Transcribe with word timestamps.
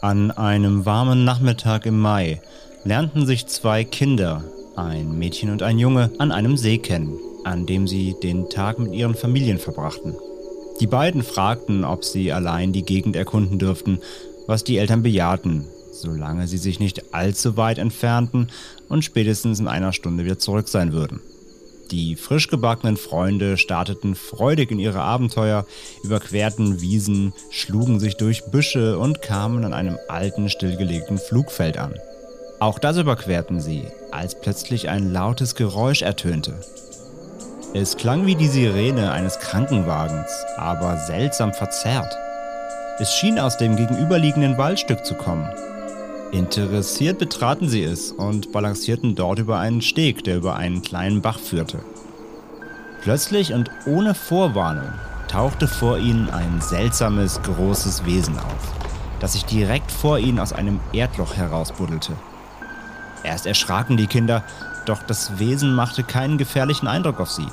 An 0.00 0.30
einem 0.30 0.86
warmen 0.86 1.24
Nachmittag 1.24 1.84
im 1.84 1.98
Mai 1.98 2.40
lernten 2.84 3.26
sich 3.26 3.48
zwei 3.48 3.82
Kinder, 3.82 4.44
ein 4.76 5.18
Mädchen 5.18 5.50
und 5.50 5.64
ein 5.64 5.80
Junge, 5.80 6.12
an 6.18 6.30
einem 6.30 6.56
See 6.56 6.78
kennen, 6.78 7.18
an 7.42 7.66
dem 7.66 7.88
sie 7.88 8.14
den 8.22 8.48
Tag 8.48 8.78
mit 8.78 8.92
ihren 8.94 9.16
Familien 9.16 9.58
verbrachten. 9.58 10.14
Die 10.80 10.86
beiden 10.86 11.24
fragten, 11.24 11.84
ob 11.84 12.04
sie 12.04 12.32
allein 12.32 12.72
die 12.72 12.84
Gegend 12.84 13.16
erkunden 13.16 13.58
dürften, 13.58 13.98
was 14.46 14.62
die 14.62 14.78
Eltern 14.78 15.02
bejahten, 15.02 15.64
solange 15.90 16.46
sie 16.46 16.58
sich 16.58 16.78
nicht 16.78 17.12
allzu 17.12 17.56
weit 17.56 17.78
entfernten 17.78 18.50
und 18.88 19.04
spätestens 19.04 19.58
in 19.58 19.66
einer 19.66 19.92
Stunde 19.92 20.24
wieder 20.24 20.38
zurück 20.38 20.68
sein 20.68 20.92
würden. 20.92 21.18
Die 21.90 22.16
frisch 22.16 22.48
gebackenen 22.48 22.98
Freunde 22.98 23.56
starteten 23.56 24.14
freudig 24.14 24.70
in 24.70 24.78
ihre 24.78 25.00
Abenteuer, 25.00 25.64
überquerten 26.02 26.82
Wiesen, 26.82 27.32
schlugen 27.50 27.98
sich 27.98 28.18
durch 28.18 28.44
Büsche 28.50 28.98
und 28.98 29.22
kamen 29.22 29.64
an 29.64 29.72
einem 29.72 29.98
alten, 30.08 30.50
stillgelegten 30.50 31.16
Flugfeld 31.16 31.78
an. 31.78 31.94
Auch 32.60 32.78
das 32.78 32.98
überquerten 32.98 33.60
sie, 33.60 33.84
als 34.10 34.38
plötzlich 34.38 34.90
ein 34.90 35.12
lautes 35.12 35.54
Geräusch 35.54 36.02
ertönte. 36.02 36.60
Es 37.72 37.96
klang 37.96 38.26
wie 38.26 38.34
die 38.34 38.48
Sirene 38.48 39.12
eines 39.12 39.38
Krankenwagens, 39.38 40.30
aber 40.56 40.98
seltsam 40.98 41.54
verzerrt. 41.54 42.14
Es 42.98 43.14
schien 43.14 43.38
aus 43.38 43.56
dem 43.56 43.76
gegenüberliegenden 43.76 44.58
Waldstück 44.58 45.06
zu 45.06 45.14
kommen. 45.14 45.48
Interessiert 46.32 47.18
betraten 47.18 47.70
sie 47.70 47.82
es 47.82 48.12
und 48.12 48.52
balancierten 48.52 49.14
dort 49.14 49.38
über 49.38 49.58
einen 49.58 49.80
Steg, 49.80 50.24
der 50.24 50.36
über 50.36 50.56
einen 50.56 50.82
kleinen 50.82 51.22
Bach 51.22 51.38
führte. 51.38 51.80
Plötzlich 53.00 53.54
und 53.54 53.70
ohne 53.86 54.14
Vorwarnung 54.14 54.92
tauchte 55.28 55.66
vor 55.66 55.98
ihnen 55.98 56.28
ein 56.28 56.60
seltsames, 56.60 57.40
großes 57.42 58.04
Wesen 58.04 58.38
auf, 58.38 58.74
das 59.20 59.32
sich 59.32 59.46
direkt 59.46 59.90
vor 59.90 60.18
ihnen 60.18 60.38
aus 60.38 60.52
einem 60.52 60.80
Erdloch 60.92 61.34
herausbuddelte. 61.34 62.12
Erst 63.22 63.46
erschraken 63.46 63.96
die 63.96 64.06
Kinder, 64.06 64.44
doch 64.84 65.02
das 65.02 65.38
Wesen 65.38 65.74
machte 65.74 66.02
keinen 66.02 66.36
gefährlichen 66.36 66.88
Eindruck 66.88 67.20
auf 67.20 67.30
sie. 67.30 67.46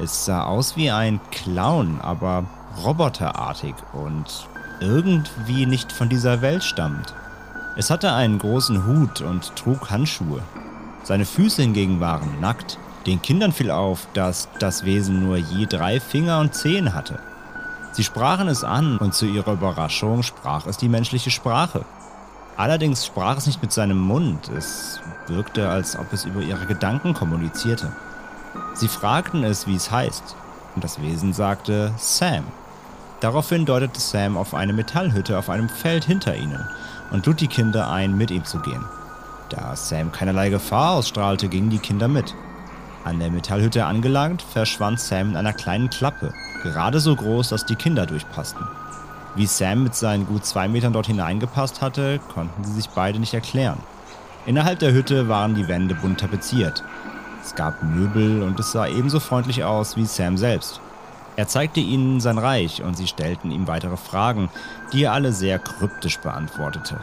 Es 0.00 0.24
sah 0.24 0.44
aus 0.44 0.76
wie 0.76 0.90
ein 0.90 1.20
Clown, 1.32 2.00
aber 2.00 2.44
roboterartig 2.84 3.74
und 3.92 4.48
irgendwie 4.80 5.66
nicht 5.66 5.90
von 5.90 6.08
dieser 6.08 6.40
Welt 6.40 6.62
stammt. 6.62 7.14
Es 7.74 7.88
hatte 7.88 8.12
einen 8.12 8.38
großen 8.38 8.84
Hut 8.86 9.22
und 9.22 9.56
trug 9.56 9.90
Handschuhe. 9.90 10.42
Seine 11.04 11.24
Füße 11.24 11.62
hingegen 11.62 12.00
waren 12.00 12.38
nackt. 12.40 12.78
Den 13.06 13.22
Kindern 13.22 13.52
fiel 13.52 13.70
auf, 13.70 14.06
dass 14.12 14.48
das 14.58 14.84
Wesen 14.84 15.24
nur 15.24 15.38
je 15.38 15.66
drei 15.66 15.98
Finger 15.98 16.38
und 16.40 16.54
Zehen 16.54 16.94
hatte. 16.94 17.18
Sie 17.92 18.04
sprachen 18.04 18.48
es 18.48 18.62
an 18.62 18.98
und 18.98 19.14
zu 19.14 19.26
ihrer 19.26 19.54
Überraschung 19.54 20.22
sprach 20.22 20.66
es 20.66 20.76
die 20.76 20.88
menschliche 20.88 21.30
Sprache. 21.30 21.84
Allerdings 22.58 23.06
sprach 23.06 23.38
es 23.38 23.46
nicht 23.46 23.62
mit 23.62 23.72
seinem 23.72 23.98
Mund, 23.98 24.50
es 24.56 25.00
wirkte, 25.26 25.70
als 25.70 25.98
ob 25.98 26.12
es 26.12 26.26
über 26.26 26.42
ihre 26.42 26.66
Gedanken 26.66 27.14
kommunizierte. 27.14 27.92
Sie 28.74 28.88
fragten 28.88 29.44
es, 29.44 29.66
wie 29.66 29.76
es 29.76 29.90
heißt, 29.90 30.36
und 30.74 30.84
das 30.84 31.00
Wesen 31.00 31.32
sagte 31.32 31.92
Sam. 31.96 32.44
Daraufhin 33.20 33.64
deutete 33.64 34.00
Sam 34.00 34.36
auf 34.36 34.52
eine 34.52 34.74
Metallhütte 34.74 35.38
auf 35.38 35.48
einem 35.48 35.70
Feld 35.70 36.04
hinter 36.04 36.36
ihnen 36.36 36.68
und 37.12 37.26
lud 37.26 37.40
die 37.40 37.48
Kinder 37.48 37.90
ein, 37.90 38.16
mit 38.16 38.30
ihm 38.30 38.44
zu 38.44 38.58
gehen. 38.58 38.84
Da 39.50 39.76
Sam 39.76 40.10
keinerlei 40.10 40.48
Gefahr 40.48 40.92
ausstrahlte, 40.92 41.48
gingen 41.48 41.70
die 41.70 41.78
Kinder 41.78 42.08
mit. 42.08 42.34
An 43.04 43.20
der 43.20 43.30
Metallhütte 43.30 43.84
angelangt, 43.84 44.42
verschwand 44.42 44.98
Sam 44.98 45.30
in 45.30 45.36
einer 45.36 45.52
kleinen 45.52 45.90
Klappe, 45.90 46.32
gerade 46.62 47.00
so 47.00 47.14
groß, 47.14 47.50
dass 47.50 47.66
die 47.66 47.76
Kinder 47.76 48.06
durchpassten. 48.06 48.66
Wie 49.34 49.46
Sam 49.46 49.82
mit 49.82 49.94
seinen 49.94 50.26
gut 50.26 50.44
zwei 50.44 50.68
Metern 50.68 50.92
dort 50.92 51.06
hineingepasst 51.06 51.80
hatte, 51.80 52.18
konnten 52.32 52.64
sie 52.64 52.72
sich 52.72 52.88
beide 52.90 53.18
nicht 53.18 53.34
erklären. 53.34 53.78
Innerhalb 54.46 54.78
der 54.78 54.92
Hütte 54.92 55.28
waren 55.28 55.54
die 55.54 55.68
Wände 55.68 55.94
bunt 55.94 56.20
tapeziert. 56.20 56.82
Es 57.42 57.54
gab 57.54 57.82
Möbel 57.82 58.42
und 58.42 58.58
es 58.60 58.72
sah 58.72 58.86
ebenso 58.86 59.20
freundlich 59.20 59.64
aus 59.64 59.96
wie 59.96 60.06
Sam 60.06 60.36
selbst. 60.36 60.80
Er 61.36 61.48
zeigte 61.48 61.80
ihnen 61.80 62.20
sein 62.20 62.38
Reich 62.38 62.82
und 62.82 62.96
sie 62.96 63.06
stellten 63.06 63.50
ihm 63.50 63.66
weitere 63.66 63.96
Fragen, 63.96 64.50
die 64.92 65.04
er 65.04 65.12
alle 65.12 65.32
sehr 65.32 65.58
kryptisch 65.58 66.18
beantwortete. 66.18 66.98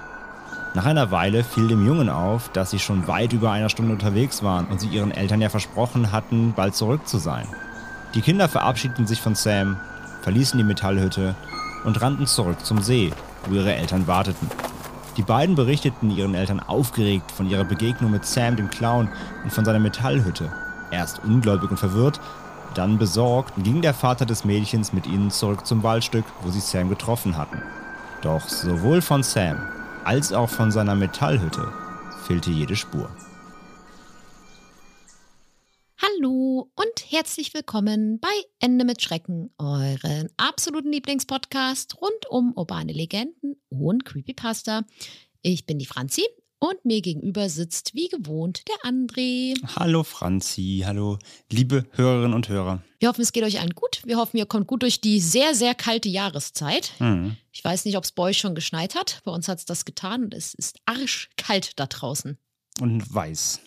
Nach 0.75 0.85
einer 0.85 1.09
Weile 1.09 1.43
fiel 1.43 1.67
dem 1.67 1.85
Jungen 1.85 2.09
auf, 2.09 2.49
dass 2.49 2.69
sie 2.69 2.77
schon 2.77 3.07
weit 3.07 3.33
über 3.33 3.51
einer 3.51 3.69
Stunde 3.69 3.91
unterwegs 3.91 4.43
waren 4.43 4.67
und 4.67 4.79
sie 4.79 4.87
ihren 4.87 5.11
Eltern 5.11 5.41
ja 5.41 5.49
versprochen 5.49 6.11
hatten, 6.11 6.53
bald 6.55 6.75
zurück 6.75 7.07
zu 7.07 7.17
sein. 7.17 7.47
Die 8.13 8.21
Kinder 8.21 8.47
verabschiedeten 8.47 9.07
sich 9.07 9.19
von 9.19 9.33
Sam, 9.33 9.77
verließen 10.21 10.59
die 10.59 10.63
Metallhütte 10.63 11.35
und 11.85 11.99
rannten 11.99 12.27
zurück 12.27 12.63
zum 12.63 12.81
See, 12.81 13.11
wo 13.45 13.55
ihre 13.55 13.73
Eltern 13.73 14.05
warteten. 14.05 14.47
Die 15.17 15.23
beiden 15.23 15.55
berichteten 15.55 16.11
ihren 16.11 16.35
Eltern 16.35 16.59
aufgeregt 16.59 17.31
von 17.31 17.49
ihrer 17.49 17.65
Begegnung 17.65 18.11
mit 18.11 18.25
Sam 18.25 18.55
dem 18.55 18.69
Clown 18.69 19.09
und 19.43 19.51
von 19.51 19.65
seiner 19.65 19.79
Metallhütte. 19.79 20.51
Erst 20.91 21.21
ungläubig 21.23 21.71
und 21.71 21.77
verwirrt, 21.77 22.19
dann 22.75 22.97
besorgt 22.97 23.53
ging 23.63 23.81
der 23.81 23.93
Vater 23.93 24.25
des 24.25 24.45
Mädchens 24.45 24.93
mit 24.93 25.07
ihnen 25.07 25.31
zurück 25.31 25.65
zum 25.65 25.83
Waldstück, 25.83 26.25
wo 26.41 26.49
sie 26.51 26.59
Sam 26.59 26.89
getroffen 26.89 27.37
hatten. 27.37 27.61
Doch 28.21 28.47
sowohl 28.47 29.01
von 29.01 29.23
Sam 29.23 29.57
als 30.03 30.33
auch 30.33 30.49
von 30.49 30.71
seiner 30.71 30.95
Metallhütte 30.95 31.71
fehlte 32.25 32.51
jede 32.51 32.75
Spur. 32.75 33.09
Hallo 36.01 36.71
und 36.75 37.11
herzlich 37.11 37.53
willkommen 37.53 38.19
bei 38.19 38.29
Ende 38.59 38.85
mit 38.85 39.01
Schrecken, 39.01 39.51
euren 39.57 40.29
absoluten 40.37 40.91
Lieblingspodcast 40.91 42.01
rund 42.01 42.29
um 42.29 42.53
urbane 42.55 42.93
Legenden 42.93 43.61
und 43.69 44.05
Creepypasta. 44.05 44.83
Ich 45.41 45.65
bin 45.65 45.79
die 45.79 45.85
Franzi 45.85 46.23
und 46.59 46.85
mir 46.85 47.01
gegenüber 47.01 47.49
sitzt 47.49 47.95
wie 47.95 48.07
gewohnt 48.09 48.63
der 48.67 48.89
André. 48.89 49.55
Hallo 49.75 50.03
Franzi, 50.03 50.83
hallo 50.85 51.17
liebe 51.51 51.85
Hörerinnen 51.91 52.33
und 52.33 52.49
Hörer. 52.49 52.83
Wir 52.99 53.09
hoffen, 53.09 53.21
es 53.21 53.31
geht 53.31 53.43
euch 53.43 53.59
allen 53.59 53.73
gut. 53.73 54.01
Wir 54.05 54.17
hoffen, 54.17 54.37
ihr 54.37 54.45
kommt 54.45 54.67
gut 54.67 54.83
durch 54.83 54.99
die 55.01 55.19
sehr, 55.19 55.55
sehr 55.55 55.73
kalte 55.73 56.09
Jahreszeit. 56.09 56.91
Hm. 56.97 57.37
Ich 57.51 57.63
weiß 57.63 57.85
nicht, 57.85 57.97
ob 57.97 58.03
es 58.03 58.11
bei 58.11 58.23
euch 58.23 58.37
schon 58.37 58.55
geschneit 58.55 58.95
hat. 58.95 59.21
Bei 59.23 59.31
uns 59.31 59.47
hat 59.47 59.59
es 59.59 59.65
das 59.65 59.85
getan 59.85 60.25
und 60.25 60.33
es 60.33 60.53
ist 60.53 60.79
arschkalt 60.85 61.79
da 61.79 61.87
draußen. 61.87 62.37
Und 62.81 63.13
weiß. 63.13 63.61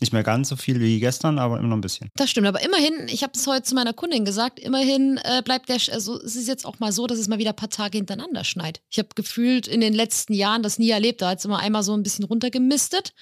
Nicht 0.00 0.12
mehr 0.12 0.24
ganz 0.24 0.48
so 0.48 0.56
viel 0.56 0.80
wie 0.80 0.98
gestern, 0.98 1.38
aber 1.38 1.58
immer 1.58 1.68
noch 1.68 1.76
ein 1.76 1.80
bisschen. 1.80 2.10
Das 2.16 2.28
stimmt, 2.28 2.48
aber 2.48 2.62
immerhin, 2.62 3.06
ich 3.08 3.22
habe 3.22 3.32
es 3.36 3.46
heute 3.46 3.62
zu 3.62 3.76
meiner 3.76 3.92
Kundin 3.92 4.24
gesagt, 4.24 4.58
immerhin 4.58 5.20
äh, 5.22 5.40
bleibt 5.44 5.68
der, 5.68 5.78
also 5.92 6.20
es 6.20 6.34
ist 6.34 6.48
jetzt 6.48 6.66
auch 6.66 6.80
mal 6.80 6.90
so, 6.90 7.06
dass 7.06 7.18
es 7.18 7.28
mal 7.28 7.38
wieder 7.38 7.50
ein 7.50 7.56
paar 7.56 7.70
Tage 7.70 7.98
hintereinander 7.98 8.42
schneit. 8.42 8.80
Ich 8.90 8.98
habe 8.98 9.10
gefühlt 9.14 9.68
in 9.68 9.80
den 9.80 9.94
letzten 9.94 10.34
Jahren 10.34 10.64
das 10.64 10.78
nie 10.80 10.90
erlebt, 10.90 11.22
da 11.22 11.30
hat 11.30 11.38
es 11.38 11.44
immer 11.44 11.60
einmal 11.60 11.84
so 11.84 11.94
ein 11.94 12.02
bisschen 12.02 12.24
runtergemistet, 12.24 13.14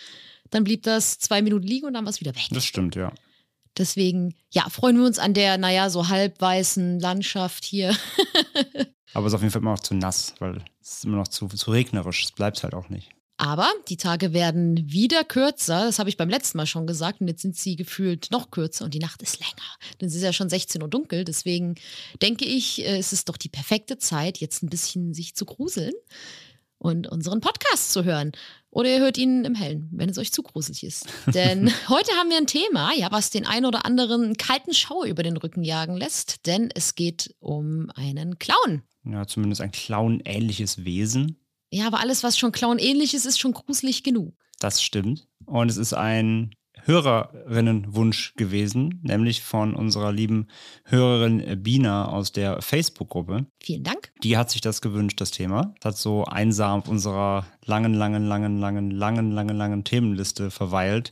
dann 0.48 0.64
blieb 0.64 0.82
das 0.82 1.18
zwei 1.18 1.42
Minuten 1.42 1.66
liegen 1.66 1.86
und 1.86 1.92
dann 1.92 2.04
war 2.04 2.10
es 2.10 2.20
wieder 2.20 2.34
weg. 2.34 2.46
Das 2.50 2.64
stimmt, 2.64 2.94
ja. 2.94 3.12
Deswegen, 3.76 4.34
ja, 4.50 4.68
freuen 4.68 4.98
wir 4.98 5.06
uns 5.06 5.18
an 5.18 5.34
der, 5.34 5.58
naja, 5.58 5.90
so 5.90 6.08
halbweißen 6.08 7.00
Landschaft 7.00 7.64
hier. 7.64 7.96
Aber 9.14 9.26
es 9.26 9.32
ist 9.32 9.36
auf 9.36 9.42
jeden 9.42 9.52
Fall 9.52 9.62
immer 9.62 9.72
noch 9.72 9.80
zu 9.80 9.94
nass, 9.94 10.34
weil 10.38 10.62
es 10.80 10.94
ist 10.94 11.04
immer 11.04 11.18
noch 11.18 11.28
zu, 11.28 11.48
zu 11.48 11.70
regnerisch. 11.70 12.24
Es 12.24 12.32
bleibt 12.32 12.62
halt 12.62 12.74
auch 12.74 12.88
nicht. 12.88 13.10
Aber 13.42 13.68
die 13.88 13.96
Tage 13.96 14.32
werden 14.32 14.88
wieder 14.88 15.24
kürzer. 15.24 15.86
Das 15.86 15.98
habe 15.98 16.08
ich 16.08 16.16
beim 16.16 16.28
letzten 16.28 16.58
Mal 16.58 16.66
schon 16.66 16.86
gesagt. 16.86 17.20
Und 17.20 17.26
jetzt 17.26 17.42
sind 17.42 17.56
sie 17.56 17.74
gefühlt 17.74 18.28
noch 18.30 18.52
kürzer 18.52 18.84
und 18.84 18.94
die 18.94 19.00
Nacht 19.00 19.20
ist 19.20 19.40
länger. 19.40 19.66
Denn 20.00 20.06
es 20.06 20.14
ist 20.14 20.22
ja 20.22 20.32
schon 20.32 20.48
16 20.48 20.80
Uhr 20.80 20.88
dunkel. 20.88 21.24
Deswegen 21.24 21.74
denke 22.22 22.44
ich, 22.44 22.84
äh, 22.84 22.98
es 22.98 23.12
ist 23.12 23.28
doch 23.28 23.36
die 23.36 23.48
perfekte 23.48 23.98
Zeit, 23.98 24.38
jetzt 24.38 24.62
ein 24.62 24.68
bisschen 24.68 25.12
sich 25.12 25.34
zu 25.34 25.44
gruseln 25.44 25.92
und 26.78 27.08
unseren 27.08 27.40
Podcast 27.40 27.90
zu 27.90 28.04
hören. 28.04 28.30
Oder 28.70 28.90
ihr 28.90 29.00
hört 29.00 29.18
ihn 29.18 29.44
im 29.44 29.56
Hellen, 29.56 29.88
wenn 29.90 30.08
es 30.08 30.18
euch 30.18 30.30
zu 30.30 30.44
gruselig 30.44 30.84
ist. 30.84 31.06
Denn 31.34 31.68
heute 31.88 32.12
haben 32.12 32.30
wir 32.30 32.36
ein 32.36 32.46
Thema, 32.46 32.92
ja, 32.94 33.10
was 33.10 33.30
den 33.30 33.44
einen 33.44 33.66
oder 33.66 33.84
anderen 33.84 34.22
einen 34.22 34.36
kalten 34.36 34.72
Schauer 34.72 35.06
über 35.06 35.24
den 35.24 35.36
Rücken 35.36 35.64
jagen 35.64 35.96
lässt. 35.96 36.46
Denn 36.46 36.70
es 36.72 36.94
geht 36.94 37.34
um 37.40 37.90
einen 37.96 38.38
Clown. 38.38 38.82
Ja, 39.04 39.26
zumindest 39.26 39.62
ein 39.62 39.72
Clown-ähnliches 39.72 40.84
Wesen. 40.84 41.41
Ja, 41.72 41.86
aber 41.86 42.00
alles, 42.00 42.22
was 42.22 42.38
schon 42.38 42.52
Clown 42.52 42.78
ähnlich 42.78 43.14
ist, 43.14 43.24
ist 43.24 43.40
schon 43.40 43.52
gruselig 43.52 44.04
genug. 44.04 44.34
Das 44.60 44.82
stimmt. 44.82 45.26
Und 45.46 45.70
es 45.70 45.78
ist 45.78 45.94
ein 45.94 46.54
Hörerinnenwunsch 46.84 48.34
gewesen, 48.34 49.00
nämlich 49.02 49.42
von 49.42 49.74
unserer 49.74 50.12
lieben 50.12 50.48
Hörerin 50.84 51.62
Bina 51.62 52.08
aus 52.08 52.32
der 52.32 52.60
Facebook-Gruppe. 52.60 53.46
Vielen 53.62 53.84
Dank. 53.84 54.12
Die 54.22 54.36
hat 54.36 54.50
sich 54.50 54.60
das 54.60 54.82
gewünscht, 54.82 55.20
das 55.20 55.30
Thema. 55.30 55.74
Hat 55.82 55.96
so 55.96 56.24
einsam 56.24 56.80
auf 56.80 56.88
unserer 56.88 57.46
langen, 57.64 57.94
langen, 57.94 58.26
langen, 58.26 58.58
langen, 58.58 58.90
langen, 58.90 59.30
langen, 59.30 59.56
langen 59.56 59.84
Themenliste 59.84 60.50
verweilt. 60.50 61.10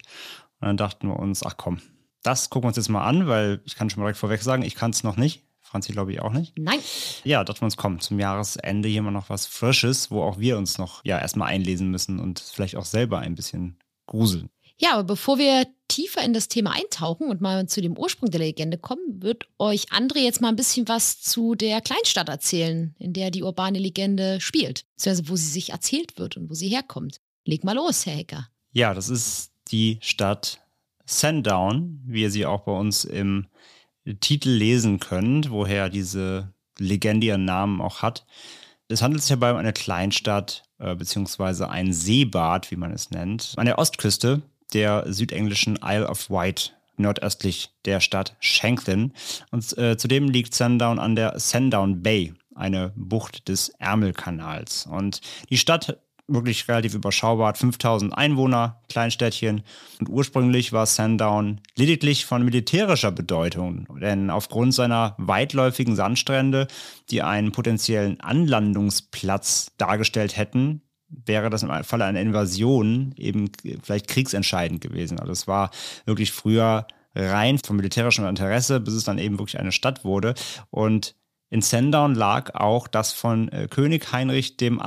Und 0.60 0.66
dann 0.66 0.76
dachten 0.76 1.08
wir 1.08 1.18
uns, 1.18 1.42
ach 1.42 1.56
komm, 1.56 1.80
das 2.22 2.50
gucken 2.50 2.64
wir 2.64 2.68
uns 2.68 2.76
jetzt 2.76 2.90
mal 2.90 3.06
an, 3.06 3.28
weil 3.28 3.62
ich 3.64 3.76
kann 3.76 3.88
schon 3.88 4.00
mal 4.00 4.06
direkt 4.06 4.18
vorweg 4.18 4.42
sagen, 4.42 4.62
ich 4.62 4.74
kann 4.74 4.90
es 4.90 5.04
noch 5.04 5.16
nicht. 5.16 5.46
Franzi 5.70 5.92
glaube 5.92 6.12
ich 6.12 6.20
auch 6.20 6.32
nicht. 6.32 6.58
Nein. 6.58 6.80
Ja, 7.22 7.44
dachten 7.44 7.60
wir 7.60 7.66
uns, 7.66 7.76
komm, 7.76 8.00
zum 8.00 8.18
Jahresende 8.18 8.88
hier 8.88 9.02
mal 9.02 9.12
noch 9.12 9.30
was 9.30 9.46
Frisches, 9.46 10.10
wo 10.10 10.22
auch 10.22 10.38
wir 10.38 10.58
uns 10.58 10.78
noch 10.78 11.04
ja 11.04 11.18
erstmal 11.18 11.48
einlesen 11.48 11.90
müssen 11.90 12.18
und 12.18 12.40
vielleicht 12.40 12.74
auch 12.74 12.84
selber 12.84 13.20
ein 13.20 13.36
bisschen 13.36 13.78
gruseln. 14.06 14.50
Ja, 14.78 14.94
aber 14.94 15.04
bevor 15.04 15.38
wir 15.38 15.66
tiefer 15.88 16.24
in 16.24 16.32
das 16.32 16.48
Thema 16.48 16.72
eintauchen 16.72 17.28
und 17.28 17.40
mal 17.40 17.66
zu 17.66 17.80
dem 17.82 17.96
Ursprung 17.96 18.30
der 18.30 18.40
Legende 18.40 18.78
kommen, 18.78 19.22
wird 19.22 19.46
euch 19.58 19.90
André 19.92 20.20
jetzt 20.20 20.40
mal 20.40 20.48
ein 20.48 20.56
bisschen 20.56 20.88
was 20.88 21.20
zu 21.20 21.54
der 21.54 21.80
Kleinstadt 21.80 22.28
erzählen, 22.28 22.94
in 22.98 23.12
der 23.12 23.30
die 23.30 23.42
urbane 23.42 23.78
Legende 23.78 24.40
spielt, 24.40 24.86
beziehungsweise 24.96 25.28
wo 25.28 25.36
sie 25.36 25.48
sich 25.48 25.70
erzählt 25.70 26.18
wird 26.18 26.36
und 26.36 26.48
wo 26.48 26.54
sie 26.54 26.68
herkommt. 26.68 27.20
Leg 27.44 27.62
mal 27.62 27.74
los, 27.74 28.06
Herr 28.06 28.14
Hecker. 28.14 28.48
Ja, 28.72 28.94
das 28.94 29.08
ist 29.08 29.52
die 29.70 29.98
Stadt 30.00 30.60
Sandown, 31.04 32.00
wie 32.06 32.22
ihr 32.22 32.30
sie 32.30 32.46
auch 32.46 32.62
bei 32.62 32.72
uns 32.72 33.04
im 33.04 33.46
Titel 34.18 34.50
lesen 34.50 34.98
könnt, 35.00 35.50
woher 35.50 35.88
diese 35.88 36.52
Legende 36.78 37.28
ihren 37.28 37.44
Namen 37.44 37.80
auch 37.80 38.02
hat. 38.02 38.26
Es 38.88 39.02
handelt 39.02 39.22
sich 39.22 39.30
dabei 39.30 39.52
um 39.52 39.58
eine 39.58 39.72
Kleinstadt 39.72 40.64
äh, 40.78 40.94
beziehungsweise 40.94 41.68
ein 41.68 41.92
Seebad, 41.92 42.70
wie 42.70 42.76
man 42.76 42.92
es 42.92 43.10
nennt, 43.10 43.54
an 43.56 43.66
der 43.66 43.78
Ostküste 43.78 44.42
der 44.72 45.04
südenglischen 45.12 45.78
Isle 45.82 46.08
of 46.08 46.30
Wight, 46.30 46.74
nordöstlich 46.96 47.70
der 47.84 48.00
Stadt 48.00 48.36
Shanklin. 48.40 49.12
Und 49.50 49.76
äh, 49.78 49.96
zudem 49.96 50.28
liegt 50.28 50.54
Sandown 50.54 50.98
an 50.98 51.16
der 51.16 51.38
Sandown 51.38 52.02
Bay, 52.02 52.34
eine 52.54 52.92
Bucht 52.96 53.48
des 53.48 53.70
Ärmelkanals. 53.78 54.86
Und 54.86 55.20
die 55.50 55.58
Stadt 55.58 55.98
wirklich 56.32 56.68
relativ 56.68 56.94
überschaubar, 56.94 57.48
hat 57.48 57.58
5000 57.58 58.16
Einwohner, 58.16 58.80
Kleinstädtchen. 58.88 59.62
Und 59.98 60.08
ursprünglich 60.08 60.72
war 60.72 60.86
Sandown 60.86 61.60
lediglich 61.76 62.24
von 62.24 62.44
militärischer 62.44 63.12
Bedeutung, 63.12 63.86
denn 64.00 64.30
aufgrund 64.30 64.74
seiner 64.74 65.14
weitläufigen 65.18 65.96
Sandstrände, 65.96 66.66
die 67.10 67.22
einen 67.22 67.52
potenziellen 67.52 68.20
Anlandungsplatz 68.20 69.72
dargestellt 69.76 70.36
hätten, 70.36 70.82
wäre 71.08 71.50
das 71.50 71.62
im 71.62 71.70
Falle 71.84 72.04
einer 72.04 72.20
Invasion 72.20 73.12
eben 73.16 73.50
vielleicht 73.82 74.08
kriegsentscheidend 74.08 74.80
gewesen. 74.80 75.18
Also 75.18 75.32
es 75.32 75.48
war 75.48 75.70
wirklich 76.06 76.32
früher 76.32 76.86
rein 77.14 77.58
vom 77.58 77.76
militärischen 77.76 78.24
Interesse, 78.24 78.80
bis 78.80 78.94
es 78.94 79.04
dann 79.04 79.18
eben 79.18 79.38
wirklich 79.38 79.58
eine 79.58 79.72
Stadt 79.72 80.04
wurde. 80.04 80.34
Und 80.70 81.16
in 81.50 81.62
Sandown 81.62 82.14
lag 82.14 82.54
auch 82.54 82.86
das 82.86 83.12
von 83.12 83.48
äh, 83.48 83.66
König 83.68 84.12
Heinrich 84.12 84.54
VIII. 84.60 84.78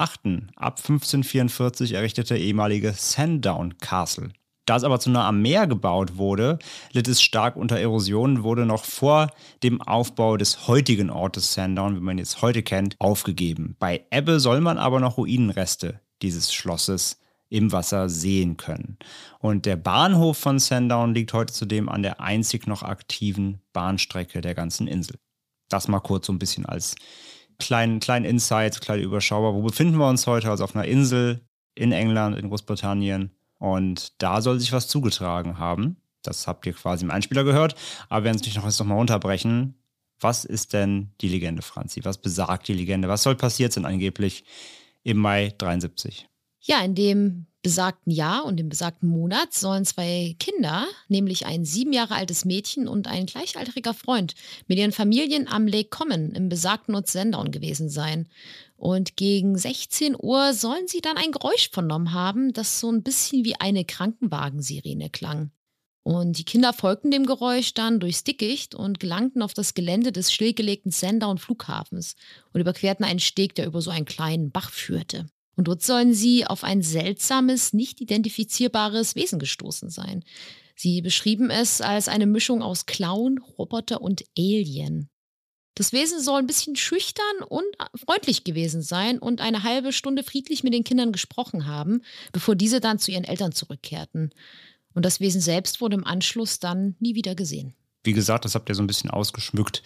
ab 0.56 0.80
1544 0.80 1.92
errichtete 1.92 2.38
ehemalige 2.38 2.94
Sandown 2.94 3.77
Castle. 3.80 4.31
Da 4.65 4.77
es 4.77 4.86
aber 4.86 5.01
zu 5.01 5.10
nah 5.10 5.27
am 5.27 5.42
Meer 5.42 5.68
gebaut 5.68 6.15
wurde, 6.15 6.57
litt 6.94 7.10
es 7.10 7.21
stark 7.21 7.57
unter 7.57 7.77
Erosion, 7.77 8.44
wurde 8.44 8.65
noch 8.65 8.86
vor 8.86 9.30
dem 9.62 9.81
Aufbau 9.81 10.38
des 10.38 10.69
heutigen 10.69 11.10
Ortes 11.10 11.54
Sandown, 11.54 11.98
wie 11.98 12.01
man 12.01 12.18
jetzt 12.18 12.42
heute 12.42 12.63
kennt, 12.63 12.95
aufgegeben. 13.00 13.75
Bei 13.77 14.06
Ebbe 14.10 14.39
soll 14.39 14.62
man 14.62 14.77
aber 14.77 15.01
noch 15.01 15.18
Ruinenreste 15.18 16.00
dieses 16.21 16.54
Schlosses 16.54 17.19
im 17.50 17.74
Wasser 17.74 18.07
sehen 18.07 18.56
können. 18.56 18.98
Und 19.39 19.65
der 19.65 19.75
Bahnhof 19.75 20.38
von 20.38 20.60
Sandown 20.60 21.13
liegt 21.13 21.33
heute 21.33 21.51
zudem 21.51 21.89
an 21.89 22.04
der 22.04 22.21
einzig 22.21 22.68
noch 22.68 22.83
aktiven 22.83 23.60
Bahnstrecke 23.74 24.39
der 24.39 24.56
ganzen 24.56 24.88
Insel. 24.88 25.18
Das 25.74 25.88
mal 25.88 26.00
kurz 26.00 26.28
so 26.28 26.34
ein 26.34 26.40
bisschen 26.40 26.66
als 26.66 26.96
kleinen, 27.60 28.00
kleinen 28.00 28.25
Insight, 28.25 28.80
kleine 28.80 29.02
Überschauer. 29.02 29.56
Wo 29.56 29.64
befinden 29.64 29.98
wir 29.98 30.08
uns 30.08 30.28
heute? 30.28 30.50
Also 30.50 30.64
auf 30.64 30.75
einer 30.75 30.86
Insel 30.86 31.42
in 31.74 31.92
England, 31.92 32.38
in 32.38 32.50
Großbritannien. 32.50 33.31
Und 33.58 34.22
da 34.22 34.42
soll 34.42 34.60
sich 34.60 34.72
was 34.72 34.88
zugetragen 34.88 35.58
haben. 35.58 35.98
Das 36.22 36.46
habt 36.46 36.66
ihr 36.68 36.74
quasi 36.74 37.06
im 37.06 37.12
Einspieler 37.12 37.44
gehört. 37.44 37.75
Aber 38.08 38.22
wir 38.22 38.25
werden 38.25 38.36
es 38.36 38.42
natürlich 38.42 38.58
noch 38.58 38.80
nochmal 38.80 38.98
runterbrechen. 38.98 39.74
Was 40.20 40.46
ist 40.46 40.74
denn 40.74 41.12
die 41.22 41.30
Legende, 41.30 41.64
Franzi? 41.64 42.06
Was 42.06 42.20
besagt 42.20 42.68
die 42.68 42.74
Legende? 42.74 43.08
Was 43.08 43.24
soll 43.24 43.36
passiert 43.36 43.74
sein 43.74 43.86
angeblich 43.86 44.46
im 45.02 45.18
Mai 45.18 45.54
73? 45.58 46.30
Ja, 46.62 46.81
in 46.81 46.96
dem 46.96 47.48
besagten 47.63 48.12
Jahr 48.12 48.45
und 48.45 48.60
im 48.60 48.69
besagten 48.69 49.10
Monat 49.10 49.54
sollen 49.54 49.86
zwei 49.86 50.36
Kinder, 50.38 50.86
nämlich 51.07 51.45
ein 51.45 51.65
sieben 51.65 51.94
Jahre 51.94 52.15
altes 52.15 52.45
Mädchen 52.45 52.88
und 52.88 53.07
ein 53.07 53.25
gleichaltriger 53.25 53.94
Freund, 53.94 54.36
mit 54.68 54.77
ihren 54.77 54.92
Familien 54.92 55.48
am 55.48 55.65
Lake 55.65 55.89
Common 55.89 56.33
im 56.33 56.50
besagten 56.50 56.94
Ort 56.94 57.07
Sandown 57.07 57.51
gewesen 57.51 57.89
sein. 57.89 58.27
Und 58.75 59.15
gegen 59.15 59.57
16 59.57 60.15
Uhr 60.19 60.54
sollen 60.54 60.88
sie 60.88 61.00
dann 61.00 61.18
ein 61.18 61.31
Geräusch 61.31 61.69
vernommen 61.71 62.13
haben, 62.13 62.51
das 62.51 62.80
so 62.81 62.92
ein 62.92 63.01
bisschen 63.01 63.45
wie 63.45 63.56
eine 63.60 63.86
Krankenwagensirene 63.86 65.10
klang. 65.10 65.51
Und 66.04 66.38
die 66.38 66.44
Kinder 66.44 66.74
folgten 66.74 67.12
dem 67.12 67.25
Geräusch 67.25 67.74
dann 67.74 68.01
durchs 68.01 68.25
Dickicht 68.25 68.75
und 68.75 69.00
gelangten 69.00 69.42
auf 69.42 69.54
das 69.54 69.74
Gelände 69.74 70.12
des 70.12 70.33
stillgelegten 70.33 70.92
Sandown 70.92 71.38
Flughafens 71.38 72.18
und 72.51 72.60
überquerten 72.60 73.06
einen 73.06 73.21
Steg, 73.21 73.56
der 73.56 73.68
über 73.68 73.81
so 73.81 73.89
einen 73.89 74.04
kleinen 74.04 74.51
Bach 74.51 74.69
führte. 74.69 75.27
Und 75.56 75.68
dort 75.68 75.84
sollen 75.84 76.14
sie 76.14 76.46
auf 76.46 76.64
ein 76.64 76.82
seltsames, 76.82 77.74
nicht 77.74 78.02
identifizierbares 78.02 79.16
Wesen 79.16 79.40
gestoßen 79.40 79.90
sein. 79.90 80.24
Sie 80.76 81.02
beschrieben 81.02 81.50
es 81.50 81.82
als 81.82 82.08
eine 82.08 82.26
Mischung 82.26 82.64
aus 82.64 82.86
Clown, 82.86 83.38
Roboter 83.38 84.02
und 84.02 84.24
Alien. 84.38 85.10
Das 85.76 85.92
Wesen 85.92 86.22
soll 86.22 86.40
ein 86.40 86.48
bisschen 86.48 86.76
schüchtern 86.76 87.44
und 87.48 87.66
freundlich 87.96 88.44
gewesen 88.44 88.82
sein 88.82 89.18
und 89.18 89.42
eine 89.42 89.64
halbe 89.64 89.92
Stunde 89.92 90.24
friedlich 90.24 90.64
mit 90.64 90.74
den 90.74 90.84
Kindern 90.84 91.12
gesprochen 91.12 91.66
haben, 91.66 92.02
bevor 92.32 92.56
diese 92.56 92.80
dann 92.80 93.00
zu 93.00 93.12
ihren 93.12 93.24
Eltern 93.24 93.52
zurückkehrten. 93.52 94.32
Und 94.94 95.04
das 95.04 95.20
Wesen 95.20 95.42
selbst 95.42 95.82
wurde 95.82 95.96
im 95.96 96.06
Anschluss 96.06 96.60
dann 96.60 96.96
nie 97.00 97.16
wieder 97.16 97.34
gesehen. 97.34 97.74
Wie 98.04 98.14
gesagt, 98.14 98.46
das 98.46 98.56
habt 98.56 98.70
ihr 98.70 98.76
so 98.76 98.84
ein 98.84 98.88
bisschen 98.88 99.10
ausgeschmückt 99.10 99.82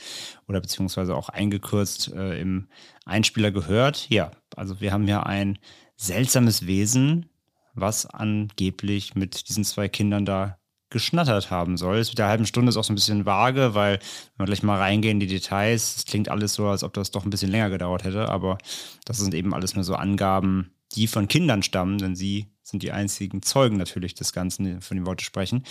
oder 0.48 0.60
beziehungsweise 0.60 1.16
auch 1.16 1.30
eingekürzt 1.30 2.12
äh, 2.14 2.40
im 2.40 2.68
Einspieler 3.06 3.52
gehört. 3.52 4.10
Ja, 4.10 4.32
also 4.56 4.82
wir 4.82 4.92
haben 4.92 5.08
ja 5.08 5.24
ein 5.24 5.60
seltsames 5.96 6.66
Wesen, 6.66 7.30
was 7.74 8.06
angeblich 8.06 9.16
mit 9.16 9.50
diesen 9.50 9.64
zwei 9.64 9.88
Kindern 9.88 10.26
da 10.26 10.58
geschnattert 10.90 11.52
haben 11.52 11.78
soll. 11.78 11.98
Es 11.98 12.10
mit 12.10 12.18
der 12.18 12.28
halben 12.28 12.46
Stunde 12.46 12.70
ist 12.70 12.78
auch 12.78 12.84
so 12.84 12.94
ein 12.94 12.96
bisschen 12.96 13.26
vage, 13.26 13.74
weil 13.76 14.00
wenn 14.36 14.46
wir 14.46 14.46
gleich 14.46 14.64
mal 14.64 14.78
reingehen 14.78 15.18
in 15.18 15.20
die 15.20 15.28
Details, 15.28 15.98
es 15.98 16.06
klingt 16.06 16.30
alles 16.30 16.54
so, 16.54 16.68
als 16.68 16.84
ob 16.84 16.94
das 16.94 17.12
doch 17.12 17.26
ein 17.26 17.30
bisschen 17.30 17.52
länger 17.52 17.70
gedauert 17.70 18.04
hätte, 18.04 18.30
aber 18.30 18.58
das 19.06 19.18
sind 19.18 19.34
eben 19.34 19.54
alles 19.54 19.76
nur 19.76 19.84
so 19.84 19.96
Angaben, 19.96 20.72
die 20.96 21.08
von 21.08 21.28
Kindern 21.28 21.62
stammen, 21.62 21.98
denn 21.98 22.16
sie 22.16 22.48
sind 22.64 22.84
die 22.84 22.92
einzigen 22.92 23.42
Zeugen 23.42 23.78
natürlich 23.78 24.14
des 24.14 24.32
Ganzen, 24.32 24.82
von 24.82 24.96
dem 24.96 25.06
wir 25.06 25.12
heute 25.12 25.26
sprechen. 25.26 25.64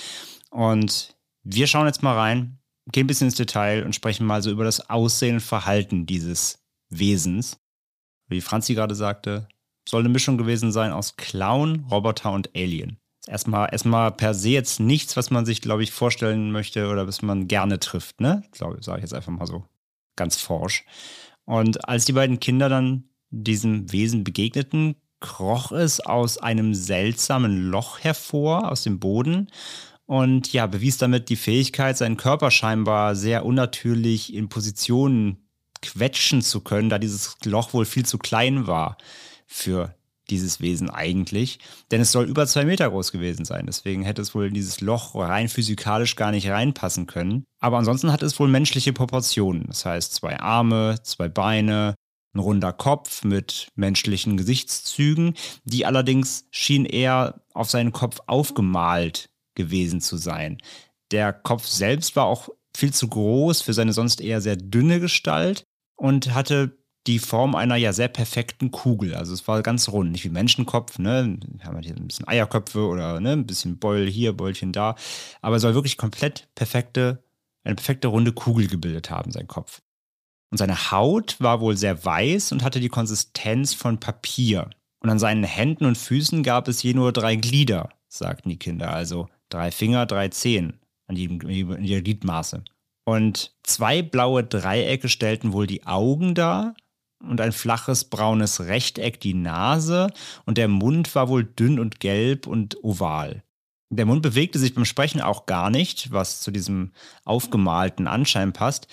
Und 0.51 1.16
wir 1.49 1.69
schauen 1.69 1.87
jetzt 1.87 2.03
mal 2.03 2.17
rein, 2.17 2.59
gehen 2.91 3.05
ein 3.05 3.07
bisschen 3.07 3.29
ins 3.29 3.37
Detail 3.37 3.85
und 3.85 3.95
sprechen 3.95 4.27
mal 4.27 4.43
so 4.43 4.51
über 4.51 4.65
das 4.65 4.91
Aussehen 4.91 5.37
und 5.37 5.41
Verhalten 5.41 6.05
dieses 6.05 6.59
Wesens. 6.91 7.61
Wie 8.29 8.41
Franzi 8.41 8.75
gerade 8.75 8.97
sagte, 8.97 9.49
soll 9.89 10.01
eine 10.01 10.09
Mischung 10.09 10.39
gewesen 10.39 10.73
sein 10.73 10.93
aus 10.93 11.17
Clown, 11.17 11.87
Roboter 11.89 12.33
und 12.33 12.51
Alien. 12.57 12.99
Erstmal, 13.29 13.69
erstmal 13.71 14.11
per 14.11 14.35
se 14.35 14.51
jetzt 14.51 14.81
nichts, 14.81 15.17
was 15.17 15.31
man 15.31 15.47
sich, 15.47 15.61
glaube 15.61 15.85
ich, 15.85 15.93
vorstellen 15.93 16.51
möchte 16.51 16.89
oder 16.89 17.07
was 17.07 17.23
man 17.23 17.47
gerne 17.47 17.79
trifft, 17.79 18.21
ne? 18.21 18.43
Glaube, 18.51 18.83
sage 18.83 18.99
ich 18.99 19.03
jetzt 19.03 19.15
einfach 19.15 19.33
mal 19.33 19.47
so 19.47 19.65
ganz 20.17 20.41
forsch. 20.41 20.85
Und 21.45 21.89
als 21.89 22.07
die 22.07 22.13
beiden 22.13 22.41
Kinder 22.41 22.69
dann 22.69 23.05
diesem 23.31 23.93
Wesen 23.93 24.25
begegneten, 24.25 24.97
kroch 25.21 25.71
es 25.71 26.01
aus 26.01 26.39
einem 26.39 26.75
seltsamen 26.75 27.71
Loch 27.71 28.01
hervor, 28.01 28.71
aus 28.71 28.83
dem 28.83 28.99
Boden 28.99 29.49
und 30.07 30.53
ja, 30.53 30.67
bewies 30.67 30.99
damit 30.99 31.29
die 31.29 31.37
Fähigkeit, 31.37 31.97
seinen 31.97 32.17
Körper 32.17 32.51
scheinbar 32.51 33.17
sehr 33.17 33.45
unnatürlich 33.45 34.33
in 34.35 34.49
Positionen 34.49 35.49
quetschen 35.83 36.43
zu 36.43 36.61
können, 36.61 36.89
da 36.89 36.99
dieses 36.99 37.37
Loch 37.45 37.75
wohl 37.75 37.85
viel 37.85 38.07
zu 38.07 38.19
klein 38.19 38.67
war 38.67 38.97
für 39.47 39.95
dieses 40.31 40.61
Wesen 40.61 40.91
eigentlich. 40.91 41.59
Denn 41.91 42.01
es 42.01 42.13
soll 42.13 42.25
über 42.25 42.47
zwei 42.47 42.65
Meter 42.65 42.91
groß 42.91 43.13
gewesen 43.13 43.45
sein. 43.45 43.67
Deswegen 43.67 44.03
hätte 44.03 44.23
es 44.23 44.35
wohl 44.35 44.47
in 44.47 44.55
dieses 44.55 44.81
Loch 44.81 45.15
rein 45.15 45.49
physikalisch 45.49 46.17
gar 46.17 46.33
nicht 46.33 46.49
reinpassen 46.49 47.07
können. 47.07 47.45
Aber 47.61 47.79
ansonsten 47.79 48.11
hat 48.11 48.23
es 48.23 48.39
wohl 48.41 48.49
menschliche 48.49 48.93
Proportionen. 48.93 49.67
Das 49.69 49.85
heißt, 49.85 50.15
zwei 50.15 50.39
Arme, 50.41 50.99
zwei 51.03 51.29
Beine, 51.29 51.95
ein 52.35 52.41
runder 52.41 52.73
Kopf 52.73 53.25
mit 53.25 53.69
menschlichen 53.77 54.37
Gesichtszügen, 54.37 55.35
die 55.65 55.87
allerdings 55.87 56.47
schien 56.51 56.85
eher 56.85 57.43
auf 57.55 57.71
seinen 57.71 57.93
Kopf 57.93 58.21
aufgemalt 58.27 59.29
gewesen 59.57 60.01
zu 60.01 60.17
sein. 60.17 60.59
Der 61.11 61.33
Kopf 61.33 61.67
selbst 61.67 62.15
war 62.15 62.27
auch 62.27 62.49
viel 62.77 62.93
zu 62.93 63.09
groß 63.09 63.63
für 63.63 63.73
seine 63.73 63.93
sonst 63.93 64.21
eher 64.21 64.41
sehr 64.41 64.57
dünne 64.57 65.01
Gestalt 65.01 65.65
und 65.97 66.35
hatte 66.35 66.79
die 67.07 67.19
Form 67.19 67.55
einer 67.55 67.77
ja 67.77 67.93
sehr 67.93 68.09
perfekten 68.09 68.71
Kugel. 68.71 69.15
Also 69.15 69.33
es 69.33 69.47
war 69.47 69.63
ganz 69.63 69.89
rund, 69.89 70.13
nicht 70.13 70.25
wie 70.25 70.29
Menschenkopf, 70.29 70.99
ne? 70.99 71.39
Wir 71.57 71.65
haben 71.65 71.81
hier 71.81 71.95
ein 71.95 72.09
bisschen 72.09 72.27
Eierköpfe 72.27 72.87
oder 72.87 73.21
ne, 73.21 73.33
ein 73.33 73.47
bisschen 73.47 73.79
Beul 73.79 74.07
hier, 74.07 74.33
Beulchen 74.33 74.73
da. 74.73 74.97
Aber 75.41 75.57
es 75.57 75.63
soll 75.63 75.75
wirklich 75.75 75.97
komplett 75.97 76.49
perfekte, 76.55 77.23
eine 77.65 77.77
perfekte 77.77 78.09
runde 78.09 78.33
Kugel 78.33 78.67
gebildet 78.67 79.11
haben, 79.11 79.31
sein 79.31 79.47
Kopf. 79.47 79.83
Und 80.51 80.59
seine 80.59 80.91
Haut 80.91 81.37
war 81.41 81.61
wohl 81.61 81.77
sehr 81.77 82.05
weiß 82.05 82.53
und 82.53 82.63
hatte 82.63 82.81
die 82.81 82.89
Konsistenz 82.89 83.75
von 83.75 83.99
Papier. 83.99 84.71
Und 85.01 85.11
an 85.11 85.19
seinen 85.19 85.45
Händen 85.45 85.85
und 85.85 85.99
Füßen 85.99 86.43
gab 86.43 86.69
es 86.69 86.83
je 86.83 86.95
nur 86.95 87.13
drei 87.13 87.37
Glieder, 87.37 87.91
sagten 88.09 88.49
die 88.49 88.59
Kinder. 88.59 88.91
Also 88.91 89.29
drei 89.49 89.71
Finger, 89.71 90.07
drei 90.07 90.29
Zehen 90.29 90.81
an 91.07 91.17
jeder 91.17 92.03
Gliedmaße. 92.03 92.65
Und 93.05 93.55
zwei 93.63 94.03
blaue 94.03 94.43
Dreiecke 94.43 95.09
stellten 95.09 95.53
wohl 95.53 95.67
die 95.67 95.87
Augen 95.87 96.35
dar 96.35 96.75
und 97.23 97.41
ein 97.41 97.53
flaches 97.53 98.05
braunes 98.05 98.61
Rechteck 98.61 99.21
die 99.21 99.35
Nase 99.35 100.09
und 100.45 100.59
der 100.59 100.69
Mund 100.69 101.15
war 101.15 101.29
wohl 101.29 101.45
dünn 101.45 101.79
und 101.79 102.01
gelb 102.01 102.47
und 102.47 102.83
oval. 102.83 103.43
Der 103.91 104.07
Mund 104.07 104.23
bewegte 104.23 104.59
sich 104.59 104.75
beim 104.75 104.85
Sprechen 104.85 105.21
auch 105.21 105.47
gar 105.47 105.71
nicht, 105.71 106.11
was 106.11 106.41
zu 106.41 106.51
diesem 106.51 106.93
aufgemalten 107.25 108.09
Anschein 108.09 108.53
passt. 108.53 108.89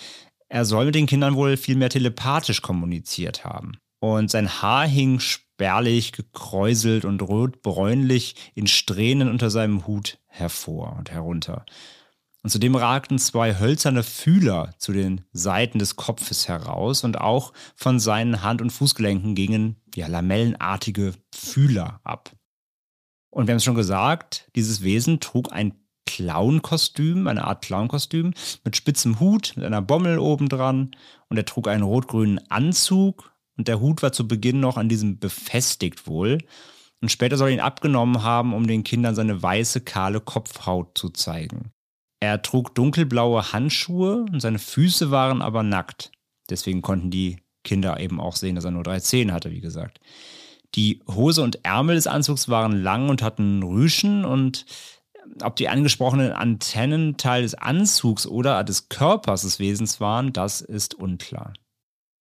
Er 0.49 0.65
soll 0.65 0.85
mit 0.85 0.95
den 0.95 1.07
Kindern 1.07 1.35
wohl 1.35 1.57
viel 1.57 1.75
mehr 1.75 1.89
telepathisch 1.89 2.61
kommuniziert 2.61 3.43
haben. 3.43 3.77
Und 3.99 4.29
sein 4.29 4.61
Haar 4.61 4.87
hing 4.87 5.19
spärlich, 5.53 6.13
gekräuselt 6.13 7.05
und 7.05 7.21
rotbräunlich 7.21 8.35
in 8.55 8.65
Strähnen 8.65 9.29
unter 9.29 9.51
seinem 9.51 9.85
Hut 9.85 10.17
hervor 10.25 10.95
und 10.97 11.11
herunter. 11.11 11.65
Und 12.41 12.49
zudem 12.49 12.75
ragten 12.75 13.19
zwei 13.19 13.59
hölzerne 13.59 14.03
Fühler 14.03 14.73
zu 14.79 14.91
den 14.93 15.21
Seiten 15.31 15.79
des 15.79 15.95
Kopfes 15.95 16.47
heraus 16.47 17.03
und 17.03 17.21
auch 17.21 17.53
von 17.75 17.99
seinen 17.99 18.41
Hand- 18.41 18.61
und 18.61 18.71
Fußgelenken 18.71 19.35
gingen 19.35 19.77
ja, 19.95 20.07
lamellenartige 20.07 21.13
Fühler 21.33 22.01
ab. 22.03 22.31
Und 23.29 23.47
wir 23.47 23.53
haben 23.53 23.57
es 23.57 23.63
schon 23.63 23.75
gesagt, 23.75 24.49
dieses 24.55 24.81
Wesen 24.83 25.19
trug 25.19 25.53
ein 25.53 25.75
Clown-Kostüm, 26.07 27.27
eine 27.27 27.45
Art 27.45 27.63
Clown-Kostüm 27.63 28.33
mit 28.65 28.75
spitzem 28.75 29.19
Hut, 29.19 29.53
mit 29.55 29.65
einer 29.65 29.81
Bommel 29.81 30.17
obendran 30.17 30.91
und 31.29 31.37
er 31.37 31.45
trug 31.45 31.67
einen 31.67 31.83
rot-grünen 31.83 32.39
Anzug 32.49 33.32
und 33.57 33.67
der 33.67 33.79
Hut 33.79 34.01
war 34.01 34.11
zu 34.11 34.27
Beginn 34.27 34.59
noch 34.59 34.77
an 34.77 34.89
diesem 34.89 35.19
befestigt 35.19 36.07
wohl. 36.07 36.39
Und 37.01 37.09
später 37.09 37.37
soll 37.37 37.49
er 37.49 37.53
ihn 37.55 37.59
abgenommen 37.59 38.23
haben, 38.23 38.53
um 38.53 38.65
den 38.65 38.83
Kindern 38.83 39.13
seine 39.13 39.41
weiße, 39.43 39.81
kahle 39.81 40.21
Kopfhaut 40.21 40.97
zu 40.97 41.09
zeigen. 41.09 41.71
Er 42.21 42.41
trug 42.41 42.73
dunkelblaue 42.73 43.51
Handschuhe 43.51 44.25
und 44.31 44.39
seine 44.39 44.59
Füße 44.59 45.11
waren 45.11 45.41
aber 45.41 45.61
nackt. 45.63 46.11
Deswegen 46.49 46.81
konnten 46.81 47.11
die 47.11 47.37
Kinder 47.63 47.99
eben 47.99 48.19
auch 48.21 48.35
sehen, 48.35 48.55
dass 48.55 48.65
er 48.65 48.71
nur 48.71 48.83
drei 48.83 48.99
Zehen 48.99 49.33
hatte, 49.33 49.51
wie 49.51 49.61
gesagt. 49.61 49.99
Die 50.75 51.01
Hose 51.07 51.43
und 51.43 51.65
Ärmel 51.65 51.95
des 51.95 52.07
Anzugs 52.07 52.49
waren 52.49 52.81
lang 52.81 53.09
und 53.09 53.21
hatten 53.21 53.61
Rüschen 53.61 54.25
und 54.25 54.65
ob 55.41 55.55
die 55.55 55.69
angesprochenen 55.69 56.31
Antennen 56.31 57.17
Teil 57.17 57.43
des 57.43 57.55
Anzugs 57.55 58.25
oder 58.25 58.63
des 58.63 58.89
Körpers 58.89 59.43
des 59.43 59.59
Wesens 59.59 59.99
waren, 59.99 60.33
das 60.33 60.61
ist 60.61 60.95
unklar. 60.95 61.53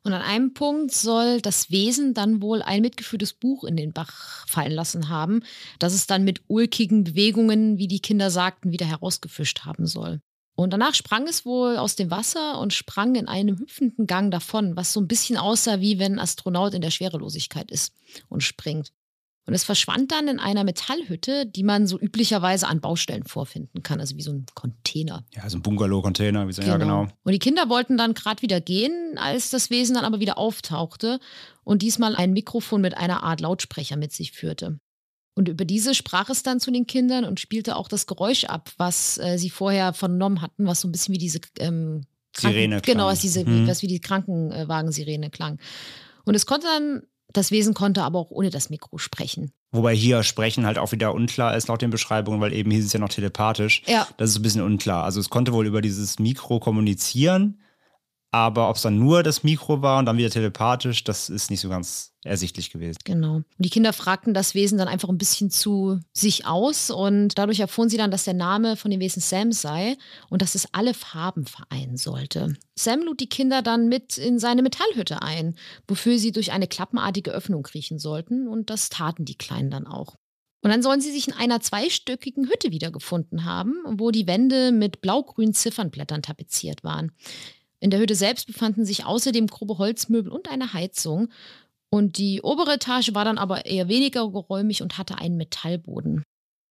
Und 0.04 0.12
an 0.12 0.22
einem 0.22 0.52
Punkt 0.52 0.92
soll 0.92 1.40
das 1.40 1.70
Wesen 1.70 2.12
dann 2.12 2.42
wohl 2.42 2.60
ein 2.60 2.82
mitgeführtes 2.82 3.34
Buch 3.34 3.62
in 3.62 3.76
den 3.76 3.92
Bach 3.92 4.46
fallen 4.48 4.72
lassen 4.72 5.08
haben, 5.08 5.42
das 5.78 5.94
es 5.94 6.08
dann 6.08 6.24
mit 6.24 6.42
ulkigen 6.48 7.04
Bewegungen, 7.04 7.78
wie 7.78 7.86
die 7.86 8.00
Kinder 8.00 8.30
sagten, 8.30 8.72
wieder 8.72 8.86
herausgefischt 8.86 9.64
haben 9.64 9.86
soll. 9.86 10.20
Und 10.54 10.72
danach 10.72 10.94
sprang 10.94 11.26
es 11.28 11.46
wohl 11.46 11.76
aus 11.76 11.96
dem 11.96 12.10
Wasser 12.10 12.58
und 12.58 12.74
sprang 12.74 13.14
in 13.14 13.28
einem 13.28 13.58
hüpfenden 13.58 14.06
Gang 14.06 14.30
davon, 14.30 14.76
was 14.76 14.92
so 14.92 15.00
ein 15.00 15.08
bisschen 15.08 15.36
aussah, 15.36 15.80
wie 15.80 15.98
wenn 15.98 16.14
ein 16.14 16.18
Astronaut 16.18 16.74
in 16.74 16.82
der 16.82 16.90
Schwerelosigkeit 16.90 17.70
ist 17.70 17.94
und 18.28 18.42
springt. 18.42 18.92
Und 19.44 19.54
es 19.54 19.64
verschwand 19.64 20.12
dann 20.12 20.28
in 20.28 20.38
einer 20.38 20.62
Metallhütte, 20.62 21.46
die 21.46 21.64
man 21.64 21.88
so 21.88 21.98
üblicherweise 21.98 22.68
an 22.68 22.80
Baustellen 22.80 23.24
vorfinden 23.24 23.82
kann, 23.82 23.98
also 23.98 24.16
wie 24.16 24.22
so 24.22 24.32
ein 24.32 24.46
Container. 24.54 25.24
Ja, 25.34 25.48
so 25.50 25.58
ein 25.58 25.62
Bungalow-Container, 25.62 26.46
wie 26.46 26.52
so, 26.52 26.62
genau. 26.62 26.72
ja 26.72 26.78
genau. 26.78 27.08
Und 27.24 27.32
die 27.32 27.40
Kinder 27.40 27.68
wollten 27.68 27.96
dann 27.96 28.14
gerade 28.14 28.42
wieder 28.42 28.60
gehen, 28.60 29.18
als 29.18 29.50
das 29.50 29.70
Wesen 29.70 29.96
dann 29.96 30.04
aber 30.04 30.20
wieder 30.20 30.38
auftauchte 30.38 31.18
und 31.64 31.82
diesmal 31.82 32.14
ein 32.14 32.32
Mikrofon 32.32 32.80
mit 32.80 32.96
einer 32.96 33.24
Art 33.24 33.40
Lautsprecher 33.40 33.96
mit 33.96 34.12
sich 34.12 34.30
führte. 34.30 34.78
Und 35.34 35.48
über 35.48 35.64
diese 35.64 35.94
sprach 35.94 36.28
es 36.28 36.42
dann 36.42 36.60
zu 36.60 36.70
den 36.70 36.86
Kindern 36.86 37.24
und 37.24 37.40
spielte 37.40 37.76
auch 37.76 37.88
das 37.88 38.06
Geräusch 38.06 38.44
ab, 38.44 38.70
was 38.76 39.18
äh, 39.18 39.38
sie 39.38 39.50
vorher 39.50 39.92
vernommen 39.92 40.42
hatten, 40.42 40.66
was 40.66 40.82
so 40.82 40.88
ein 40.88 40.92
bisschen 40.92 41.14
wie 41.14 41.18
diese 41.18 41.40
ähm, 41.58 42.02
Kranken 42.34 42.54
Sirene 42.54 42.80
klang. 42.80 42.94
Genau, 42.94 43.06
was, 43.06 43.20
diese, 43.20 43.44
mhm. 43.44 43.66
was 43.66 43.82
wie 43.82 43.86
die 43.86 44.00
Krankenwagensirene 44.00 45.30
klang. 45.30 45.58
Und 46.24 46.34
es 46.34 46.46
konnte 46.46 46.66
dann 46.66 47.02
das 47.32 47.50
Wesen 47.50 47.74
konnte 47.74 48.02
aber 48.02 48.18
auch 48.18 48.30
ohne 48.30 48.50
das 48.50 48.70
Mikro 48.70 48.98
sprechen. 48.98 49.52
Wobei 49.70 49.94
hier 49.94 50.22
Sprechen 50.22 50.66
halt 50.66 50.78
auch 50.78 50.92
wieder 50.92 51.14
unklar 51.14 51.56
ist 51.56 51.68
laut 51.68 51.80
den 51.80 51.90
Beschreibungen, 51.90 52.40
weil 52.40 52.52
eben 52.52 52.70
hieß 52.70 52.84
es 52.84 52.92
ja 52.92 53.00
noch 53.00 53.08
telepathisch. 53.08 53.82
Ja. 53.86 54.06
Das 54.18 54.30
ist 54.30 54.36
ein 54.36 54.42
bisschen 54.42 54.62
unklar. 54.62 55.04
Also 55.04 55.18
es 55.18 55.30
konnte 55.30 55.52
wohl 55.52 55.66
über 55.66 55.80
dieses 55.80 56.18
Mikro 56.18 56.60
kommunizieren, 56.60 57.58
aber 58.32 58.70
ob 58.70 58.76
es 58.76 58.82
dann 58.82 58.98
nur 58.98 59.22
das 59.22 59.44
Mikro 59.44 59.82
war 59.82 59.98
und 59.98 60.06
dann 60.06 60.16
wieder 60.16 60.30
telepathisch, 60.30 61.04
das 61.04 61.28
ist 61.28 61.50
nicht 61.50 61.60
so 61.60 61.68
ganz 61.68 62.14
ersichtlich 62.24 62.70
gewesen. 62.70 62.98
Genau. 63.04 63.36
Und 63.36 63.46
die 63.58 63.68
Kinder 63.68 63.92
fragten 63.92 64.32
das 64.32 64.54
Wesen 64.54 64.78
dann 64.78 64.88
einfach 64.88 65.10
ein 65.10 65.18
bisschen 65.18 65.50
zu 65.50 66.00
sich 66.14 66.46
aus 66.46 66.90
und 66.90 67.36
dadurch 67.36 67.60
erfuhren 67.60 67.90
sie 67.90 67.98
dann, 67.98 68.10
dass 68.10 68.24
der 68.24 68.32
Name 68.32 68.76
von 68.76 68.90
dem 68.90 69.00
Wesen 69.00 69.20
Sam 69.20 69.52
sei 69.52 69.96
und 70.30 70.40
dass 70.40 70.54
es 70.54 70.66
alle 70.72 70.94
Farben 70.94 71.44
vereinen 71.44 71.98
sollte. 71.98 72.54
Sam 72.74 73.02
lud 73.02 73.20
die 73.20 73.28
Kinder 73.28 73.60
dann 73.60 73.88
mit 73.88 74.16
in 74.16 74.38
seine 74.38 74.62
Metallhütte 74.62 75.20
ein, 75.20 75.56
wofür 75.86 76.18
sie 76.18 76.32
durch 76.32 76.52
eine 76.52 76.68
klappenartige 76.68 77.32
Öffnung 77.32 77.62
kriechen 77.62 77.98
sollten 77.98 78.48
und 78.48 78.70
das 78.70 78.88
taten 78.88 79.26
die 79.26 79.36
Kleinen 79.36 79.70
dann 79.70 79.86
auch. 79.86 80.16
Und 80.62 80.70
dann 80.70 80.82
sollen 80.82 81.00
sie 81.00 81.10
sich 81.10 81.28
in 81.28 81.34
einer 81.34 81.60
zweistöckigen 81.60 82.48
Hütte 82.48 82.70
wiedergefunden 82.70 83.44
haben, 83.44 83.74
wo 83.84 84.10
die 84.10 84.28
Wände 84.28 84.72
mit 84.72 85.02
blau-grünen 85.02 85.54
Ziffernblättern 85.54 86.22
tapeziert 86.22 86.82
waren. 86.84 87.12
In 87.82 87.90
der 87.90 87.98
Hütte 87.98 88.14
selbst 88.14 88.46
befanden 88.46 88.84
sich 88.84 89.04
außerdem 89.04 89.48
grobe 89.48 89.76
Holzmöbel 89.76 90.30
und 90.30 90.48
eine 90.48 90.72
Heizung. 90.72 91.30
Und 91.90 92.16
die 92.16 92.40
obere 92.40 92.74
Etage 92.74 93.12
war 93.12 93.24
dann 93.24 93.38
aber 93.38 93.66
eher 93.66 93.88
weniger 93.88 94.30
geräumig 94.30 94.82
und 94.82 94.98
hatte 94.98 95.18
einen 95.18 95.36
Metallboden. 95.36 96.22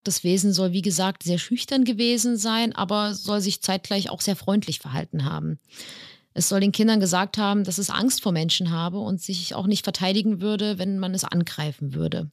Das 0.05 0.23
Wesen 0.23 0.53
soll, 0.53 0.73
wie 0.73 0.83
gesagt, 0.83 1.23
sehr 1.23 1.39
schüchtern 1.39 1.85
gewesen 1.85 2.37
sein, 2.37 2.75
aber 2.75 3.15
soll 3.15 3.41
sich 3.41 3.63
zeitgleich 3.63 4.11
auch 4.11 4.21
sehr 4.21 4.37
freundlich 4.37 4.81
verhalten 4.81 5.25
haben. 5.25 5.59
Es 6.35 6.51
soll 6.51 6.61
den 6.61 6.73
Kindern 6.73 7.01
gesagt 7.01 7.39
haben, 7.39 7.65
dass 7.65 7.79
es 7.79 7.89
Angst 7.89 8.23
vor 8.23 8.33
Menschen 8.33 8.71
habe 8.71 8.99
und 8.99 9.23
sich 9.23 9.55
auch 9.55 9.67
nicht 9.67 9.85
verteidigen 9.85 10.43
würde, 10.43 10.79
wenn 10.79 10.99
man 10.99 11.15
es 11.15 11.25
angreifen 11.25 11.95
würde. 11.95 12.31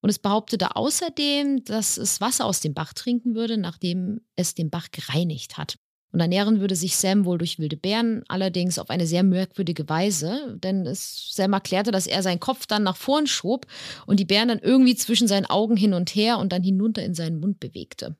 Und 0.00 0.08
es 0.08 0.18
behauptete 0.18 0.74
außerdem, 0.74 1.64
dass 1.64 1.98
es 1.98 2.22
Wasser 2.22 2.46
aus 2.46 2.60
dem 2.60 2.72
Bach 2.72 2.94
trinken 2.94 3.34
würde, 3.34 3.58
nachdem 3.58 4.22
es 4.36 4.54
den 4.54 4.70
Bach 4.70 4.90
gereinigt 4.90 5.58
hat. 5.58 5.76
Und 6.16 6.20
ernähren 6.20 6.60
würde 6.60 6.76
sich 6.76 6.96
Sam 6.96 7.26
wohl 7.26 7.36
durch 7.36 7.58
wilde 7.58 7.76
Bären, 7.76 8.24
allerdings 8.28 8.78
auf 8.78 8.88
eine 8.88 9.06
sehr 9.06 9.22
merkwürdige 9.22 9.86
Weise, 9.86 10.56
denn 10.62 10.86
es, 10.86 11.34
Sam 11.34 11.52
erklärte, 11.52 11.90
dass 11.90 12.06
er 12.06 12.22
seinen 12.22 12.40
Kopf 12.40 12.66
dann 12.66 12.84
nach 12.84 12.96
vorn 12.96 13.26
schob 13.26 13.66
und 14.06 14.18
die 14.18 14.24
Bären 14.24 14.48
dann 14.48 14.58
irgendwie 14.58 14.96
zwischen 14.96 15.28
seinen 15.28 15.44
Augen 15.44 15.76
hin 15.76 15.92
und 15.92 16.14
her 16.14 16.38
und 16.38 16.52
dann 16.52 16.62
hinunter 16.62 17.02
in 17.04 17.12
seinen 17.12 17.38
Mund 17.38 17.60
bewegte. 17.60 18.16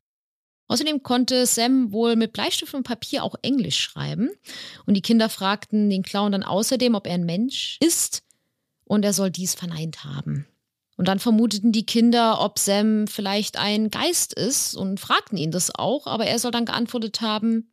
Außerdem 0.69 1.05
konnte 1.05 1.47
Sam 1.47 1.91
wohl 1.91 2.17
mit 2.17 2.35
Bleistift 2.35 2.75
und 2.75 2.83
Papier 2.83 3.25
auch 3.25 3.37
Englisch 3.41 3.79
schreiben. 3.81 4.29
Und 4.85 4.93
die 4.93 5.01
Kinder 5.01 5.31
fragten 5.31 5.89
den 5.89 6.03
Clown 6.03 6.33
dann 6.33 6.43
außerdem, 6.43 6.95
ob 6.95 7.07
er 7.07 7.15
ein 7.15 7.25
Mensch 7.25 7.79
ist. 7.81 8.25
Und 8.85 9.07
er 9.07 9.15
soll 9.15 9.31
dies 9.31 9.55
verneint 9.55 10.05
haben. 10.05 10.47
Und 10.97 11.09
dann 11.09 11.19
vermuteten 11.19 11.73
die 11.73 11.87
Kinder, 11.87 12.41
ob 12.41 12.59
Sam 12.59 13.07
vielleicht 13.07 13.59
ein 13.59 13.91
Geist 13.91 14.33
ist 14.33 14.75
und 14.75 14.99
fragten 14.99 15.37
ihn 15.37 15.51
das 15.51 15.75
auch, 15.75 16.07
aber 16.07 16.27
er 16.27 16.39
soll 16.39 16.51
dann 16.51 16.65
geantwortet 16.65 17.21
haben, 17.21 17.71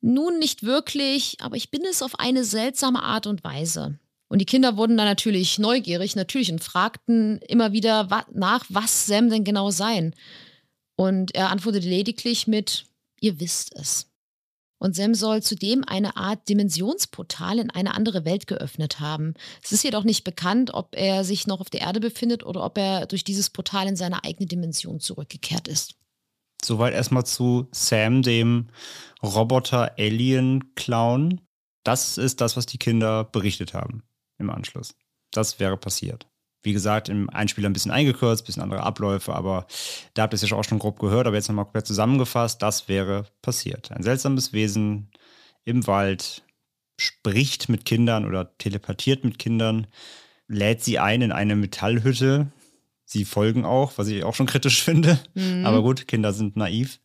nun 0.00 0.38
nicht 0.38 0.62
wirklich, 0.62 1.36
aber 1.40 1.56
ich 1.56 1.70
bin 1.70 1.82
es 1.88 2.02
auf 2.02 2.18
eine 2.18 2.44
seltsame 2.44 3.02
Art 3.02 3.26
und 3.26 3.44
Weise. 3.44 3.98
Und 4.28 4.40
die 4.40 4.46
Kinder 4.46 4.76
wurden 4.76 4.96
dann 4.96 5.06
natürlich 5.06 5.58
neugierig, 5.58 6.16
natürlich, 6.16 6.50
und 6.50 6.62
fragten 6.62 7.38
immer 7.48 7.72
wieder 7.72 8.24
nach, 8.32 8.64
was 8.68 9.06
Sam 9.06 9.30
denn 9.30 9.44
genau 9.44 9.70
sein. 9.70 10.14
Und 10.96 11.34
er 11.34 11.50
antwortete 11.50 11.88
lediglich 11.88 12.46
mit, 12.46 12.86
ihr 13.20 13.38
wisst 13.38 13.74
es. 13.76 14.08
Und 14.78 14.94
Sam 14.94 15.14
soll 15.14 15.42
zudem 15.42 15.84
eine 15.84 16.16
Art 16.16 16.48
Dimensionsportal 16.48 17.58
in 17.58 17.70
eine 17.70 17.94
andere 17.94 18.24
Welt 18.24 18.46
geöffnet 18.46 19.00
haben. 19.00 19.34
Es 19.62 19.72
ist 19.72 19.84
jedoch 19.84 20.04
nicht 20.04 20.24
bekannt, 20.24 20.72
ob 20.74 20.94
er 20.96 21.24
sich 21.24 21.46
noch 21.46 21.60
auf 21.60 21.70
der 21.70 21.80
Erde 21.80 22.00
befindet 22.00 22.44
oder 22.44 22.62
ob 22.62 22.76
er 22.76 23.06
durch 23.06 23.24
dieses 23.24 23.48
Portal 23.50 23.88
in 23.88 23.96
seine 23.96 24.22
eigene 24.24 24.46
Dimension 24.46 25.00
zurückgekehrt 25.00 25.66
ist. 25.66 25.94
Soweit 26.62 26.92
erstmal 26.94 27.24
zu 27.24 27.68
Sam, 27.72 28.22
dem 28.22 28.68
Roboter-Alien-Clown. 29.22 31.40
Das 31.84 32.18
ist 32.18 32.40
das, 32.40 32.56
was 32.56 32.66
die 32.66 32.78
Kinder 32.78 33.22
berichtet 33.24 33.74
haben 33.74 34.02
im 34.38 34.50
Anschluss. 34.50 34.94
Das 35.30 35.60
wäre 35.60 35.76
passiert. 35.76 36.26
Wie 36.66 36.72
gesagt, 36.72 37.08
im 37.08 37.30
Einspieler 37.30 37.70
ein 37.70 37.72
bisschen 37.72 37.92
eingekürzt, 37.92 38.42
ein 38.42 38.46
bisschen 38.46 38.62
andere 38.64 38.82
Abläufe, 38.82 39.32
aber 39.32 39.68
da 40.14 40.22
habt 40.22 40.34
ihr 40.34 40.42
es 40.42 40.48
ja 40.48 40.56
auch 40.56 40.64
schon 40.64 40.80
grob 40.80 40.98
gehört, 40.98 41.28
aber 41.28 41.36
jetzt 41.36 41.46
nochmal 41.46 41.64
komplett 41.64 41.86
zusammengefasst, 41.86 42.60
das 42.60 42.88
wäre 42.88 43.26
passiert. 43.40 43.92
Ein 43.92 44.02
seltsames 44.02 44.52
Wesen 44.52 45.12
im 45.64 45.86
Wald 45.86 46.42
spricht 46.98 47.68
mit 47.68 47.84
Kindern 47.84 48.26
oder 48.26 48.56
telepathiert 48.58 49.22
mit 49.22 49.38
Kindern, 49.38 49.86
lädt 50.48 50.82
sie 50.82 50.98
ein 50.98 51.22
in 51.22 51.30
eine 51.30 51.54
Metallhütte. 51.54 52.50
Sie 53.04 53.24
folgen 53.24 53.64
auch, 53.64 53.92
was 53.96 54.08
ich 54.08 54.24
auch 54.24 54.34
schon 54.34 54.46
kritisch 54.46 54.82
finde. 54.84 55.20
Mhm. 55.34 55.64
Aber 55.64 55.82
gut, 55.82 56.08
Kinder 56.08 56.32
sind 56.32 56.56
naiv. 56.56 56.98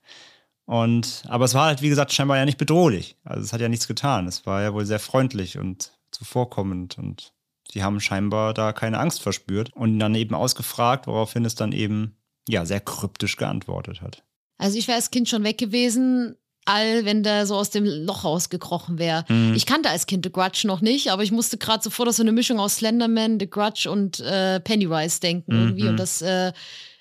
Und, 0.66 1.24
aber 1.28 1.46
es 1.46 1.54
war 1.54 1.66
halt, 1.66 1.84
wie 1.84 1.90
gesagt, 1.90 2.14
scheinbar 2.14 2.38
ja 2.38 2.46
nicht 2.46 2.58
bedrohlich. 2.58 3.16
Also 3.24 3.44
es 3.44 3.54
hat 3.54 3.62
ja 3.62 3.70
nichts 3.70 3.88
getan. 3.88 4.28
Es 4.28 4.48
war 4.48 4.64
ja 4.64 4.74
wohl 4.74 4.88
sehr 4.88 5.00
freundlich 5.00 5.60
und 5.60 5.92
zuvorkommend 6.10 6.98
und 6.98 7.34
sie 7.72 7.84
haben 7.84 8.00
scheinbar 8.00 8.54
da 8.54 8.74
keine 8.74 9.00
Angst 9.00 9.22
verspürt 9.22 9.72
und 9.74 9.90
ihn 9.94 10.00
dann 10.00 10.16
eben 10.16 10.36
ausgefragt, 10.36 11.08
woraufhin 11.08 11.46
es 11.46 11.56
dann 11.56 11.72
eben, 11.72 12.18
ja, 12.48 12.66
sehr 12.66 12.80
kryptisch 12.82 13.38
geantwortet 13.38 14.02
hat. 14.02 14.24
Also 14.58 14.78
ich 14.78 14.88
wäre 14.88 14.98
als 14.98 15.12
Kind 15.12 15.30
schon 15.30 15.44
weg 15.44 15.58
gewesen, 15.58 16.36
all, 16.66 17.06
wenn 17.06 17.24
der 17.24 17.48
so 17.48 17.56
aus 17.56 17.72
dem 17.72 17.86
Loch 17.86 18.24
rausgekrochen 18.24 19.00
wäre. 19.00 19.26
Mhm. 19.30 19.54
Ich 19.56 19.66
kannte 19.66 19.90
als 19.90 20.06
Kind 20.06 20.26
The 20.26 20.32
Grudge 20.32 20.64
noch 20.66 20.82
nicht, 20.82 21.10
aber 21.12 21.24
ich 21.24 21.32
musste 21.32 21.58
gerade 21.58 21.84
sofort 21.84 22.10
auf 22.10 22.16
so 22.16 22.22
eine 22.24 22.32
Mischung 22.32 22.60
aus 22.60 22.76
Slenderman, 22.78 23.40
The 23.40 23.50
Grudge 23.50 23.90
und 23.90 24.20
äh, 24.20 24.60
Pennywise 24.60 25.20
denken 25.20 25.52
irgendwie. 25.52 25.84
Mhm. 25.84 25.90
Und 25.90 25.98
das 25.98 26.22
äh, 26.22 26.52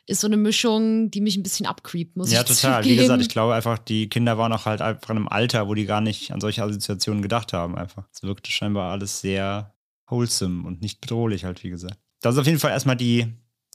ist 0.07 0.23
so 0.23 0.27
eine 0.27 0.39
Mischung, 0.39 1.11
die 1.11 1.21
mich 1.21 1.37
ein 1.37 1.43
bisschen 1.43 1.67
abcreept, 1.67 2.17
muss 2.17 2.33
Ja, 2.33 2.41
ich 2.41 2.47
total. 2.49 2.83
Wie 2.85 2.89
zugeben. 2.89 3.03
gesagt, 3.03 3.23
ich 3.23 3.29
glaube 3.29 3.55
einfach, 3.55 3.79
die 3.79 4.09
Kinder 4.09 4.39
waren 4.39 4.53
auch 4.53 4.65
halt 4.65 4.81
einfach 4.81 5.11
in 5.11 5.19
einem 5.19 5.29
Alter, 5.29 5.69
wo 5.69 5.75
die 5.75 5.85
gar 5.85 6.01
nicht 6.01 6.33
an 6.33 6.41
solche 6.41 6.63
Assoziationen 6.63 7.21
gedacht 7.23 7.53
haben. 7.53 7.77
Einfach. 7.77 8.05
Es 8.13 8.23
wirkte 8.23 8.51
scheinbar 8.51 8.91
alles 8.91 9.21
sehr 9.21 9.75
wholesome 10.11 10.67
und 10.67 10.83
nicht 10.83 11.01
bedrohlich, 11.01 11.45
halt, 11.45 11.63
wie 11.65 11.71
gesagt. 11.71 11.99
Das 12.21 12.35
ist 12.35 12.41
auf 12.41 12.47
jeden 12.47 12.59
Fall 12.59 12.73
erstmal 12.73 12.97
die, 12.97 13.27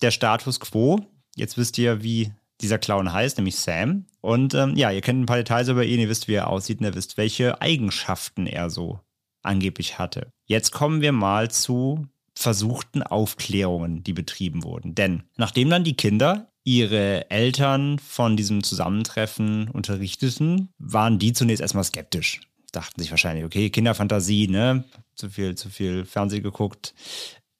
der 0.01 0.11
Status 0.11 0.59
quo. 0.59 0.99
Jetzt 1.35 1.57
wisst 1.57 1.77
ihr, 1.77 2.03
wie 2.03 2.31
dieser 2.61 2.77
Clown 2.77 3.11
heißt, 3.11 3.37
nämlich 3.37 3.57
Sam. 3.57 4.05
Und 4.21 4.53
ähm, 4.53 4.75
ja, 4.75 4.91
ihr 4.91 5.01
kennt 5.01 5.21
ein 5.21 5.25
paar 5.25 5.37
Details 5.37 5.67
über 5.67 5.85
ihn, 5.85 5.99
ihr 5.99 6.09
wisst, 6.09 6.27
wie 6.27 6.33
er 6.33 6.47
aussieht 6.47 6.79
und 6.79 6.85
ihr 6.85 6.95
wisst, 6.95 7.17
welche 7.17 7.61
Eigenschaften 7.61 8.47
er 8.47 8.69
so 8.69 8.99
angeblich 9.41 9.99
hatte. 9.99 10.31
Jetzt 10.45 10.71
kommen 10.71 11.01
wir 11.01 11.11
mal 11.11 11.51
zu 11.51 12.07
versuchten 12.35 13.03
Aufklärungen, 13.03 14.03
die 14.03 14.13
betrieben 14.13 14.63
wurden. 14.63 14.95
Denn 14.95 15.23
nachdem 15.37 15.69
dann 15.69 15.83
die 15.83 15.95
Kinder 15.95 16.51
ihre 16.63 17.29
Eltern 17.29 17.99
von 17.99 18.35
diesem 18.35 18.63
Zusammentreffen 18.63 19.69
unterrichteten, 19.69 20.69
waren 20.79 21.19
die 21.19 21.31
zunächst 21.31 21.61
erstmal 21.61 21.83
skeptisch. 21.83 22.41
Dachten 22.75 23.01
sich 23.01 23.11
wahrscheinlich, 23.11 23.45
okay, 23.45 23.69
Kinderfantasie, 23.69 24.47
ne? 24.47 24.83
Zu 25.15 25.29
viel, 25.29 25.55
zu 25.55 25.69
viel 25.69 26.05
Fernsehen 26.05 26.43
geguckt. 26.43 26.93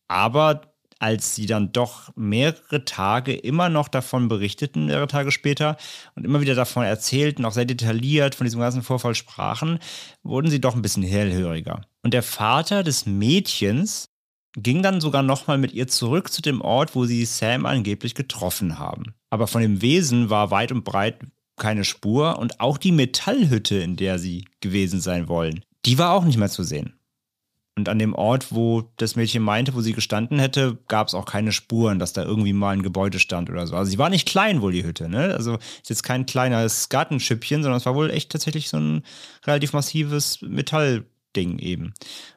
Aber 0.08 0.76
als 1.00 1.36
sie 1.36 1.46
dann 1.46 1.72
doch 1.72 2.12
mehrere 2.16 2.86
Tage 2.86 3.34
immer 3.34 3.70
noch 3.70 3.88
davon 3.88 4.28
berichteten, 4.28 4.86
mehrere 4.88 5.08
Tage 5.08 5.32
später, 5.32 5.78
und 6.16 6.26
immer 6.26 6.42
wieder 6.42 6.56
davon 6.56 6.84
erzählten, 6.84 7.46
auch 7.46 7.52
sehr 7.52 7.66
detailliert 7.66 8.36
von 8.36 8.46
diesem 8.46 8.60
ganzen 8.60 8.84
Vorfall 8.84 9.16
sprachen, 9.16 9.80
wurden 10.24 10.50
sie 10.50 10.62
doch 10.62 10.76
ein 10.76 10.82
bisschen 10.82 11.04
hellhöriger. 11.04 11.82
Und 12.04 12.14
der 12.14 12.24
Vater 12.24 12.84
des 12.84 13.06
Mädchens 13.06 14.10
ging 14.58 14.82
dann 14.82 15.02
sogar 15.02 15.22
nochmal 15.22 15.58
mit 15.58 15.74
ihr 15.74 15.88
zurück 15.88 16.32
zu 16.32 16.42
dem 16.42 16.62
Ort, 16.62 16.96
wo 16.96 17.06
sie 17.06 17.26
Sam 17.26 17.66
angeblich 17.66 18.16
getroffen 18.16 18.80
haben. 18.80 19.14
Aber 19.30 19.48
von 19.48 19.62
dem 19.62 19.82
Wesen 19.82 20.30
war 20.30 20.52
weit 20.52 20.72
und 20.72 20.84
breit 20.84 21.20
keine 21.58 21.84
Spur 21.84 22.40
und 22.40 22.60
auch 22.60 22.78
die 22.78 22.92
Metallhütte, 22.92 23.78
in 23.78 23.96
der 23.96 24.20
sie 24.20 24.46
gewesen 24.62 25.00
sein 25.00 25.28
wollen, 25.28 25.64
die 25.86 25.98
war 25.98 26.14
auch 26.14 26.26
nicht 26.26 26.38
mehr 26.38 26.50
zu 26.50 26.64
sehen. 26.64 26.94
Und 27.78 27.90
an 27.90 28.00
dem 28.00 28.16
Ort, 28.16 28.54
wo 28.54 28.90
das 28.96 29.18
Mädchen 29.18 29.44
meinte, 29.44 29.76
wo 29.76 29.82
sie 29.82 29.92
gestanden 29.92 30.40
hätte, 30.40 30.78
gab 30.88 31.10
es 31.10 31.14
auch 31.14 31.26
keine 31.26 31.52
Spuren, 31.52 32.00
dass 32.00 32.14
da 32.14 32.24
irgendwie 32.24 32.54
mal 32.54 32.72
ein 32.72 32.84
Gebäude 32.84 33.20
stand 33.20 33.50
oder 33.50 33.68
so. 33.68 33.76
Also 33.76 33.92
sie 33.92 33.98
war 33.98 34.10
nicht 34.10 34.28
klein 34.28 34.62
wohl, 34.62 34.72
die 34.72 34.86
Hütte, 34.86 35.10
ne? 35.10 35.34
Also 35.34 35.56
ist 35.56 35.90
jetzt 35.90 36.04
kein 36.04 36.26
kleines 36.26 36.88
Gartenschüppchen, 36.88 37.64
sondern 37.64 37.78
es 37.78 37.86
war 37.86 37.96
wohl 37.96 38.12
echt 38.12 38.32
tatsächlich 38.32 38.70
so 38.70 38.78
ein 38.78 39.04
relativ 39.46 39.74
massives 39.74 40.42
Metallding 40.42 41.60
eben. 41.60 41.94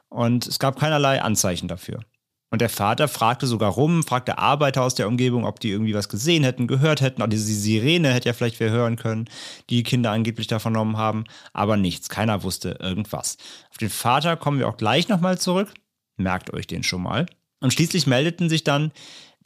Und 0.09 0.45
es 0.47 0.59
gab 0.59 0.81
keinerlei 0.81 1.23
Anzeichen 1.23 1.69
dafür. 1.69 2.01
Und 2.51 2.63
der 2.63 2.71
Vater 2.71 3.09
fragte 3.09 3.47
sogar 3.47 3.73
rum, 3.73 4.03
fragte 4.03 4.39
Arbeiter 4.39 4.83
aus 4.83 4.95
der 4.95 5.07
Umgebung, 5.07 5.45
ob 5.45 5.61
die 5.61 5.71
irgendwie 5.71 5.95
was 5.95 6.09
gesehen 6.09 6.45
hätten, 6.45 6.67
gehört 6.67 7.03
hätten. 7.03 7.21
Auch 7.21 7.27
diese 7.27 7.45
Sirene 7.45 8.13
hätte 8.13 8.29
ja 8.29 8.33
vielleicht 8.33 8.59
wer 8.59 8.71
hören 8.71 8.97
können, 8.97 9.29
die 9.69 9.83
Kinder 9.83 10.13
angeblich 10.13 10.47
da 10.47 10.59
vernommen 10.59 10.97
haben. 10.97 11.25
Aber 11.53 11.77
nichts, 11.77 12.09
keiner 12.09 12.43
wusste 12.43 12.79
irgendwas. 12.81 13.37
Auf 13.71 13.77
den 13.77 13.91
Vater 13.91 14.37
kommen 14.37 14.59
wir 14.59 14.69
auch 14.69 14.79
gleich 14.79 15.09
nochmal 15.09 15.39
zurück. 15.39 15.75
Merkt 16.17 16.53
euch 16.55 16.67
den 16.67 16.83
schon 16.83 17.03
mal. 17.03 17.27
Und 17.61 17.73
schließlich 17.73 18.07
meldeten 18.07 18.49
sich 18.49 18.65
dann 18.65 18.93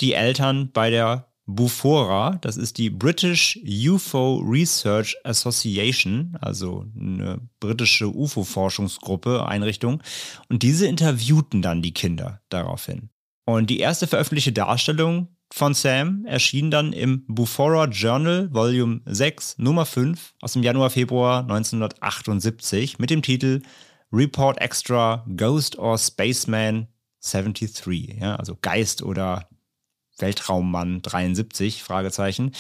die 0.00 0.14
Eltern 0.14 0.70
bei 0.72 0.90
der 0.90 1.32
Bufora, 1.55 2.38
das 2.41 2.57
ist 2.57 2.79
die 2.79 2.91
British 2.91 3.59
UFO 3.65 4.38
Research 4.38 5.17
Association, 5.25 6.37
also 6.41 6.87
eine 6.99 7.41
britische 7.61 8.15
UFO-Forschungsgruppe, 8.15 9.47
Einrichtung. 9.47 10.03
Und 10.49 10.62
diese 10.62 10.87
interviewten 10.87 11.62
dann 11.62 11.83
die 11.83 11.95
Kinder 11.95 12.41
daraufhin. 12.49 13.11
Und 13.45 13.71
die 13.71 13.81
erste 13.81 14.07
veröffentlichte 14.07 14.53
Darstellung 14.53 15.29
von 15.53 15.75
Sam 15.75 16.25
erschien 16.25 16.71
dann 16.71 16.93
im 16.93 17.25
Bufora 17.27 17.85
Journal 17.85 18.49
Volume 18.53 19.01
6, 19.05 19.59
Nummer 19.59 19.85
5 19.85 20.35
aus 20.41 20.55
dem 20.55 20.62
Januar, 20.62 20.91
Februar 20.91 21.41
1978 21.41 22.99
mit 22.99 23.11
dem 23.11 23.23
Titel 23.23 23.61
Report 24.12 24.61
Extra 24.61 25.27
Ghost 25.37 25.79
or 25.79 25.99
Spaceman 25.99 26.88
73, 27.23 28.21
ja, 28.21 28.37
also 28.37 28.57
Geist 28.61 29.03
oder 29.03 29.49
Weltraummann 30.22 31.02
73, 31.02 31.82
Fragezeichen. 31.82 32.52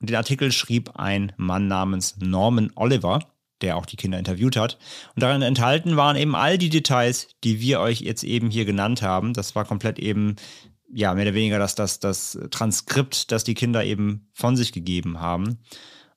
Und 0.00 0.10
den 0.10 0.16
Artikel 0.16 0.52
schrieb 0.52 0.96
ein 0.96 1.32
Mann 1.38 1.68
namens 1.68 2.16
Norman 2.18 2.70
Oliver, 2.74 3.20
der 3.62 3.78
auch 3.78 3.86
die 3.86 3.96
Kinder 3.96 4.18
interviewt 4.18 4.56
hat. 4.56 4.78
Und 5.14 5.22
darin 5.22 5.40
enthalten 5.40 5.96
waren 5.96 6.16
eben 6.16 6.34
all 6.34 6.58
die 6.58 6.68
Details, 6.68 7.28
die 7.44 7.60
wir 7.60 7.80
euch 7.80 8.02
jetzt 8.02 8.24
eben 8.24 8.50
hier 8.50 8.66
genannt 8.66 9.00
haben. 9.00 9.32
Das 9.32 9.54
war 9.54 9.64
komplett 9.64 9.98
eben, 9.98 10.36
ja, 10.92 11.14
mehr 11.14 11.24
oder 11.24 11.34
weniger 11.34 11.58
das, 11.58 11.74
das, 11.74 11.98
das 11.98 12.38
Transkript, 12.50 13.32
das 13.32 13.44
die 13.44 13.54
Kinder 13.54 13.82
eben 13.82 14.28
von 14.34 14.56
sich 14.56 14.72
gegeben 14.72 15.20
haben. 15.20 15.58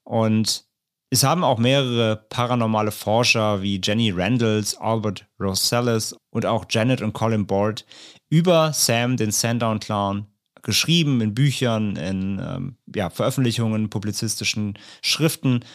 Und 0.03 0.65
es 1.11 1.23
haben 1.23 1.43
auch 1.43 1.57
mehrere 1.57 2.17
paranormale 2.29 2.91
Forscher 2.91 3.61
wie 3.61 3.81
Jenny 3.83 4.11
Randalls, 4.11 4.77
Albert 4.77 5.25
Rosales 5.39 6.15
und 6.29 6.45
auch 6.45 6.65
Janet 6.69 7.01
und 7.01 7.13
Colin 7.13 7.47
Board 7.47 7.85
über 8.29 8.73
Sam, 8.73 9.17
den 9.17 9.31
Sandown 9.31 9.79
Clown, 9.79 10.27
geschrieben 10.61 11.21
in 11.21 11.33
Büchern, 11.33 11.95
in 11.95 12.39
ähm, 12.39 12.77
ja, 12.93 13.09
Veröffentlichungen, 13.09 13.89
publizistischen 13.89 14.77
Schriften. 15.01 15.65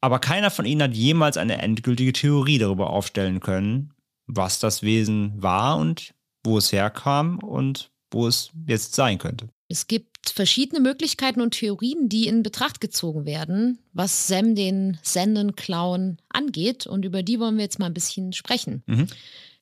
Aber 0.00 0.18
keiner 0.18 0.50
von 0.50 0.64
ihnen 0.64 0.82
hat 0.82 0.94
jemals 0.94 1.36
eine 1.36 1.60
endgültige 1.60 2.12
Theorie 2.12 2.58
darüber 2.58 2.90
aufstellen 2.90 3.40
können, 3.40 3.92
was 4.26 4.58
das 4.58 4.82
Wesen 4.82 5.42
war 5.42 5.76
und 5.76 6.14
wo 6.44 6.58
es 6.58 6.72
herkam 6.72 7.38
und 7.38 7.90
wo 8.10 8.26
es 8.26 8.50
jetzt 8.66 8.94
sein 8.94 9.18
könnte. 9.18 9.48
Es 9.70 9.86
gibt 9.86 10.30
verschiedene 10.30 10.80
Möglichkeiten 10.80 11.40
und 11.40 11.52
Theorien, 11.52 12.08
die 12.08 12.26
in 12.26 12.42
Betracht 12.42 12.80
gezogen 12.80 13.24
werden, 13.24 13.78
was 13.92 14.26
Sam 14.26 14.56
den 14.56 14.98
Senden-Clown 15.02 16.18
angeht. 16.28 16.88
Und 16.88 17.04
über 17.04 17.22
die 17.22 17.38
wollen 17.38 17.56
wir 17.56 17.62
jetzt 17.64 17.78
mal 17.78 17.86
ein 17.86 17.94
bisschen 17.94 18.32
sprechen. 18.32 18.82
Mhm. 18.86 19.06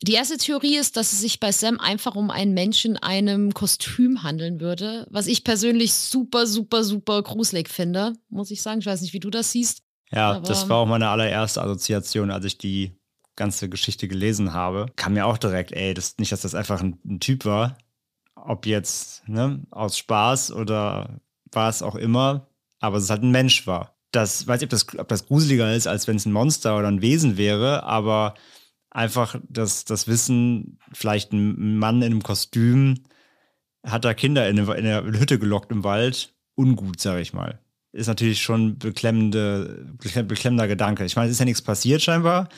Die 0.02 0.12
erste 0.14 0.38
Theorie 0.38 0.76
ist, 0.78 0.96
dass 0.96 1.12
es 1.12 1.20
sich 1.20 1.40
bei 1.40 1.52
Sam 1.52 1.78
einfach 1.78 2.14
um 2.16 2.30
einen 2.30 2.54
Menschen 2.54 2.92
in 2.92 3.02
einem 3.02 3.52
Kostüm 3.52 4.22
handeln 4.22 4.60
würde, 4.60 5.06
was 5.10 5.26
ich 5.26 5.44
persönlich 5.44 5.92
super, 5.92 6.46
super, 6.46 6.84
super 6.84 7.22
gruselig 7.22 7.68
finde, 7.68 8.14
muss 8.30 8.50
ich 8.50 8.62
sagen. 8.62 8.80
Ich 8.80 8.86
weiß 8.86 9.02
nicht, 9.02 9.12
wie 9.12 9.20
du 9.20 9.28
das 9.28 9.52
siehst. 9.52 9.82
Ja, 10.10 10.32
Aber- 10.36 10.46
das 10.48 10.68
war 10.70 10.78
auch 10.78 10.86
meine 10.86 11.08
allererste 11.10 11.60
Assoziation, 11.60 12.30
als 12.30 12.46
ich 12.46 12.56
die 12.56 12.92
ganze 13.36 13.68
Geschichte 13.68 14.08
gelesen 14.08 14.54
habe. 14.54 14.86
Kam 14.96 15.12
mir 15.12 15.26
auch 15.26 15.36
direkt, 15.36 15.72
ey, 15.72 15.92
das, 15.94 16.16
nicht, 16.18 16.32
dass 16.32 16.40
das 16.40 16.54
einfach 16.54 16.80
ein, 16.80 16.98
ein 17.04 17.20
Typ 17.20 17.44
war. 17.44 17.76
Ob 18.46 18.66
jetzt 18.66 19.28
ne, 19.28 19.62
aus 19.70 19.98
Spaß 19.98 20.52
oder 20.52 21.20
was 21.52 21.82
auch 21.82 21.94
immer, 21.94 22.48
aber 22.80 22.98
es 22.98 23.10
halt 23.10 23.22
ein 23.22 23.30
Mensch 23.30 23.66
war. 23.66 23.96
Das 24.12 24.46
weiß 24.46 24.62
ich, 24.62 24.66
ob 24.66 24.70
das, 24.70 24.98
ob 24.98 25.08
das 25.08 25.26
gruseliger 25.26 25.74
ist, 25.74 25.86
als 25.86 26.08
wenn 26.08 26.16
es 26.16 26.26
ein 26.26 26.32
Monster 26.32 26.78
oder 26.78 26.88
ein 26.88 27.02
Wesen 27.02 27.36
wäre, 27.36 27.82
aber 27.82 28.34
einfach 28.90 29.36
das, 29.48 29.84
das 29.84 30.08
Wissen, 30.08 30.78
vielleicht 30.92 31.32
ein 31.32 31.78
Mann 31.78 31.96
in 32.02 32.12
einem 32.12 32.22
Kostüm 32.22 33.04
hat 33.84 34.04
da 34.04 34.14
Kinder 34.14 34.48
in 34.48 34.58
eine, 34.58 34.74
in 34.74 34.86
eine 34.86 35.18
Hütte 35.18 35.38
gelockt 35.38 35.70
im 35.70 35.84
Wald, 35.84 36.34
ungut, 36.54 37.00
sag 37.00 37.20
ich 37.20 37.32
mal. 37.32 37.60
Ist 37.92 38.06
natürlich 38.06 38.42
schon 38.42 38.78
beklemmende, 38.78 39.86
beklemm- 39.98 40.26
beklemmender 40.26 40.68
Gedanke. 40.68 41.04
Ich 41.04 41.16
meine, 41.16 41.28
es 41.28 41.32
ist 41.32 41.38
ja 41.38 41.44
nichts 41.44 41.62
passiert 41.62 42.02
scheinbar, 42.02 42.48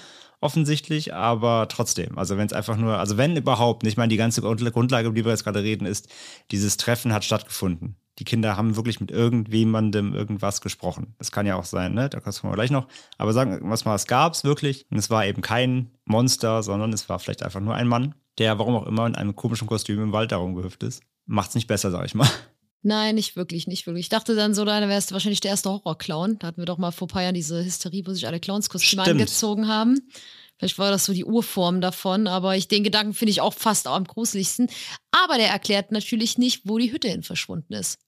offensichtlich, 0.41 1.15
aber 1.15 1.69
trotzdem. 1.69 2.17
Also 2.19 2.37
wenn 2.37 2.47
es 2.47 2.53
einfach 2.53 2.77
nur, 2.77 2.99
also 2.99 3.17
wenn 3.17 3.37
überhaupt, 3.37 3.87
ich 3.87 3.97
meine, 3.97 4.09
die 4.09 4.17
ganze 4.17 4.41
Grund- 4.41 4.65
Grundlage, 4.73 5.09
über 5.09 5.15
die 5.15 5.25
wir 5.25 5.33
jetzt 5.33 5.45
gerade 5.45 5.63
reden, 5.63 5.87
ist, 5.87 6.09
dieses 6.51 6.77
Treffen 6.77 7.13
hat 7.13 7.25
stattgefunden. 7.25 7.97
Die 8.19 8.25
Kinder 8.25 8.57
haben 8.57 8.77
wirklich 8.77 9.01
mit 9.01 9.11
irgendjemandem 9.11 10.15
irgendwas 10.15 10.61
gesprochen. 10.61 11.15
Das 11.19 11.33
kann 11.33 11.47
ja 11.47 11.57
auch 11.57 11.65
sein, 11.65 11.95
ne? 11.95 12.11
Da 12.11 12.21
kommen 12.21 12.35
wir 12.43 12.53
gleich 12.53 12.71
noch. 12.71 12.87
Aber 13.17 13.33
sagen 13.33 13.53
wir 13.53 13.61
mal, 13.61 13.95
es 13.95 14.07
gab 14.07 14.35
es 14.35 14.45
wirklich. 14.45 14.87
Und 14.91 14.99
es 14.99 15.09
war 15.09 15.25
eben 15.25 15.41
kein 15.41 15.91
Monster, 16.05 16.63
sondern 16.63 16.93
es 16.93 17.09
war 17.09 17.19
vielleicht 17.19 17.43
einfach 17.43 17.61
nur 17.61 17.75
ein 17.75 17.89
Mann, 17.89 18.15
der, 18.37 18.59
warum 18.59 18.77
auch 18.77 18.87
immer, 18.87 19.07
in 19.07 19.15
einem 19.15 19.37
komischen 19.37 19.67
Kostüm 19.67 20.03
im 20.03 20.13
Wald 20.13 20.33
darum 20.33 20.55
gehüpft 20.55 20.83
ist. 20.83 21.03
Macht's 21.25 21.55
nicht 21.55 21.67
besser, 21.67 21.91
sag 21.91 22.05
ich 22.05 22.15
mal. 22.15 22.29
Nein, 22.83 23.15
nicht 23.15 23.37
wirklich, 23.37 23.67
nicht 23.67 23.87
wirklich. 23.87 24.07
Ich 24.07 24.09
dachte 24.09 24.35
dann 24.35 24.55
so, 24.55 24.65
da 24.65 24.89
wärst 24.89 25.11
du 25.11 25.13
wahrscheinlich 25.13 25.41
der 25.41 25.51
erste 25.51 25.69
Horrorclown. 25.71 26.39
Da 26.39 26.47
hatten 26.49 26.63
wir 26.63 26.67
doch 26.67 26.79
mal 26.79 26.93
vor 26.93 27.07
ein 27.09 27.11
paar 27.11 27.23
Jahren 27.23 27.35
diese 27.35 27.63
Hysterie, 27.63 28.07
wo 28.07 28.13
sich 28.13 28.27
alle 28.27 28.41
Clownskostüme 28.41 29.03
angezogen 29.03 29.69
haben. 29.69 30.01
Vielleicht 30.59 30.79
war 30.79 30.91
das 30.91 31.05
so 31.05 31.13
die 31.13 31.25
Urform 31.25 31.81
davon, 31.81 32.27
aber 32.27 32.57
ich, 32.57 32.69
den 32.69 32.85
Gedanken 32.85 33.15
finde 33.15 33.31
ich 33.31 33.41
auch 33.41 33.55
fast 33.55 33.87
am 33.87 34.05
gruseligsten. 34.05 34.69
Aber 35.11 35.37
der 35.37 35.49
erklärt 35.49 35.93
natürlich 35.93 36.39
nicht, 36.39 36.63
wo 36.69 36.79
die 36.79 36.93
Hütte 36.93 37.09
hin 37.09 37.23
verschwunden 37.23 37.73
ist. 37.75 37.99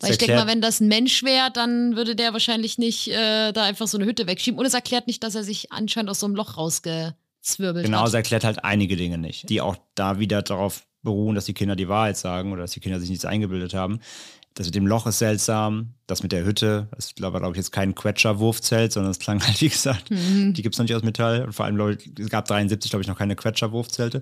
Weil 0.00 0.08
Das 0.08 0.10
ich 0.12 0.18
denke 0.18 0.36
mal, 0.36 0.46
wenn 0.46 0.62
das 0.62 0.80
ein 0.80 0.88
Mensch 0.88 1.22
wäre, 1.22 1.50
dann 1.50 1.96
würde 1.96 2.16
der 2.16 2.32
wahrscheinlich 2.32 2.78
nicht 2.78 3.08
äh, 3.08 3.52
da 3.52 3.64
einfach 3.64 3.86
so 3.86 3.98
eine 3.98 4.06
Hütte 4.06 4.26
wegschieben. 4.26 4.58
Und 4.58 4.64
es 4.64 4.72
erklärt 4.72 5.06
nicht, 5.06 5.22
dass 5.22 5.34
er 5.34 5.44
sich 5.44 5.72
anscheinend 5.72 6.10
aus 6.10 6.20
so 6.20 6.26
einem 6.26 6.36
Loch 6.36 6.56
rausgezwirbelt 6.56 7.84
Genau, 7.84 8.00
hat. 8.00 8.08
es 8.08 8.14
erklärt 8.14 8.44
halt 8.44 8.64
einige 8.64 8.96
Dinge 8.96 9.18
nicht, 9.18 9.48
die 9.50 9.60
auch 9.60 9.76
da 9.94 10.18
wieder 10.18 10.40
darauf 10.40 10.86
beruhen, 11.02 11.34
dass 11.34 11.44
die 11.46 11.54
Kinder 11.54 11.76
die 11.76 11.88
Wahrheit 11.88 12.16
sagen 12.16 12.52
oder 12.52 12.62
dass 12.62 12.72
die 12.72 12.80
Kinder 12.80 13.00
sich 13.00 13.08
nichts 13.10 13.24
eingebildet 13.24 13.74
haben. 13.74 14.00
Das 14.54 14.66
mit 14.66 14.74
dem 14.74 14.86
Loch 14.88 15.06
ist 15.06 15.20
seltsam, 15.20 15.94
das 16.08 16.24
mit 16.24 16.32
der 16.32 16.44
Hütte, 16.44 16.88
das 16.96 17.14
war, 17.20 17.30
glaube 17.30 17.52
ich, 17.52 17.56
jetzt 17.56 17.70
kein 17.70 17.94
Quetscher-Wurfzelt, 17.94 18.90
sondern 18.92 19.12
es 19.12 19.20
klang 19.20 19.40
halt, 19.46 19.60
wie 19.60 19.68
gesagt, 19.68 20.10
Mhm. 20.10 20.54
die 20.54 20.62
gibt 20.62 20.74
es 20.74 20.78
noch 20.78 20.84
nicht 20.86 20.94
aus 20.96 21.04
Metall. 21.04 21.44
Und 21.44 21.52
vor 21.52 21.64
allem, 21.66 21.76
glaube 21.76 21.92
ich, 21.94 22.10
es 22.18 22.28
gab 22.30 22.46
73, 22.46 22.90
glaube 22.90 23.02
ich, 23.02 23.08
noch 23.08 23.16
keine 23.16 23.36
Quetscher-Wurfzelte. 23.36 24.20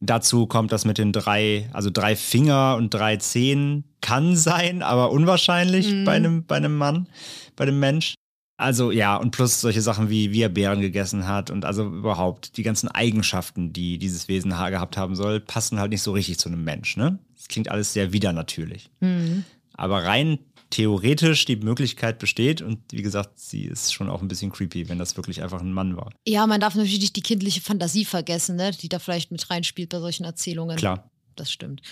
Dazu 0.00 0.46
kommt 0.46 0.72
das 0.72 0.86
mit 0.86 0.96
den 0.96 1.12
drei, 1.12 1.68
also 1.74 1.90
drei 1.90 2.16
Finger 2.16 2.76
und 2.78 2.92
drei 2.94 3.16
Zehen 3.18 3.84
kann 4.00 4.34
sein, 4.34 4.82
aber 4.82 5.10
unwahrscheinlich 5.10 5.92
Mhm. 5.92 6.04
bei, 6.04 6.12
einem, 6.12 6.46
bei 6.46 6.56
einem 6.56 6.76
Mann, 6.76 7.08
bei 7.54 7.64
einem 7.64 7.78
Mensch. 7.78 8.14
Also 8.58 8.90
ja, 8.90 9.16
und 9.16 9.32
plus 9.32 9.60
solche 9.60 9.82
Sachen 9.82 10.08
wie, 10.08 10.32
wie 10.32 10.40
er 10.42 10.48
Beeren 10.48 10.80
gegessen 10.80 11.26
hat 11.26 11.50
und 11.50 11.64
also 11.64 11.84
überhaupt 11.86 12.56
die 12.56 12.62
ganzen 12.62 12.88
Eigenschaften, 12.88 13.72
die 13.72 13.98
dieses 13.98 14.28
Wesen 14.28 14.56
ha- 14.56 14.70
gehabt 14.70 14.96
haben 14.96 15.14
soll, 15.14 15.40
passen 15.40 15.78
halt 15.78 15.90
nicht 15.90 16.00
so 16.02 16.12
richtig 16.12 16.38
zu 16.38 16.48
einem 16.48 16.64
Mensch, 16.64 16.96
ne? 16.96 17.18
Das 17.36 17.48
klingt 17.48 17.68
alles 17.70 17.92
sehr 17.92 18.12
widernatürlich. 18.14 18.88
Mhm. 19.00 19.44
Aber 19.74 20.04
rein 20.04 20.38
theoretisch 20.70 21.44
die 21.44 21.56
Möglichkeit 21.56 22.18
besteht 22.18 22.60
und 22.62 22.78
wie 22.90 23.02
gesagt, 23.02 23.38
sie 23.38 23.64
ist 23.66 23.92
schon 23.92 24.08
auch 24.08 24.20
ein 24.22 24.28
bisschen 24.28 24.50
creepy, 24.50 24.88
wenn 24.88 24.98
das 24.98 25.16
wirklich 25.16 25.42
einfach 25.42 25.60
ein 25.60 25.72
Mann 25.72 25.96
war. 25.96 26.10
Ja, 26.26 26.46
man 26.46 26.60
darf 26.60 26.74
natürlich 26.74 26.98
nicht 27.00 27.14
die 27.16 27.22
kindliche 27.22 27.60
Fantasie 27.60 28.04
vergessen, 28.04 28.56
ne? 28.56 28.70
die 28.72 28.88
da 28.88 28.98
vielleicht 28.98 29.30
mit 29.30 29.48
reinspielt 29.48 29.90
bei 29.90 30.00
solchen 30.00 30.24
Erzählungen. 30.24 30.76
Klar. 30.76 31.08
Das 31.36 31.52
stimmt. 31.52 31.82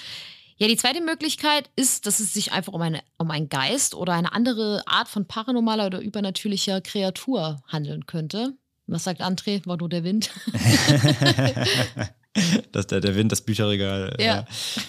Ja, 0.57 0.69
die 0.69 0.77
zweite 0.77 1.01
Möglichkeit 1.01 1.69
ist, 1.77 2.07
dass 2.07 2.21
es 2.21 2.33
sich 2.33 2.53
einfach 2.53 2.73
um, 2.73 2.81
eine, 2.81 3.01
um 3.19 3.31
einen 3.31 3.49
Geist 3.49 3.95
oder 3.95 4.13
eine 4.13 4.33
andere 4.33 4.83
Art 4.87 5.09
von 5.09 5.27
paranormaler 5.27 5.87
oder 5.87 6.01
übernatürlicher 6.01 6.81
Kreatur 6.81 7.61
handeln 7.67 8.07
könnte. 8.07 8.55
Was 8.87 9.05
sagt 9.05 9.21
André? 9.23 9.67
War 9.67 9.77
nur 9.79 9.89
der 9.89 10.05
Wind? 10.05 10.31
dass 12.73 12.87
der, 12.89 13.01
der 13.01 13.15
Wind, 13.15 13.31
das 13.33 13.43
Bücherregal, 13.43 14.17
Ja. 14.19 14.41
äh, 14.41 14.45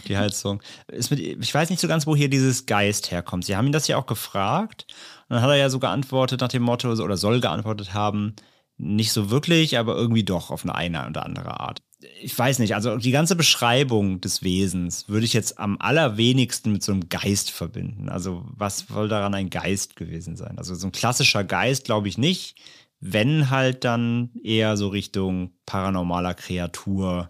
die 0.07 0.17
Heizung. 0.17 0.61
Ist 0.87 1.11
mit, 1.11 1.19
ich 1.19 1.53
weiß 1.53 1.69
nicht 1.69 1.79
so 1.79 1.87
ganz, 1.87 2.07
wo 2.07 2.15
hier 2.15 2.29
dieses 2.29 2.65
Geist 2.65 3.11
herkommt. 3.11 3.45
Sie 3.45 3.55
haben 3.55 3.67
ihn 3.67 3.71
das 3.71 3.87
ja 3.87 3.97
auch 3.97 4.07
gefragt. 4.07 4.85
Und 5.29 5.35
dann 5.35 5.41
hat 5.43 5.49
er 5.49 5.55
ja 5.57 5.69
so 5.69 5.79
geantwortet 5.79 6.41
nach 6.41 6.47
dem 6.49 6.63
Motto, 6.63 6.91
oder 6.91 7.17
soll 7.17 7.39
geantwortet 7.41 7.93
haben, 7.93 8.35
nicht 8.77 9.11
so 9.11 9.29
wirklich, 9.29 9.77
aber 9.77 9.95
irgendwie 9.95 10.23
doch 10.23 10.51
auf 10.51 10.63
eine, 10.63 10.75
eine 10.75 11.07
oder 11.07 11.25
andere 11.25 11.59
Art. 11.59 11.81
Ich 12.21 12.37
weiß 12.37 12.59
nicht, 12.59 12.75
also 12.75 12.97
die 12.97 13.11
ganze 13.11 13.35
Beschreibung 13.35 14.21
des 14.21 14.43
Wesens 14.43 15.07
würde 15.07 15.25
ich 15.25 15.33
jetzt 15.33 15.59
am 15.59 15.77
allerwenigsten 15.79 16.73
mit 16.73 16.83
so 16.83 16.91
einem 16.91 17.09
Geist 17.09 17.51
verbinden. 17.51 18.09
Also 18.09 18.43
was 18.47 18.79
soll 18.79 19.07
daran 19.07 19.33
ein 19.33 19.49
Geist 19.49 19.95
gewesen 19.95 20.35
sein? 20.35 20.57
Also 20.57 20.75
so 20.75 20.87
ein 20.87 20.91
klassischer 20.91 21.43
Geist 21.43 21.85
glaube 21.85 22.07
ich 22.07 22.17
nicht. 22.17 22.57
Wenn 22.99 23.49
halt 23.49 23.83
dann 23.83 24.31
eher 24.43 24.77
so 24.77 24.89
Richtung 24.89 25.51
paranormaler 25.65 26.33
Kreatur. 26.33 27.27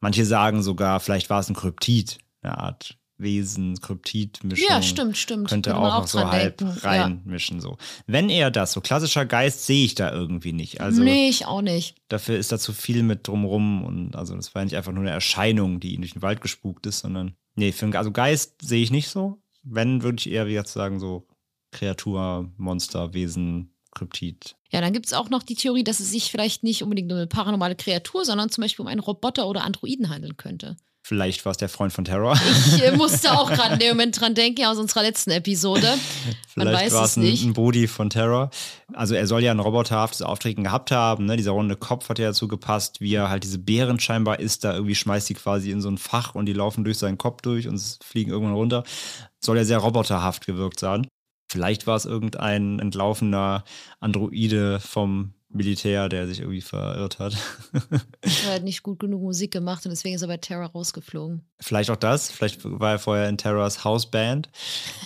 Manche 0.00 0.24
sagen 0.24 0.62
sogar, 0.62 1.00
vielleicht 1.00 1.30
war 1.30 1.40
es 1.40 1.48
ein 1.48 1.56
Kryptid, 1.56 2.18
eine 2.42 2.58
Art 2.58 2.98
Wesen, 3.18 3.80
Kryptid-Mischung. 3.80 4.66
Ja, 4.68 4.80
stimmt, 4.80 5.16
stimmt. 5.16 5.48
Könnte 5.48 5.76
auch 5.76 5.94
auch 5.94 6.00
noch 6.00 6.06
so 6.06 6.20
halb 6.20 6.58
denken, 6.58 6.78
ja. 6.82 6.88
reinmischen. 6.88 7.60
So. 7.60 7.76
Wenn 8.06 8.30
eher 8.30 8.50
das, 8.50 8.72
so 8.72 8.80
klassischer 8.80 9.26
Geist 9.26 9.66
sehe 9.66 9.84
ich 9.84 9.94
da 9.94 10.12
irgendwie 10.12 10.52
nicht. 10.52 10.80
Also 10.80 11.02
nee, 11.02 11.28
ich 11.28 11.46
auch 11.46 11.62
nicht. 11.62 11.96
dafür 12.08 12.38
ist 12.38 12.52
da 12.52 12.58
zu 12.58 12.72
viel 12.72 13.02
mit 13.02 13.26
drumrum 13.26 13.84
und 13.84 14.16
also 14.16 14.34
das 14.36 14.54
war 14.54 14.64
nicht 14.64 14.76
einfach 14.76 14.92
nur 14.92 15.02
eine 15.02 15.10
Erscheinung, 15.10 15.80
die 15.80 15.94
ihn 15.94 16.00
durch 16.00 16.12
den 16.12 16.22
Wald 16.22 16.40
gespukt 16.40 16.86
ist, 16.86 17.00
sondern 17.00 17.34
nee, 17.56 17.72
für 17.72 17.86
also 17.98 18.12
Geist 18.12 18.62
sehe 18.62 18.82
ich 18.82 18.90
nicht 18.90 19.08
so. 19.08 19.42
Wenn, 19.62 20.02
würde 20.02 20.18
ich 20.18 20.30
eher, 20.30 20.46
wie 20.46 20.52
gesagt, 20.52 20.68
sagen, 20.68 21.00
so 21.00 21.26
Kreatur, 21.72 22.50
Monster, 22.56 23.12
Wesen, 23.12 23.74
Kryptid. 23.90 24.56
Ja, 24.70 24.80
dann 24.80 24.92
gibt 24.92 25.06
es 25.06 25.12
auch 25.12 25.30
noch 25.30 25.42
die 25.42 25.54
Theorie, 25.54 25.84
dass 25.84 26.00
es 26.00 26.10
sich 26.10 26.30
vielleicht 26.30 26.62
nicht 26.62 26.82
unbedingt 26.82 27.10
um 27.10 27.18
eine 27.18 27.26
paranormale 27.26 27.74
Kreatur, 27.74 28.24
sondern 28.24 28.50
zum 28.50 28.62
Beispiel 28.62 28.82
um 28.82 28.88
einen 28.88 29.00
Roboter 29.00 29.48
oder 29.48 29.64
Androiden 29.64 30.08
handeln 30.08 30.36
könnte. 30.36 30.76
Vielleicht 31.08 31.46
war 31.46 31.52
es 31.52 31.56
der 31.56 31.70
Freund 31.70 31.90
von 31.90 32.04
Terror. 32.04 32.38
Ich 32.66 32.82
äh, 32.82 32.92
musste 32.96 33.32
auch 33.32 33.50
gerade 33.50 33.72
in 33.72 33.78
dem 33.78 33.88
Moment 33.96 34.20
dran 34.20 34.34
denken, 34.34 34.66
aus 34.66 34.76
unserer 34.76 35.00
letzten 35.00 35.30
Episode. 35.30 35.94
Man 36.54 36.66
Vielleicht 36.66 36.84
weiß 36.84 36.92
war 36.92 37.04
es 37.06 37.16
ein, 37.16 37.22
nicht. 37.22 37.46
ein 37.46 37.54
Body 37.54 37.88
von 37.88 38.10
Terror. 38.10 38.50
Also 38.92 39.14
er 39.14 39.26
soll 39.26 39.42
ja 39.42 39.50
ein 39.50 39.58
roboterhaftes 39.58 40.20
Auftreten 40.20 40.64
gehabt 40.64 40.90
haben. 40.90 41.24
Ne? 41.24 41.38
Dieser 41.38 41.52
runde 41.52 41.76
Kopf 41.76 42.10
hat 42.10 42.18
ja 42.18 42.26
dazu 42.26 42.46
gepasst, 42.46 43.00
wie 43.00 43.14
er 43.14 43.30
halt 43.30 43.44
diese 43.44 43.58
Beeren 43.58 43.98
scheinbar 43.98 44.38
isst. 44.38 44.64
Da 44.64 44.74
irgendwie 44.74 44.94
schmeißt 44.94 45.30
die 45.30 45.34
quasi 45.34 45.70
in 45.70 45.80
so 45.80 45.88
ein 45.88 45.96
Fach 45.96 46.34
und 46.34 46.44
die 46.44 46.52
laufen 46.52 46.84
durch 46.84 46.98
seinen 46.98 47.16
Kopf 47.16 47.40
durch 47.40 47.66
und 47.66 47.80
fliegen 48.04 48.30
irgendwann 48.30 48.56
runter. 48.56 48.84
Soll 49.40 49.56
ja 49.56 49.64
sehr 49.64 49.78
roboterhaft 49.78 50.44
gewirkt 50.44 50.78
sein. 50.78 51.06
Vielleicht 51.50 51.86
war 51.86 51.96
es 51.96 52.04
irgendein 52.04 52.80
entlaufener 52.80 53.64
Androide 53.98 54.78
vom 54.78 55.32
Militär, 55.50 56.08
der 56.08 56.26
sich 56.26 56.40
irgendwie 56.40 56.60
verirrt 56.60 57.18
hat. 57.18 57.36
Er 58.20 58.54
hat 58.54 58.62
nicht 58.64 58.82
gut 58.82 58.98
genug 58.98 59.22
Musik 59.22 59.50
gemacht 59.50 59.86
und 59.86 59.90
deswegen 59.90 60.14
ist 60.14 60.22
er 60.22 60.28
bei 60.28 60.36
Terra 60.36 60.66
rausgeflogen. 60.66 61.42
Vielleicht 61.58 61.90
auch 61.90 61.96
das. 61.96 62.30
Vielleicht 62.30 62.60
war 62.64 62.92
er 62.92 62.98
vorher 62.98 63.28
in 63.28 63.38
Terrors 63.38 63.82
Hausband. 63.84 64.50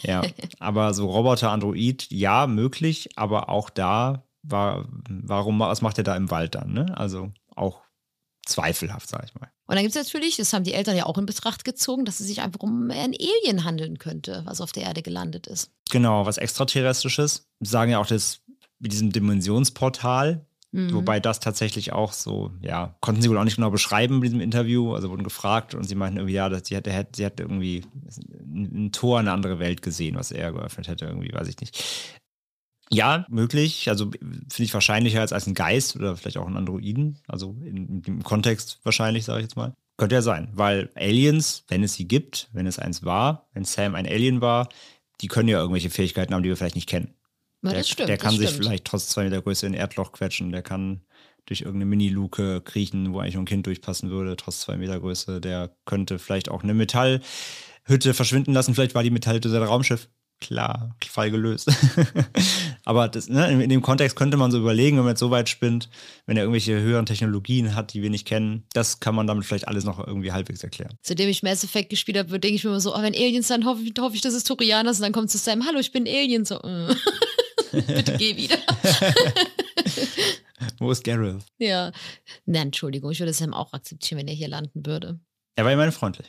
Ja, 0.03 0.23
aber 0.59 0.95
so 0.95 1.09
Roboter-Android, 1.09 2.09
ja, 2.11 2.47
möglich. 2.49 3.11
Aber 3.17 3.49
auch 3.49 3.71
da 3.71 4.25
war, 4.43 4.89
warum, 5.09 5.61
was 5.61 5.81
macht 5.81 5.99
er 5.99 6.05
da 6.05 6.17
im 6.17 6.31
Wald 6.31 6.57
dann? 6.57 6.73
Ne? 6.73 6.97
Also 6.99 7.31
auch 7.55 7.83
zweifelhaft, 8.45 9.09
sag 9.09 9.25
ich 9.25 9.35
mal. 9.35 9.51
Und 9.67 9.77
dann 9.77 9.85
gibt 9.85 9.97
es 9.97 10.05
natürlich, 10.05 10.37
das 10.37 10.53
haben 10.53 10.65
die 10.65 10.75
Eltern 10.75 10.97
ja 10.97 11.07
auch 11.07 11.17
in 11.17 11.27
Betracht 11.27 11.65
gezogen, 11.65 12.05
dass 12.05 12.21
es 12.21 12.27
sich 12.27 12.43
einfach 12.43 12.61
um 12.61 12.91
ein 12.91 13.15
Alien 13.15 13.65
handeln 13.65 13.99
könnte, 13.99 14.43
was 14.45 14.61
auf 14.61 14.73
der 14.73 14.83
Erde 14.83 15.03
gelandet 15.03 15.47
ist. 15.47 15.71
Genau, 15.91 16.27
was 16.27 16.39
extraterrestrisches. 16.39 17.49
Sagen 17.61 17.93
ja 17.93 17.99
auch 17.99 18.07
das 18.07 18.42
mit 18.83 18.93
diesem 18.93 19.13
Dimensionsportal. 19.13 20.45
Mhm. 20.73 20.95
Wobei 20.95 21.21
das 21.21 21.39
tatsächlich 21.39 21.93
auch 21.93 22.13
so, 22.13 22.51
ja, 22.61 22.97
konnten 23.01 23.23
sie 23.23 23.31
wohl 23.31 23.39
auch 23.39 23.45
nicht 23.45 23.57
genau 23.57 23.71
beschreiben 23.71 24.17
in 24.17 24.23
diesem 24.23 24.41
Interview. 24.41 24.95
Also 24.95 25.11
wurden 25.11 25.23
gefragt 25.23 25.75
und 25.75 25.85
sie 25.85 25.95
meinten 25.95 26.19
irgendwie, 26.19 26.35
ja, 26.35 26.49
dass 26.49 26.67
sie 26.67 26.75
hätte, 26.75 26.91
hätte, 26.91 27.13
sie 27.17 27.25
hätte 27.25 27.43
irgendwie 27.43 27.85
ein 28.05 28.91
Tor 28.91 29.21
in 29.21 29.29
eine 29.29 29.35
andere 29.35 29.59
Welt 29.59 29.83
gesehen, 29.83 30.17
was 30.17 30.33
er 30.33 30.53
geöffnet 30.53 30.89
hätte, 30.89 31.05
irgendwie, 31.05 31.33
weiß 31.33 31.49
ich 31.49 31.61
nicht. 31.61 32.21
Ja, 32.91 33.25
möglich. 33.29 33.89
Also 33.89 34.11
finde 34.11 34.63
ich 34.63 34.75
wahrscheinlicher 34.75 35.21
als, 35.21 35.33
als 35.33 35.47
ein 35.47 35.55
Geist 35.55 35.95
oder 35.97 36.17
vielleicht 36.17 36.39
auch 36.39 36.47
ein 36.47 36.57
Androiden. 36.57 37.19
Also 37.27 37.57
in, 37.65 38.03
im 38.07 38.23
Kontext 38.23 38.81
wahrscheinlich, 38.83 39.25
sage 39.25 39.41
ich 39.41 39.45
jetzt 39.45 39.57
mal. 39.57 39.75
Könnte 39.99 40.15
ja 40.15 40.23
sein, 40.23 40.49
weil 40.55 40.91
Aliens, 40.95 41.65
wenn 41.69 41.85
es 41.85 41.95
sie 41.95 42.09
gibt, 42.09 42.49
wenn 42.53 42.67
es 42.67 42.79
eins 42.79 43.05
war, 43.05 43.47
wenn 43.53 43.65
Sam 43.65 43.95
ein 43.95 44.07
Alien 44.07 44.41
war, 44.41 44.69
die 45.21 45.29
können 45.29 45.49
ja 45.49 45.59
irgendwelche 45.59 45.91
Fähigkeiten 45.91 46.35
haben, 46.35 46.43
die 46.43 46.49
wir 46.49 46.57
vielleicht 46.57 46.75
nicht 46.75 46.89
kennen. 46.89 47.15
Ja, 47.63 47.73
Der, 47.73 47.83
stimmt. 47.85 48.09
der 48.09 48.19
kann 48.19 48.37
sich 48.37 48.49
stimmt. 48.49 48.65
vielleicht 48.65 48.85
trotz 48.85 49.09
zwei 49.09 49.25
Meter 49.25 49.41
Größe 49.43 49.67
in 49.67 49.73
ein 49.73 49.79
Erdloch 49.79 50.13
quetschen. 50.13 50.51
Der 50.53 50.63
kann 50.63 51.03
durch 51.47 51.61
irgendeine 51.63 51.87
Mini-Luke 51.87 52.61
kriechen, 52.63 53.13
wo 53.13 53.21
eigentlich 53.21 53.35
nur 53.35 53.43
ein 53.43 53.47
Kind 53.47 53.67
durchpassen 53.67 54.11
würde, 54.11 54.37
trotz 54.37 54.61
zwei 54.61 54.77
Meter 54.77 54.99
Größe. 55.01 55.41
Der 55.41 55.75
könnte 55.85 56.19
vielleicht 56.19 56.49
auch 56.49 56.63
eine 56.63 56.75
Metallhütte 56.75 58.15
verschwinden 58.15 58.53
lassen. 58.53 58.75
Vielleicht 58.75 58.95
war 58.95 59.03
die 59.03 59.11
Metallhütte 59.11 59.49
sein 59.49 59.63
Raumschiff. 59.63 60.09
Klar, 60.41 60.97
Fall 61.07 61.31
gelöst. 61.31 61.71
Aber 62.85 63.07
das, 63.07 63.29
ne, 63.29 63.49
in, 63.53 63.61
in 63.61 63.71
dem 63.71 63.81
Kontext 63.81 64.17
könnte 64.17 64.37
man 64.37 64.51
so 64.51 64.59
überlegen, 64.59 64.97
wenn 64.97 65.05
man 65.05 65.13
jetzt 65.13 65.21
so 65.21 65.31
weit 65.31 65.49
spinnt, 65.49 65.89
wenn 66.27 66.37
er 66.37 66.43
irgendwelche 66.43 66.81
höheren 66.81 67.07
Technologien 67.07 67.77
hat, 67.77 67.95
die 67.95 68.03
wir 68.03 68.11
nicht 68.11 68.27
kennen, 68.27 68.65
das 68.73 68.99
kann 68.99 69.15
man 69.15 69.29
damit 69.29 69.45
vielleicht 69.45 69.69
alles 69.69 69.85
noch 69.85 70.05
irgendwie 70.05 70.33
halbwegs 70.33 70.65
erklären. 70.65 70.97
Seitdem 71.01 71.29
ich 71.29 71.45
Mass 71.45 71.63
Effect 71.63 71.91
gespielt 71.91 72.19
habe, 72.19 72.41
denke 72.41 72.57
ich 72.57 72.65
mir 72.65 72.71
immer 72.71 72.81
so, 72.81 72.93
oh, 72.93 73.03
wenn 73.03 73.15
Aliens 73.15 73.47
dann 73.47 73.65
hoffe 73.67 73.83
ich, 73.83 73.93
hoffe 74.01 74.17
ich, 74.17 74.21
dass 74.21 74.35
es 74.35 74.43
Turianer 74.43 74.93
sind. 74.95 75.05
Dann 75.05 75.13
kommt 75.13 75.31
zu 75.31 75.39
Sam, 75.39 75.65
hallo, 75.65 75.79
ich 75.79 75.93
bin 75.93 76.09
Alien. 76.09 76.45
So, 76.45 76.61
äh. 76.61 76.93
bitte 77.73 78.17
geh 78.19 78.37
wieder. 78.37 78.57
Wo 80.79 80.91
ist 80.91 81.05
Gareth? 81.05 81.43
ja. 81.59 81.93
Nein, 82.47 82.69
Entschuldigung, 82.69 83.11
ich 83.11 83.19
würde 83.21 83.33
Sam 83.33 83.55
auch 83.55 83.73
akzeptieren, 83.73 84.21
wenn 84.21 84.29
er 84.29 84.35
hier 84.35 84.49
landen 84.49 84.85
würde. 84.87 85.19
Er 85.57 85.65
war 85.65 85.73
immerhin 85.73 85.93
freundlich. 85.93 86.29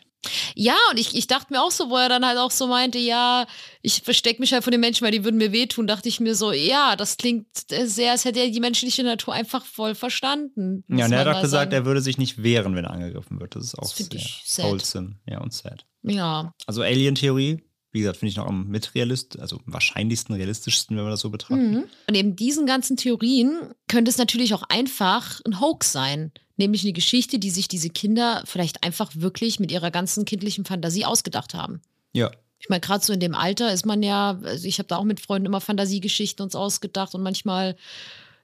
Ja, 0.55 0.77
und 0.89 0.97
ich, 0.99 1.15
ich 1.15 1.27
dachte 1.27 1.51
mir 1.51 1.61
auch 1.61 1.71
so, 1.71 1.89
wo 1.89 1.97
er 1.97 2.07
dann 2.07 2.25
halt 2.25 2.37
auch 2.37 2.51
so 2.51 2.67
meinte, 2.67 2.97
ja, 2.97 3.45
ich 3.81 4.01
verstecke 4.03 4.39
mich 4.41 4.53
halt 4.53 4.63
von 4.63 4.71
den 4.71 4.79
Menschen, 4.79 5.03
weil 5.03 5.11
die 5.11 5.23
würden 5.25 5.35
mir 5.37 5.51
wehtun, 5.51 5.85
dachte 5.85 6.07
ich 6.07 6.19
mir 6.21 6.33
so, 6.35 6.51
ja, 6.53 6.95
das 6.95 7.17
klingt 7.17 7.47
sehr, 7.69 8.11
als 8.11 8.23
hätte 8.23 8.39
er 8.39 8.49
die 8.49 8.59
menschliche 8.61 9.03
Natur 9.03 9.33
einfach 9.33 9.65
voll 9.65 9.95
verstanden. 9.95 10.83
Ja, 10.87 11.05
und 11.05 11.11
er 11.11 11.19
hat 11.19 11.27
auch 11.27 11.41
gesagt, 11.41 11.71
sagen. 11.71 11.73
er 11.73 11.85
würde 11.85 11.99
sich 12.01 12.17
nicht 12.17 12.41
wehren, 12.41 12.73
wenn 12.75 12.85
er 12.85 12.91
angegriffen 12.91 13.39
wird. 13.41 13.55
Das 13.55 13.65
ist 13.65 13.75
auch 13.77 13.93
Das 13.93 13.97
sehr 13.97 14.21
sad. 14.45 14.65
wholesome. 14.65 15.19
Ja, 15.27 15.41
und 15.41 15.53
sad. 15.53 15.85
Ja, 16.03 16.53
Also 16.67 16.81
Alien-Theorie, 16.83 17.61
wie 17.93 17.99
gesagt, 17.99 18.17
finde 18.17 18.31
ich 18.31 18.37
noch 18.37 18.47
am 18.47 18.67
mitrealist, 18.67 19.39
also 19.39 19.57
am 19.57 19.73
wahrscheinlichsten, 19.73 20.35
realistischsten, 20.35 20.97
wenn 20.97 21.05
wir 21.05 21.11
das 21.11 21.21
so 21.21 21.29
betrachten. 21.29 21.71
Mhm. 21.71 21.83
Und 22.07 22.11
neben 22.11 22.35
diesen 22.35 22.65
ganzen 22.65 22.97
Theorien 22.97 23.73
könnte 23.87 24.09
es 24.09 24.17
natürlich 24.17 24.55
auch 24.55 24.63
einfach 24.63 25.39
ein 25.45 25.61
Hoax 25.61 25.91
sein. 25.91 26.31
Nämlich 26.57 26.83
eine 26.83 26.93
Geschichte, 26.93 27.39
die 27.39 27.51
sich 27.51 27.67
diese 27.67 27.89
Kinder 27.89 28.43
vielleicht 28.45 28.83
einfach 28.83 29.11
wirklich 29.15 29.59
mit 29.59 29.71
ihrer 29.71 29.91
ganzen 29.91 30.25
kindlichen 30.25 30.65
Fantasie 30.65 31.05
ausgedacht 31.05 31.53
haben. 31.53 31.81
Ja. 32.13 32.31
Ich 32.59 32.69
meine, 32.69 32.81
gerade 32.81 33.03
so 33.03 33.13
in 33.13 33.19
dem 33.19 33.35
Alter 33.35 33.71
ist 33.71 33.85
man 33.85 34.01
ja, 34.01 34.39
also 34.43 34.67
ich 34.67 34.79
habe 34.79 34.87
da 34.87 34.97
auch 34.97 35.03
mit 35.03 35.19
Freunden 35.19 35.45
immer 35.45 35.61
Fantasiegeschichten 35.61 36.43
uns 36.43 36.55
ausgedacht 36.55 37.13
und 37.13 37.21
manchmal, 37.21 37.75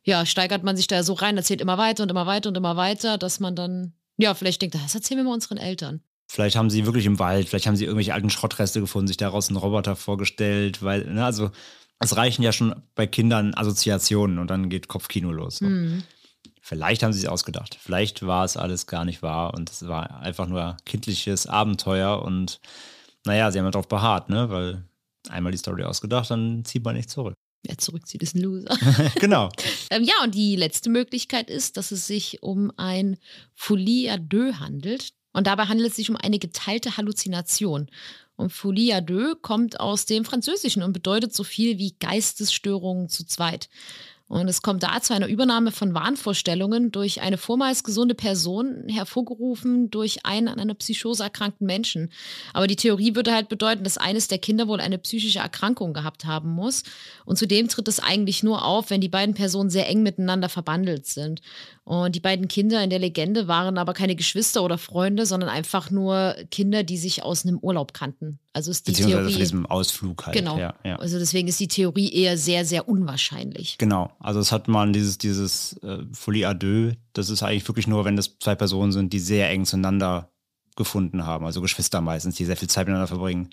ja, 0.03 0.25
steigert 0.25 0.63
man 0.63 0.77
sich 0.77 0.87
da 0.87 1.03
so 1.03 1.13
rein, 1.13 1.37
erzählt 1.37 1.61
immer 1.61 1.77
weiter 1.77 2.03
und 2.03 2.09
immer 2.09 2.27
weiter 2.27 2.49
und 2.49 2.57
immer 2.57 2.75
weiter, 2.75 3.17
dass 3.17 3.39
man 3.39 3.55
dann, 3.55 3.93
ja, 4.17 4.33
vielleicht 4.35 4.61
denkt, 4.61 4.75
das 4.75 4.93
erzählen 4.93 5.19
wir 5.19 5.23
mal 5.23 5.33
unseren 5.33 5.57
Eltern. 5.57 6.01
Vielleicht 6.31 6.55
haben 6.55 6.69
sie 6.69 6.85
wirklich 6.85 7.07
im 7.07 7.17
Wald, 7.17 7.49
vielleicht 7.49 7.65
haben 7.65 7.75
sie 7.75 7.85
irgendwelche 7.85 8.13
alten 8.13 8.29
Schrottreste 8.29 8.79
gefunden, 8.79 9.07
sich 9.07 9.17
daraus 9.17 9.49
einen 9.49 9.57
Roboter 9.57 9.95
vorgestellt, 9.95 10.83
weil, 10.83 11.05
ne, 11.05 11.25
also 11.25 11.49
es 11.97 12.15
reichen 12.15 12.43
ja 12.43 12.51
schon 12.51 12.75
bei 12.93 13.07
Kindern 13.07 13.55
Assoziationen 13.55 14.37
und 14.37 14.47
dann 14.47 14.69
geht 14.69 14.87
Kopfkino 14.87 15.31
los. 15.31 15.57
So. 15.57 15.65
Hm. 15.65 16.03
Vielleicht 16.61 17.01
haben 17.01 17.13
sie 17.13 17.21
es 17.21 17.25
ausgedacht. 17.25 17.79
Vielleicht 17.81 18.27
war 18.27 18.45
es 18.45 18.57
alles 18.57 18.85
gar 18.85 19.05
nicht 19.05 19.23
wahr 19.23 19.55
und 19.55 19.71
es 19.71 19.87
war 19.87 20.21
einfach 20.21 20.47
nur 20.47 20.77
kindliches 20.85 21.47
Abenteuer 21.47 22.21
und 22.21 22.59
naja, 23.25 23.49
sie 23.49 23.57
haben 23.57 23.65
ja 23.65 23.71
darauf 23.71 23.87
beharrt, 23.87 24.29
ne? 24.29 24.51
Weil 24.51 24.83
einmal 25.29 25.51
die 25.51 25.57
Story 25.57 25.83
ausgedacht, 25.83 26.29
dann 26.29 26.63
zieht 26.63 26.85
man 26.85 26.95
nicht 26.95 27.09
zurück. 27.09 27.33
Wer 27.63 27.79
zurückzieht, 27.79 28.21
ist 28.21 28.35
ein 28.35 28.41
Loser. 28.41 28.77
genau. 29.19 29.49
ähm, 29.89 30.03
ja, 30.03 30.13
und 30.23 30.35
die 30.35 30.55
letzte 30.55 30.91
Möglichkeit 30.91 31.49
ist, 31.49 31.75
dass 31.75 31.91
es 31.91 32.05
sich 32.05 32.43
um 32.43 32.71
ein 32.77 33.17
Folie 33.55 34.13
à 34.13 34.17
deux 34.17 34.59
handelt. 34.59 35.13
Und 35.33 35.47
dabei 35.47 35.65
handelt 35.65 35.89
es 35.89 35.95
sich 35.95 36.09
um 36.09 36.15
eine 36.15 36.39
geteilte 36.39 36.97
Halluzination. 36.97 37.89
Und 38.35 38.51
Folie 38.51 38.95
à 38.95 39.01
deux 39.01 39.35
kommt 39.41 39.79
aus 39.79 40.05
dem 40.05 40.23
Französischen 40.25 40.81
und 40.81 40.93
bedeutet 40.93 41.33
so 41.33 41.43
viel 41.43 41.77
wie 41.77 41.95
Geistesstörungen 41.99 43.09
zu 43.09 43.25
zweit. 43.25 43.69
Und 44.29 44.47
es 44.47 44.61
kommt 44.61 44.83
da 44.83 45.01
zu 45.01 45.15
einer 45.15 45.27
Übernahme 45.27 45.71
von 45.71 45.95
Wahnvorstellungen 45.95 46.91
durch 46.91 47.19
eine 47.19 47.39
vormals 47.39 47.83
gesunde 47.83 48.13
Person, 48.13 48.87
hervorgerufen 48.87 49.89
durch 49.89 50.23
einen 50.23 50.47
an 50.47 50.59
einer 50.59 50.75
Psychose 50.75 51.23
erkrankten 51.23 51.65
Menschen. 51.65 52.11
Aber 52.53 52.67
die 52.67 52.75
Theorie 52.75 53.15
würde 53.15 53.33
halt 53.33 53.49
bedeuten, 53.49 53.83
dass 53.83 53.97
eines 53.97 54.27
der 54.27 54.37
Kinder 54.37 54.67
wohl 54.67 54.81
eine 54.81 54.99
psychische 54.99 55.39
Erkrankung 55.39 55.93
gehabt 55.93 56.25
haben 56.25 56.51
muss. 56.51 56.83
Und 57.25 57.39
zudem 57.39 57.69
tritt 57.69 57.87
es 57.87 57.99
eigentlich 57.99 58.43
nur 58.43 58.63
auf, 58.63 58.91
wenn 58.91 59.01
die 59.01 59.09
beiden 59.09 59.33
Personen 59.33 59.71
sehr 59.71 59.89
eng 59.89 60.03
miteinander 60.03 60.47
verbandelt 60.47 61.07
sind. 61.07 61.41
Und 61.89 62.15
die 62.15 62.19
beiden 62.19 62.47
Kinder 62.47 62.83
in 62.83 62.91
der 62.91 62.99
Legende 62.99 63.47
waren 63.47 63.79
aber 63.79 63.93
keine 63.93 64.15
Geschwister 64.15 64.61
oder 64.63 64.77
Freunde, 64.77 65.25
sondern 65.25 65.49
einfach 65.49 65.89
nur 65.89 66.35
Kinder, 66.51 66.83
die 66.83 66.99
sich 66.99 67.23
aus 67.23 67.47
einem 67.47 67.57
Urlaub 67.57 67.95
kannten. 67.95 68.37
Also 68.53 68.69
ist 68.69 68.85
die 68.85 68.91
Beziehungsweise 68.91 69.21
Theorie. 69.21 69.33
von 69.33 69.41
diesem 69.41 69.65
Ausflug 69.65 70.27
halt. 70.27 70.35
Genau. 70.37 70.55
Ja, 70.59 70.75
ja. 70.83 70.97
Also 70.97 71.17
deswegen 71.17 71.47
ist 71.47 71.59
die 71.59 71.67
Theorie 71.67 72.13
eher 72.13 72.37
sehr, 72.37 72.63
sehr 72.63 72.87
unwahrscheinlich. 72.87 73.79
Genau, 73.79 74.11
also 74.19 74.39
es 74.39 74.51
hat 74.51 74.67
man 74.67 74.93
dieses, 74.93 75.17
dieses 75.17 75.81
äh, 75.81 76.03
Folie 76.11 76.47
à 76.47 76.53
deux, 76.53 76.93
das 77.13 77.31
ist 77.31 77.41
eigentlich 77.41 77.67
wirklich 77.67 77.87
nur, 77.87 78.05
wenn 78.05 78.15
das 78.15 78.37
zwei 78.37 78.53
Personen 78.53 78.91
sind, 78.91 79.11
die 79.11 79.19
sehr 79.19 79.49
eng 79.49 79.65
zueinander 79.65 80.29
gefunden 80.75 81.25
haben, 81.25 81.43
also 81.43 81.59
Geschwister 81.59 82.01
meistens, 82.01 82.35
die 82.35 82.45
sehr 82.45 82.55
viel 82.55 82.69
Zeit 82.69 82.85
miteinander 82.85 83.07
verbringen, 83.07 83.49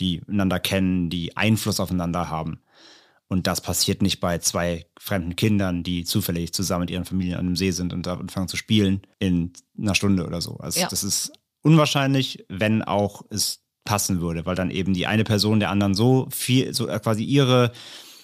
die 0.00 0.22
einander 0.28 0.58
kennen, 0.58 1.08
die 1.08 1.36
Einfluss 1.36 1.78
aufeinander 1.78 2.30
haben. 2.30 2.58
Und 3.28 3.46
das 3.48 3.60
passiert 3.60 4.02
nicht 4.02 4.20
bei 4.20 4.38
zwei 4.38 4.86
fremden 4.98 5.34
Kindern, 5.34 5.82
die 5.82 6.04
zufällig 6.04 6.52
zusammen 6.52 6.82
mit 6.82 6.90
ihren 6.90 7.04
Familien 7.04 7.34
an 7.38 7.46
einem 7.46 7.56
See 7.56 7.72
sind 7.72 7.92
und 7.92 8.06
da 8.06 8.14
anfangen 8.14 8.48
zu 8.48 8.56
spielen 8.56 9.02
in 9.18 9.52
einer 9.78 9.94
Stunde 9.96 10.26
oder 10.26 10.40
so. 10.40 10.58
Also 10.58 10.80
Ja. 10.80 10.88
das 10.88 11.02
ist 11.02 11.32
unwahrscheinlich, 11.62 12.44
wenn 12.48 12.82
auch 12.82 13.22
es 13.30 13.64
passen 13.84 14.20
würde, 14.20 14.46
weil 14.46 14.54
dann 14.54 14.70
eben 14.70 14.94
die 14.94 15.06
eine 15.06 15.24
Person 15.24 15.58
der 15.60 15.70
anderen 15.70 15.94
so 15.94 16.28
viel, 16.30 16.72
so 16.74 16.86
äh, 16.88 16.98
quasi 17.00 17.24
ihre 17.24 17.72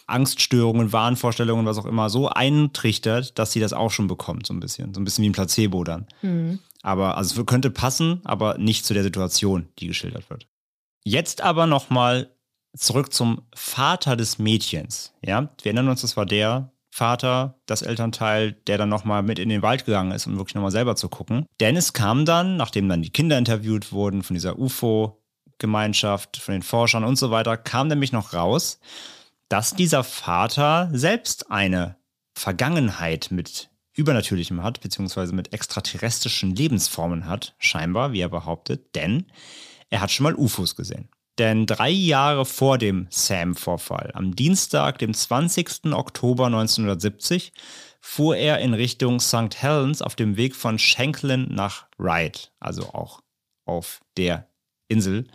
Angststörungen, 0.06 0.92
Wahnvorstellungen, 0.92 1.66
was 1.66 1.78
auch 1.78 1.86
immer, 1.86 2.10
so 2.10 2.28
eintrichtert, 2.28 3.38
dass 3.38 3.52
sie 3.52 3.60
das 3.60 3.72
auch 3.72 3.90
schon 3.90 4.08
bekommt, 4.08 4.46
so 4.46 4.54
ein 4.54 4.60
bisschen. 4.60 4.92
So 4.94 5.00
ein 5.00 5.04
bisschen 5.04 5.24
wie 5.24 5.30
ein 5.30 5.32
Placebo 5.32 5.84
dann. 5.84 6.06
Mhm. 6.22 6.58
Aber 6.82 7.16
also 7.16 7.40
es 7.40 7.46
könnte 7.46 7.70
passen, 7.70 8.20
aber 8.24 8.58
nicht 8.58 8.84
zu 8.84 8.94
der 8.94 9.04
Situation, 9.04 9.68
die 9.78 9.86
geschildert 9.86 10.28
wird. 10.30 10.46
Jetzt 11.04 11.40
aber 11.40 11.66
nochmal 11.66 12.30
zurück 12.76 13.12
zum 13.12 13.42
Vater 13.54 14.16
des 14.16 14.38
Mädchens. 14.38 15.12
Ja, 15.24 15.48
wir 15.62 15.66
erinnern 15.66 15.88
uns, 15.88 16.02
das 16.02 16.16
war 16.16 16.26
der 16.26 16.72
Vater, 16.90 17.58
das 17.66 17.82
Elternteil, 17.82 18.52
der 18.52 18.76
dann 18.76 18.90
nochmal 18.90 19.22
mit 19.22 19.38
in 19.38 19.48
den 19.48 19.62
Wald 19.62 19.86
gegangen 19.86 20.12
ist, 20.12 20.26
um 20.26 20.36
wirklich 20.36 20.54
nochmal 20.54 20.70
selber 20.70 20.94
zu 20.94 21.08
gucken. 21.08 21.46
Denn 21.58 21.76
es 21.76 21.94
kam 21.94 22.26
dann, 22.26 22.56
nachdem 22.56 22.88
dann 22.88 23.02
die 23.02 23.10
Kinder 23.10 23.38
interviewt 23.38 23.92
wurden 23.92 24.22
von 24.22 24.34
dieser 24.34 24.58
UFO-Gemeinschaft, 24.58 26.36
von 26.36 26.52
den 26.52 26.62
Forschern 26.62 27.04
und 27.04 27.16
so 27.16 27.30
weiter, 27.30 27.56
kam 27.56 27.88
nämlich 27.88 28.12
noch 28.12 28.34
raus, 28.34 28.78
dass 29.48 29.74
dieser 29.74 30.04
Vater 30.04 30.90
selbst 30.92 31.50
eine 31.50 31.96
Vergangenheit 32.34 33.28
mit 33.30 33.70
Übernatürlichem 33.94 34.62
hat, 34.62 34.80
beziehungsweise 34.80 35.34
mit 35.34 35.52
extraterrestrischen 35.52 36.54
Lebensformen 36.54 37.26
hat, 37.26 37.54
scheinbar, 37.58 38.12
wie 38.12 38.20
er 38.20 38.28
behauptet, 38.28 38.94
denn 38.94 39.26
er 39.90 40.00
hat 40.00 40.10
schon 40.10 40.24
mal 40.24 40.34
UFOs 40.34 40.76
gesehen. 40.76 41.08
Denn 41.38 41.66
drei 41.66 41.90
Jahre 41.90 42.44
vor 42.44 42.76
dem 42.78 43.06
Sam-Vorfall, 43.10 44.10
am 44.14 44.36
Dienstag, 44.36 44.98
dem 44.98 45.14
20. 45.14 45.92
Oktober 45.92 46.46
1970, 46.46 47.52
fuhr 48.00 48.36
er 48.36 48.58
in 48.58 48.74
Richtung 48.74 49.20
St. 49.20 49.56
Helens 49.56 50.02
auf 50.02 50.14
dem 50.14 50.36
Weg 50.36 50.54
von 50.54 50.78
Shanklin 50.78 51.48
nach 51.50 51.86
Ryde, 51.98 52.38
also 52.60 52.82
auch 52.92 53.22
auf 53.64 54.00
der 54.16 54.48
Insel, 54.88 55.26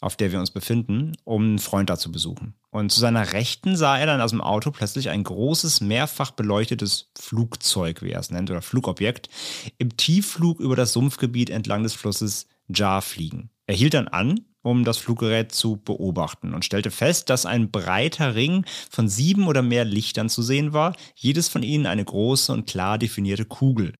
auf 0.00 0.16
der 0.16 0.32
wir 0.32 0.40
uns 0.40 0.50
befinden, 0.50 1.12
um 1.24 1.42
einen 1.42 1.58
Freund 1.58 1.90
da 1.90 1.98
zu 1.98 2.10
besuchen. 2.10 2.54
Und 2.70 2.90
zu 2.90 3.00
seiner 3.00 3.34
Rechten 3.34 3.76
sah 3.76 3.98
er 3.98 4.06
dann 4.06 4.20
aus 4.20 4.30
dem 4.30 4.40
Auto 4.40 4.70
plötzlich 4.70 5.10
ein 5.10 5.22
großes, 5.22 5.80
mehrfach 5.80 6.30
beleuchtetes 6.30 7.10
Flugzeug, 7.18 8.02
wie 8.02 8.12
er 8.12 8.20
es 8.20 8.30
nennt, 8.30 8.50
oder 8.50 8.62
Flugobjekt, 8.62 9.28
im 9.78 9.96
Tiefflug 9.96 10.58
über 10.58 10.74
das 10.74 10.94
Sumpfgebiet 10.94 11.50
entlang 11.50 11.82
des 11.82 11.94
Flusses 11.94 12.48
Jar 12.68 13.02
fliegen. 13.02 13.50
Er 13.66 13.74
hielt 13.74 13.94
dann 13.94 14.08
an, 14.08 14.40
um 14.62 14.84
das 14.84 14.98
Fluggerät 14.98 15.52
zu 15.52 15.76
beobachten 15.76 16.54
und 16.54 16.64
stellte 16.64 16.90
fest, 16.90 17.30
dass 17.30 17.46
ein 17.46 17.70
breiter 17.70 18.34
Ring 18.34 18.64
von 18.90 19.08
sieben 19.08 19.48
oder 19.48 19.62
mehr 19.62 19.84
Lichtern 19.84 20.28
zu 20.28 20.42
sehen 20.42 20.72
war, 20.72 20.94
jedes 21.16 21.48
von 21.48 21.62
ihnen 21.62 21.86
eine 21.86 22.04
große 22.04 22.52
und 22.52 22.68
klar 22.68 22.98
definierte 22.98 23.44
Kugel. 23.44 23.94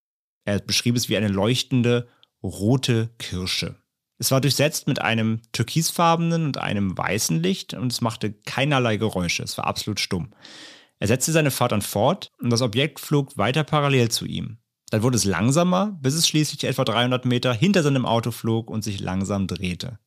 Er 0.44 0.60
beschrieb 0.60 0.96
es 0.96 1.08
wie 1.08 1.16
eine 1.16 1.28
leuchtende 1.28 2.08
rote 2.42 3.10
Kirsche. 3.18 3.76
Es 4.18 4.30
war 4.30 4.40
durchsetzt 4.40 4.86
mit 4.86 5.00
einem 5.00 5.40
türkisfarbenen 5.52 6.44
und 6.44 6.58
einem 6.58 6.96
weißen 6.96 7.42
Licht 7.42 7.74
und 7.74 7.92
es 7.92 8.00
machte 8.00 8.32
keinerlei 8.32 8.96
Geräusche. 8.96 9.42
Es 9.42 9.58
war 9.58 9.66
absolut 9.66 9.98
stumm. 9.98 10.30
Er 11.00 11.08
setzte 11.08 11.32
seine 11.32 11.50
Fahrt 11.50 11.72
dann 11.72 11.82
fort 11.82 12.30
und 12.38 12.50
das 12.50 12.62
Objekt 12.62 13.00
flog 13.00 13.36
weiter 13.36 13.64
parallel 13.64 14.10
zu 14.10 14.24
ihm. 14.24 14.58
Dann 14.92 15.02
wurde 15.02 15.16
es 15.16 15.24
langsamer, 15.24 15.98
bis 16.02 16.12
es 16.12 16.28
schließlich 16.28 16.64
etwa 16.64 16.84
300 16.84 17.24
Meter 17.24 17.54
hinter 17.54 17.82
seinem 17.82 18.04
Auto 18.04 18.30
flog 18.30 18.68
und 18.68 18.84
sich 18.84 19.00
langsam 19.00 19.46
drehte. 19.46 19.98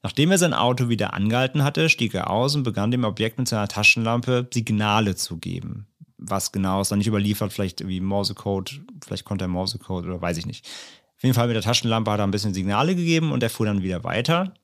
Nachdem 0.00 0.30
er 0.30 0.38
sein 0.38 0.54
Auto 0.54 0.88
wieder 0.88 1.12
angehalten 1.12 1.64
hatte, 1.64 1.88
stieg 1.88 2.14
er 2.14 2.30
aus 2.30 2.54
und 2.54 2.62
begann 2.62 2.92
dem 2.92 3.02
Objekt 3.02 3.38
mit 3.38 3.48
seiner 3.48 3.66
Taschenlampe 3.66 4.46
Signale 4.54 5.16
zu 5.16 5.38
geben. 5.38 5.88
Was 6.18 6.52
genau 6.52 6.80
ist 6.80 6.92
dann 6.92 6.98
nicht 6.98 7.08
überliefert, 7.08 7.52
vielleicht 7.52 7.80
irgendwie 7.80 8.00
Morsecode, 8.00 8.82
vielleicht 9.04 9.24
konnte 9.24 9.46
er 9.46 9.48
Morsecode 9.48 10.04
oder 10.04 10.22
weiß 10.22 10.36
ich 10.36 10.46
nicht. 10.46 10.68
Auf 11.16 11.24
jeden 11.24 11.34
Fall 11.34 11.48
mit 11.48 11.56
der 11.56 11.62
Taschenlampe 11.64 12.12
hat 12.12 12.20
er 12.20 12.24
ein 12.24 12.30
bisschen 12.30 12.54
Signale 12.54 12.94
gegeben 12.94 13.32
und 13.32 13.42
er 13.42 13.50
fuhr 13.50 13.66
dann 13.66 13.82
wieder 13.82 14.04
weiter 14.04 14.54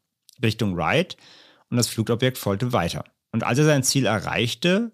Richtung 0.41 0.77
Wright 0.77 1.17
und 1.69 1.79
das 1.79 1.89
Flugobjekt 1.89 2.39
folgte 2.39 2.73
weiter. 2.73 3.03
Und 3.33 3.43
als 3.43 3.59
er 3.59 3.65
sein 3.65 3.83
Ziel 3.83 4.07
erreichte, 4.07 4.93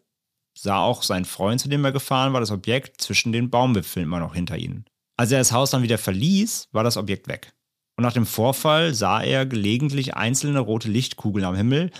sah 0.54 0.78
auch 0.78 1.02
sein 1.02 1.24
Freund, 1.24 1.60
zu 1.60 1.68
dem 1.68 1.84
er 1.84 1.92
gefahren 1.92 2.32
war, 2.32 2.40
das 2.40 2.50
Objekt 2.50 3.00
zwischen 3.00 3.32
den 3.32 3.50
Baumwipfeln 3.50 4.04
immer 4.04 4.20
noch 4.20 4.34
hinter 4.34 4.56
ihnen. 4.56 4.84
Als 5.16 5.30
er 5.30 5.38
das 5.38 5.52
Haus 5.52 5.70
dann 5.70 5.82
wieder 5.82 5.98
verließ, 5.98 6.68
war 6.72 6.84
das 6.84 6.96
Objekt 6.96 7.28
weg. 7.28 7.52
Und 7.96 8.02
nach 8.02 8.12
dem 8.12 8.26
Vorfall 8.26 8.94
sah 8.94 9.22
er 9.22 9.46
gelegentlich 9.46 10.16
einzelne 10.16 10.58
rote 10.58 10.88
Lichtkugeln 10.88 11.44
am 11.44 11.54
Himmel, 11.54 11.90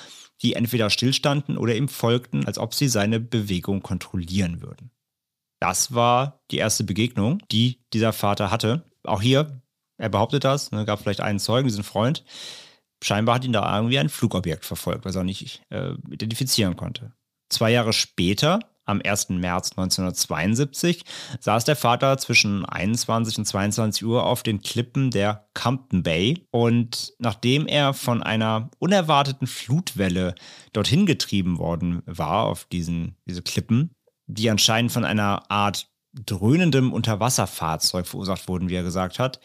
die 0.43 0.55
entweder 0.55 0.91
stillstanden 0.91 1.57
oder 1.57 1.77
ihm 1.77 1.89
folgten, 1.89 2.47
als 2.47 2.59
ob 2.59 2.75
sie 2.75 2.89
seine 2.89 3.21
Bewegung 3.21 3.83
kontrollieren 3.83 4.63
würden. 4.63 4.91
Das 5.61 5.95
war 5.95 6.41
die 6.51 6.59
erste 6.59 6.85
Begegnung, 6.85 7.41
die 7.51 7.81
dieser 7.93 8.13
Vater 8.13 8.51
hatte. 8.51 8.85
Auch 9.05 9.23
hier, 9.23 9.63
er 9.97 10.09
behauptet 10.09 10.45
das, 10.45 10.73
ne, 10.73 10.85
gab 10.85 11.01
vielleicht 11.01 11.21
einen 11.21 11.39
Zeugen, 11.39 11.69
diesen 11.69 11.85
Freund. 11.85 12.25
Scheinbar 13.03 13.37
hat 13.37 13.45
ihn 13.45 13.53
da 13.53 13.77
irgendwie 13.77 13.99
ein 13.99 14.09
Flugobjekt 14.09 14.65
verfolgt, 14.65 15.05
was 15.05 15.15
er 15.15 15.25
nicht 15.25 15.63
äh, 15.71 15.93
identifizieren 16.11 16.77
konnte. 16.77 17.13
Zwei 17.55 17.71
Jahre 17.71 17.93
später, 17.93 18.59
am 18.85 19.01
1. 19.01 19.29
März 19.29 19.71
1972, 19.71 21.05
saß 21.39 21.65
der 21.65 21.77
Vater 21.77 22.19
zwischen 22.19 22.65
21 22.65 23.39
und 23.39 23.45
22 23.45 24.05
Uhr 24.05 24.27
auf 24.27 24.43
den 24.43 24.61
Klippen 24.61 25.13
der 25.13 25.47
Compton 25.55 26.03
Bay 26.03 26.49
und 26.51 27.13
nachdem 27.21 27.69
er 27.69 27.95
von 27.95 28.25
einer 28.25 28.71
unerwarteten 28.81 29.47
Flutwelle 29.47 30.35
dorthin 30.73 31.07
getrieben 31.07 31.59
worden 31.59 32.03
war, 32.07 32.47
auf 32.47 32.65
diesen, 32.65 33.15
diese 33.25 33.43
Klippen, 33.43 33.93
die 34.27 34.51
anscheinend 34.51 34.91
von 34.91 35.05
einer 35.05 35.49
Art 35.49 35.87
dröhnendem 36.27 36.93
Unterwasserfahrzeug 36.93 38.09
verursacht 38.09 38.49
wurden, 38.49 38.69
wie 38.69 38.75
er 38.75 38.83
gesagt 38.83 39.21
hat, 39.21 39.39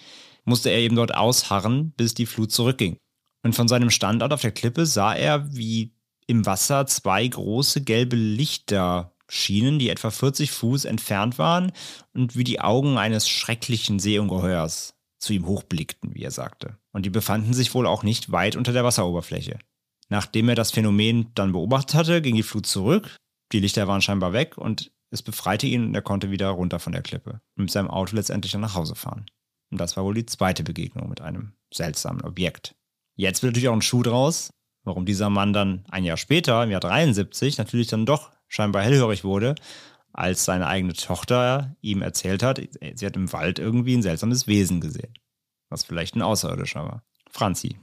musste 0.46 0.72
er 0.72 0.80
eben 0.80 0.96
dort 0.96 1.14
ausharren, 1.14 1.92
bis 1.96 2.16
die 2.16 2.26
Flut 2.26 2.52
zurückging. 2.52 2.98
Und 3.44 3.54
von 3.54 3.68
seinem 3.68 3.92
Standort 3.92 4.34
auf 4.34 4.42
der 4.42 4.52
Klippe 4.52 4.88
sah 4.88 5.14
er, 5.14 5.56
wie 5.56 5.94
im 6.30 6.46
Wasser 6.46 6.86
zwei 6.86 7.28
große 7.28 7.82
gelbe 7.82 8.16
Lichter 8.16 9.16
schienen, 9.28 9.80
die 9.80 9.90
etwa 9.90 10.12
40 10.12 10.52
Fuß 10.52 10.86
entfernt 10.86 11.40
waren 11.40 11.72
und 12.14 12.36
wie 12.36 12.44
die 12.44 12.62
Augen 12.62 13.00
eines 13.00 13.28
schrecklichen 13.28 13.98
Seeungeheuers 13.98 14.94
zu 15.18 15.34
ihm 15.34 15.48
hochblickten, 15.48 16.14
wie 16.14 16.24
er 16.24 16.32
sagte. 16.32 16.78
Und 16.92 17.08
die 17.08 17.10
befanden 17.10 17.54
sich 17.54 17.74
wohl 17.74 17.88
auch 17.88 18.04
nicht 18.04 18.32
weit 18.32 18.56
unter 18.56 18.74
der 18.74 18.84
Wasseroberfläche. 18.84 19.58
Nachdem 20.08 20.50
er 20.50 20.56
das 20.56 20.72
Phänomen 20.72 21.32
dann 21.34 21.52
beobachtet 21.52 21.96
hatte, 21.96 22.22
ging 22.22 22.36
die 22.36 22.44
Flut 22.44 22.68
zurück, 22.68 23.18
die 23.52 23.60
Lichter 23.60 23.88
waren 23.88 24.02
scheinbar 24.02 24.32
weg 24.32 24.56
und 24.56 24.92
es 25.10 25.24
befreite 25.24 25.66
ihn 25.66 25.86
und 25.86 25.96
er 25.96 26.04
konnte 26.04 26.30
wieder 26.30 26.50
runter 26.50 26.80
von 26.80 26.94
der 26.94 27.02
Klippe 27.02 27.42
und 27.58 27.64
mit 27.64 27.72
seinem 27.72 27.90
Auto 27.90 28.16
letztendlich 28.16 28.52
dann 28.52 28.62
nach 28.62 28.76
Hause 28.76 28.94
fahren. 28.94 29.26
Und 29.72 29.80
das 29.82 29.98
war 29.98 30.04
wohl 30.04 30.14
die 30.14 30.28
zweite 30.28 30.64
Begegnung 30.64 31.10
mit 31.10 31.22
einem 31.22 31.54
seltsamen 31.74 32.22
Objekt. 32.22 32.76
Jetzt 33.16 33.42
wird 33.42 33.54
natürlich 33.54 33.70
auch 33.70 33.74
ein 33.74 33.82
Schuh 33.82 34.04
draus, 34.04 34.52
warum 34.90 35.06
dieser 35.06 35.30
Mann 35.30 35.54
dann 35.54 35.86
ein 35.90 36.04
Jahr 36.04 36.18
später, 36.18 36.64
im 36.64 36.72
Jahr 36.72 36.82
73, 36.82 37.60
natürlich 37.60 37.88
dann 37.88 38.08
doch 38.08 38.32
scheinbar 38.48 38.82
hellhörig 38.82 39.24
wurde, 39.24 39.54
als 40.12 40.46
seine 40.46 40.66
eigene 40.66 40.94
Tochter 40.94 41.76
ihm 41.82 42.02
erzählt 42.02 42.42
hat, 42.42 42.60
sie 42.96 43.06
hat 43.06 43.16
im 43.16 43.32
Wald 43.32 43.60
irgendwie 43.60 43.96
ein 43.96 44.02
seltsames 44.02 44.48
Wesen 44.48 44.82
gesehen. 44.82 45.14
Was 45.70 45.84
vielleicht 45.84 46.16
ein 46.16 46.24
Außerirdischer 46.24 46.84
war. 46.84 47.04
Franzi, 47.30 47.78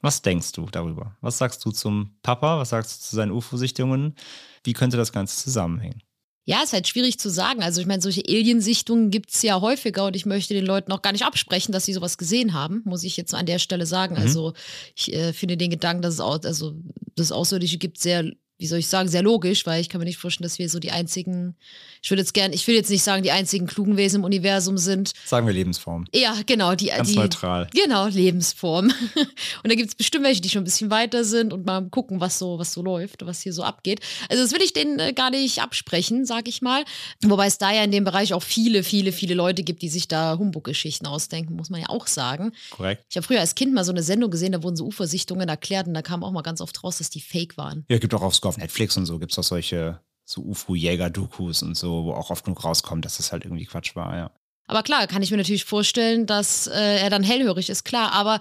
was 0.00 0.22
denkst 0.22 0.52
du 0.52 0.66
darüber? 0.66 1.16
Was 1.20 1.38
sagst 1.38 1.64
du 1.64 1.72
zum 1.72 2.14
Papa? 2.22 2.58
Was 2.58 2.68
sagst 2.68 3.00
du 3.00 3.08
zu 3.08 3.16
seinen 3.16 3.32
UFO-Sichtungen? 3.32 4.14
Wie 4.62 4.72
könnte 4.72 4.96
das 4.96 5.12
Ganze 5.12 5.36
zusammenhängen? 5.36 6.00
Ja, 6.44 6.62
ist 6.62 6.72
halt 6.72 6.88
schwierig 6.88 7.18
zu 7.18 7.28
sagen. 7.28 7.62
Also 7.62 7.80
ich 7.80 7.86
meine, 7.86 8.02
solche 8.02 8.22
Aliensichtungen 8.26 9.10
gibt 9.10 9.32
es 9.32 9.42
ja 9.42 9.60
häufiger 9.60 10.06
und 10.06 10.16
ich 10.16 10.26
möchte 10.26 10.54
den 10.54 10.66
Leuten 10.66 10.90
auch 10.90 11.02
gar 11.02 11.12
nicht 11.12 11.24
absprechen, 11.24 11.72
dass 11.72 11.84
sie 11.84 11.92
sowas 11.92 12.18
gesehen 12.18 12.54
haben, 12.54 12.82
muss 12.84 13.04
ich 13.04 13.16
jetzt 13.16 13.34
an 13.34 13.46
der 13.46 13.58
Stelle 13.58 13.86
sagen. 13.86 14.14
Mhm. 14.14 14.22
Also 14.22 14.52
ich 14.96 15.12
äh, 15.12 15.32
finde 15.32 15.56
den 15.56 15.70
Gedanken, 15.70 16.02
dass 16.02 16.14
es 16.14 16.20
auch, 16.20 16.40
also 16.42 16.74
das 17.14 17.30
Außerirdische 17.30 17.78
gibt, 17.78 17.98
sehr 17.98 18.32
wie 18.60 18.66
soll 18.66 18.78
ich 18.78 18.88
sagen, 18.88 19.08
sehr 19.08 19.22
logisch, 19.22 19.64
weil 19.64 19.80
ich 19.80 19.88
kann 19.88 20.00
mir 20.00 20.04
nicht 20.04 20.18
vorstellen, 20.18 20.44
dass 20.44 20.58
wir 20.58 20.68
so 20.68 20.78
die 20.78 20.90
einzigen, 20.90 21.56
ich 22.02 22.10
würde 22.10 22.20
jetzt 22.20 22.34
gern, 22.34 22.52
ich 22.52 22.66
will 22.66 22.74
jetzt 22.74 22.90
nicht 22.90 23.02
sagen, 23.02 23.22
die 23.22 23.30
einzigen 23.30 23.66
klugen 23.66 23.96
Wesen 23.96 24.20
im 24.20 24.24
Universum 24.24 24.76
sind. 24.76 25.12
Sagen 25.24 25.46
wir 25.46 25.54
Lebensform. 25.54 26.04
Ja, 26.14 26.36
genau, 26.44 26.74
die, 26.74 26.86
Ganz 26.86 27.08
die 27.08 27.16
neutral. 27.16 27.68
Genau, 27.72 28.06
Lebensform. 28.06 28.92
und 29.62 29.72
da 29.72 29.74
gibt 29.74 29.88
es 29.88 29.94
bestimmt 29.94 30.24
welche, 30.24 30.42
die 30.42 30.50
schon 30.50 30.60
ein 30.60 30.64
bisschen 30.64 30.90
weiter 30.90 31.24
sind 31.24 31.54
und 31.54 31.64
mal 31.64 31.80
gucken, 31.88 32.20
was 32.20 32.38
so, 32.38 32.58
was 32.58 32.74
so 32.74 32.82
läuft, 32.82 33.24
was 33.24 33.40
hier 33.40 33.54
so 33.54 33.62
abgeht. 33.62 34.00
Also 34.28 34.42
das 34.42 34.52
will 34.52 34.60
ich 34.62 34.74
denen 34.74 34.98
äh, 34.98 35.14
gar 35.14 35.30
nicht 35.30 35.62
absprechen, 35.62 36.26
sag 36.26 36.46
ich 36.46 36.60
mal. 36.60 36.84
Wobei 37.24 37.46
es 37.46 37.56
da 37.56 37.72
ja 37.72 37.82
in 37.82 37.92
dem 37.92 38.04
Bereich 38.04 38.34
auch 38.34 38.42
viele, 38.42 38.82
viele, 38.82 39.12
viele 39.12 39.32
Leute 39.32 39.62
gibt, 39.62 39.80
die 39.80 39.88
sich 39.88 40.06
da 40.06 40.36
Humbug-Geschichten 40.38 41.06
ausdenken, 41.06 41.56
muss 41.56 41.70
man 41.70 41.80
ja 41.80 41.88
auch 41.88 42.06
sagen. 42.06 42.52
Korrekt. 42.70 43.06
Ich 43.08 43.16
habe 43.16 43.26
früher 43.26 43.40
als 43.40 43.54
Kind 43.54 43.72
mal 43.72 43.84
so 43.84 43.92
eine 43.92 44.02
Sendung 44.02 44.30
gesehen, 44.30 44.52
da 44.52 44.62
wurden 44.62 44.76
so 44.76 44.84
Ufersichtungen 44.84 45.48
erklärt 45.48 45.86
und 45.86 45.94
da 45.94 46.02
kam 46.02 46.22
auch 46.22 46.32
mal 46.32 46.42
ganz 46.42 46.60
oft 46.60 46.84
raus, 46.84 46.98
dass 46.98 47.08
die 47.08 47.20
fake 47.20 47.56
waren. 47.56 47.86
Ja, 47.88 47.98
gibt 47.98 48.12
auch 48.12 48.22
auf, 48.22 48.34
auf 48.50 48.58
Netflix 48.58 48.96
und 48.96 49.06
so, 49.06 49.18
gibt 49.18 49.32
es 49.32 49.38
auch 49.38 49.44
solche 49.44 50.00
so 50.24 50.42
UFO-Jäger-Dokus 50.42 51.62
und 51.62 51.76
so, 51.76 52.04
wo 52.04 52.12
auch 52.12 52.30
oft 52.30 52.44
genug 52.44 52.62
rauskommt, 52.62 53.04
dass 53.04 53.16
das 53.16 53.32
halt 53.32 53.44
irgendwie 53.44 53.64
Quatsch 53.64 53.96
war, 53.96 54.16
ja. 54.16 54.30
Aber 54.66 54.84
klar, 54.84 55.06
kann 55.08 55.22
ich 55.22 55.32
mir 55.32 55.36
natürlich 55.36 55.64
vorstellen, 55.64 56.26
dass 56.26 56.68
äh, 56.68 56.98
er 57.00 57.10
dann 57.10 57.24
hellhörig 57.24 57.70
ist, 57.70 57.84
klar. 57.84 58.12
Aber 58.12 58.38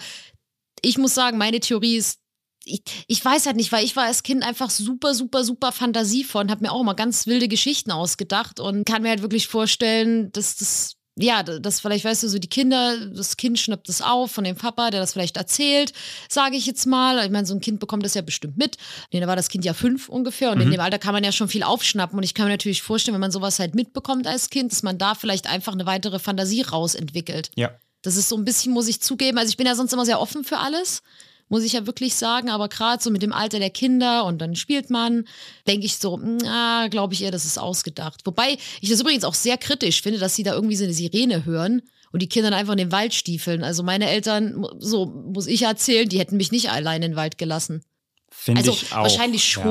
ich 0.84 1.00
muss 1.00 1.16
sagen, 1.16 1.40
meine 1.40 1.60
Theorie 1.60 1.96
ist, 1.96 2.20
ich, 2.66 2.84
ich 3.08 3.26
weiß 3.26 3.48
halt 3.48 3.56
nicht, 3.56 3.72
weil 3.72 3.84
ich 3.84 3.96
war 3.96 4.04
als 4.04 4.22
Kind 4.22 4.44
einfach 4.44 4.70
super, 4.70 5.16
super, 5.16 5.44
super 5.44 5.72
fantasievoll 5.72 6.44
und 6.44 6.52
habe 6.52 6.62
mir 6.62 6.72
auch 6.72 6.82
immer 6.82 6.94
ganz 6.94 7.26
wilde 7.26 7.48
Geschichten 7.48 7.90
ausgedacht 7.90 8.60
und 8.60 8.86
kann 8.86 9.02
mir 9.02 9.10
halt 9.10 9.24
wirklich 9.24 9.48
vorstellen, 9.48 10.32
dass 10.32 10.58
das 10.58 10.99
ja, 11.22 11.44
das 11.44 11.82
vielleicht, 11.82 12.06
weißt 12.06 12.24
du, 12.24 12.30
so 12.30 12.40
die 12.40 12.48
Kinder, 12.48 12.98
das 13.08 13.36
Kind 13.38 13.60
schnappt 13.60 13.90
das 13.90 14.02
auf 14.02 14.32
von 14.32 14.44
dem 14.44 14.56
Papa, 14.56 14.90
der 14.90 15.00
das 15.00 15.14
vielleicht 15.14 15.38
erzählt, 15.38 15.92
sage 16.30 16.56
ich 16.56 16.66
jetzt 16.66 16.86
mal. 16.86 17.24
Ich 17.26 17.32
meine, 17.32 17.46
so 17.46 17.54
ein 17.54 17.60
Kind 17.62 17.80
bekommt 17.80 18.06
das 18.06 18.14
ja 18.14 18.22
bestimmt 18.22 18.58
mit. 18.58 18.78
Nee, 19.12 19.20
da 19.20 19.28
war 19.28 19.36
das 19.36 19.50
Kind 19.50 19.66
ja 19.66 19.74
fünf 19.74 20.08
ungefähr 20.10 20.52
und 20.52 20.58
Mhm. 20.60 20.64
in 20.66 20.72
dem 20.72 20.80
Alter 20.82 20.98
kann 21.00 21.14
man 21.14 21.24
ja 21.24 21.32
schon 21.32 21.50
viel 21.50 21.64
aufschnappen. 21.64 22.18
Und 22.18 22.24
ich 22.24 22.34
kann 22.34 22.46
mir 22.46 22.52
natürlich 22.54 22.82
vorstellen, 22.82 23.14
wenn 23.14 23.22
man 23.22 23.32
sowas 23.32 23.60
halt 23.60 23.76
mitbekommt 23.76 24.28
als 24.28 24.50
Kind, 24.50 24.72
dass 24.72 24.82
man 24.84 24.98
da 24.98 25.14
vielleicht 25.16 25.48
einfach 25.48 25.74
eine 25.74 25.86
weitere 25.86 26.20
Fantasie 26.20 26.62
rausentwickelt. 26.62 27.52
Ja. 27.56 27.72
Das 28.02 28.16
ist 28.16 28.30
so 28.30 28.38
ein 28.38 28.46
bisschen, 28.46 28.72
muss 28.72 28.88
ich 28.88 29.02
zugeben. 29.02 29.38
Also 29.38 29.50
ich 29.50 29.58
bin 29.58 29.68
ja 29.68 29.76
sonst 29.76 29.92
immer 29.92 30.06
sehr 30.06 30.22
offen 30.22 30.46
für 30.46 30.58
alles, 30.60 31.02
muss 31.50 31.64
ich 31.64 31.74
ja 31.74 31.86
wirklich 31.86 32.16
sagen. 32.16 32.50
Aber 32.50 32.70
gerade 32.70 33.04
so 33.04 33.12
mit 33.12 33.22
dem 33.22 33.34
Alter 33.34 33.60
der 33.60 33.70
Kinder 33.70 34.26
und 34.26 34.40
dann 34.40 34.56
spielt 34.56 34.90
man, 34.90 35.26
denke 35.68 35.86
ich 35.86 35.98
so, 35.98 36.18
na, 36.18 36.88
glaube 36.88 37.14
ich 37.14 37.24
eher, 37.24 37.32
das 37.32 37.46
ist 37.46 37.58
ausgedacht. 37.58 38.22
Wobei 38.26 38.58
ich 38.82 38.90
das 38.90 39.02
übrigens 39.02 39.24
auch 39.26 39.34
sehr 39.34 39.58
kritisch 39.58 40.02
finde, 40.02 40.20
dass 40.20 40.36
sie 40.36 40.44
da 40.44 40.54
irgendwie 40.54 40.76
so 40.76 40.86
eine 40.86 40.94
Sirene 40.94 41.46
hören 41.46 41.82
und 42.12 42.22
die 42.22 42.30
Kinder 42.30 42.50
dann 42.52 42.60
einfach 42.60 42.74
in 42.74 42.78
den 42.80 42.92
Wald 42.92 43.14
stiefeln. 43.14 43.64
Also 43.64 43.84
meine 43.84 44.10
Eltern, 44.10 44.66
so 44.80 45.06
muss 45.06 45.48
ich 45.48 45.64
erzählen, 45.64 46.08
die 46.08 46.20
hätten 46.20 46.38
mich 46.38 46.52
nicht 46.52 46.72
allein 46.72 47.04
in 47.04 47.12
den 47.12 47.16
Wald 47.18 47.38
gelassen. 47.38 47.84
Finde 48.32 48.60
Also 48.62 48.72
ich 48.72 48.92
auch. 48.94 49.04
wahrscheinlich 49.04 49.54
Ja. 49.54 49.64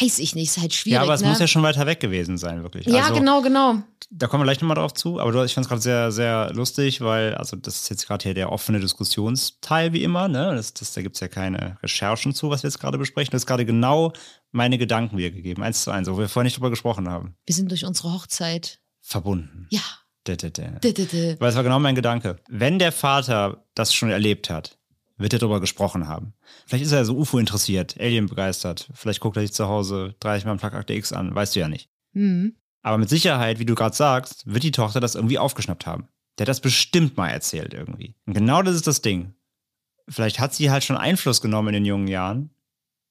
Weiß 0.00 0.18
ich 0.20 0.34
nicht, 0.34 0.48
ist 0.48 0.58
halt 0.58 0.72
schwierig. 0.72 0.94
Ja, 0.94 1.02
aber 1.02 1.12
es 1.12 1.20
ne? 1.20 1.28
muss 1.28 1.38
ja 1.38 1.46
schon 1.46 1.62
weiter 1.62 1.84
weg 1.84 2.00
gewesen 2.00 2.38
sein, 2.38 2.62
wirklich. 2.62 2.86
ja, 2.86 3.02
also, 3.02 3.14
genau, 3.14 3.42
genau. 3.42 3.82
Da 4.10 4.26
kommen 4.26 4.42
wir 4.42 4.46
gleich 4.46 4.60
nochmal 4.60 4.76
drauf 4.76 4.94
zu, 4.94 5.20
aber 5.20 5.32
du, 5.32 5.42
ich 5.44 5.52
fand 5.52 5.66
es 5.66 5.68
gerade 5.68 5.82
sehr, 5.82 6.12
sehr 6.12 6.50
lustig, 6.54 7.02
weil, 7.02 7.34
also 7.34 7.56
das 7.56 7.76
ist 7.76 7.90
jetzt 7.90 8.06
gerade 8.06 8.22
hier 8.22 8.32
der 8.32 8.52
offene 8.52 8.80
Diskussionsteil 8.80 9.92
wie 9.92 10.02
immer, 10.02 10.28
ne? 10.28 10.54
Das, 10.54 10.72
das, 10.72 10.94
da 10.94 11.02
gibt 11.02 11.16
es 11.16 11.20
ja 11.20 11.28
keine 11.28 11.76
Recherchen 11.82 12.34
zu, 12.34 12.48
was 12.48 12.62
wir 12.62 12.68
jetzt 12.68 12.78
gerade 12.78 12.96
besprechen. 12.96 13.32
Du 13.32 13.34
hast 13.34 13.46
gerade 13.46 13.66
genau 13.66 14.14
meine 14.50 14.78
Gedanken 14.78 15.18
wiedergegeben, 15.18 15.62
eins 15.62 15.82
zu 15.82 15.90
eins, 15.90 16.08
wo 16.08 16.16
wir 16.16 16.28
vorher 16.28 16.44
nicht 16.44 16.56
drüber 16.56 16.70
gesprochen 16.70 17.10
haben. 17.10 17.36
Wir 17.44 17.54
sind 17.54 17.70
durch 17.70 17.84
unsere 17.84 18.12
Hochzeit. 18.14 18.80
Verbunden. 19.02 19.66
Ja. 19.70 19.82
Weil 21.38 21.50
es 21.50 21.54
war 21.56 21.62
genau 21.62 21.78
mein 21.78 21.94
Gedanke. 21.94 22.36
Wenn 22.48 22.78
der 22.78 22.90
Vater 22.92 23.64
das 23.74 23.94
schon 23.94 24.10
erlebt 24.10 24.50
hat, 24.50 24.78
wird 25.18 25.32
er 25.32 25.38
darüber 25.38 25.60
gesprochen 25.60 26.08
haben. 26.08 26.34
Vielleicht 26.66 26.84
ist 26.84 26.92
er 26.92 27.04
so 27.04 27.16
UFO 27.16 27.38
interessiert, 27.38 27.96
Alien 27.98 28.26
begeistert. 28.26 28.88
Vielleicht 28.94 29.20
guckt 29.20 29.36
er 29.36 29.42
sich 29.42 29.52
zu 29.52 29.66
Hause 29.68 30.14
30 30.20 30.44
Mal 30.46 30.56
Plug 30.56 30.72
Akte 30.74 30.92
X 30.94 31.12
an, 31.12 31.34
weißt 31.34 31.56
du 31.56 31.60
ja 31.60 31.68
nicht. 31.68 31.88
Hm. 32.12 32.54
Aber 32.82 32.98
mit 32.98 33.08
Sicherheit, 33.08 33.58
wie 33.58 33.64
du 33.64 33.74
gerade 33.74 33.96
sagst, 33.96 34.46
wird 34.46 34.62
die 34.62 34.70
Tochter 34.72 35.00
das 35.00 35.14
irgendwie 35.14 35.38
aufgeschnappt 35.38 35.86
haben. 35.86 36.08
Der 36.38 36.44
hat 36.44 36.48
das 36.48 36.60
bestimmt 36.60 37.16
mal 37.16 37.30
erzählt 37.30 37.72
irgendwie. 37.74 38.14
Und 38.26 38.34
genau 38.34 38.62
das 38.62 38.74
ist 38.76 38.86
das 38.86 39.02
Ding. 39.02 39.34
Vielleicht 40.08 40.38
hat 40.38 40.54
sie 40.54 40.70
halt 40.70 40.84
schon 40.84 40.96
Einfluss 40.96 41.40
genommen 41.40 41.68
in 41.68 41.74
den 41.74 41.84
jungen 41.84 42.08
Jahren. 42.08 42.50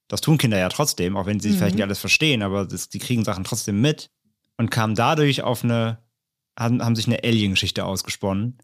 Das 0.07 0.21
tun 0.21 0.37
Kinder 0.37 0.57
ja 0.59 0.69
trotzdem, 0.69 1.17
auch 1.17 1.25
wenn 1.25 1.39
sie 1.39 1.49
Mhm. 1.49 1.57
vielleicht 1.57 1.75
nicht 1.75 1.83
alles 1.83 1.99
verstehen, 1.99 2.43
aber 2.43 2.65
das, 2.65 2.89
die 2.89 2.99
kriegen 2.99 3.25
Sachen 3.25 3.43
trotzdem 3.43 3.81
mit 3.81 4.11
und 4.57 4.69
kamen 4.69 4.95
dadurch 4.95 5.41
auf 5.41 5.63
eine, 5.63 5.97
haben, 6.57 6.81
haben 6.85 6.95
sich 6.95 7.07
eine 7.07 7.23
Alien-Geschichte 7.23 7.83
ausgesponnen, 7.83 8.59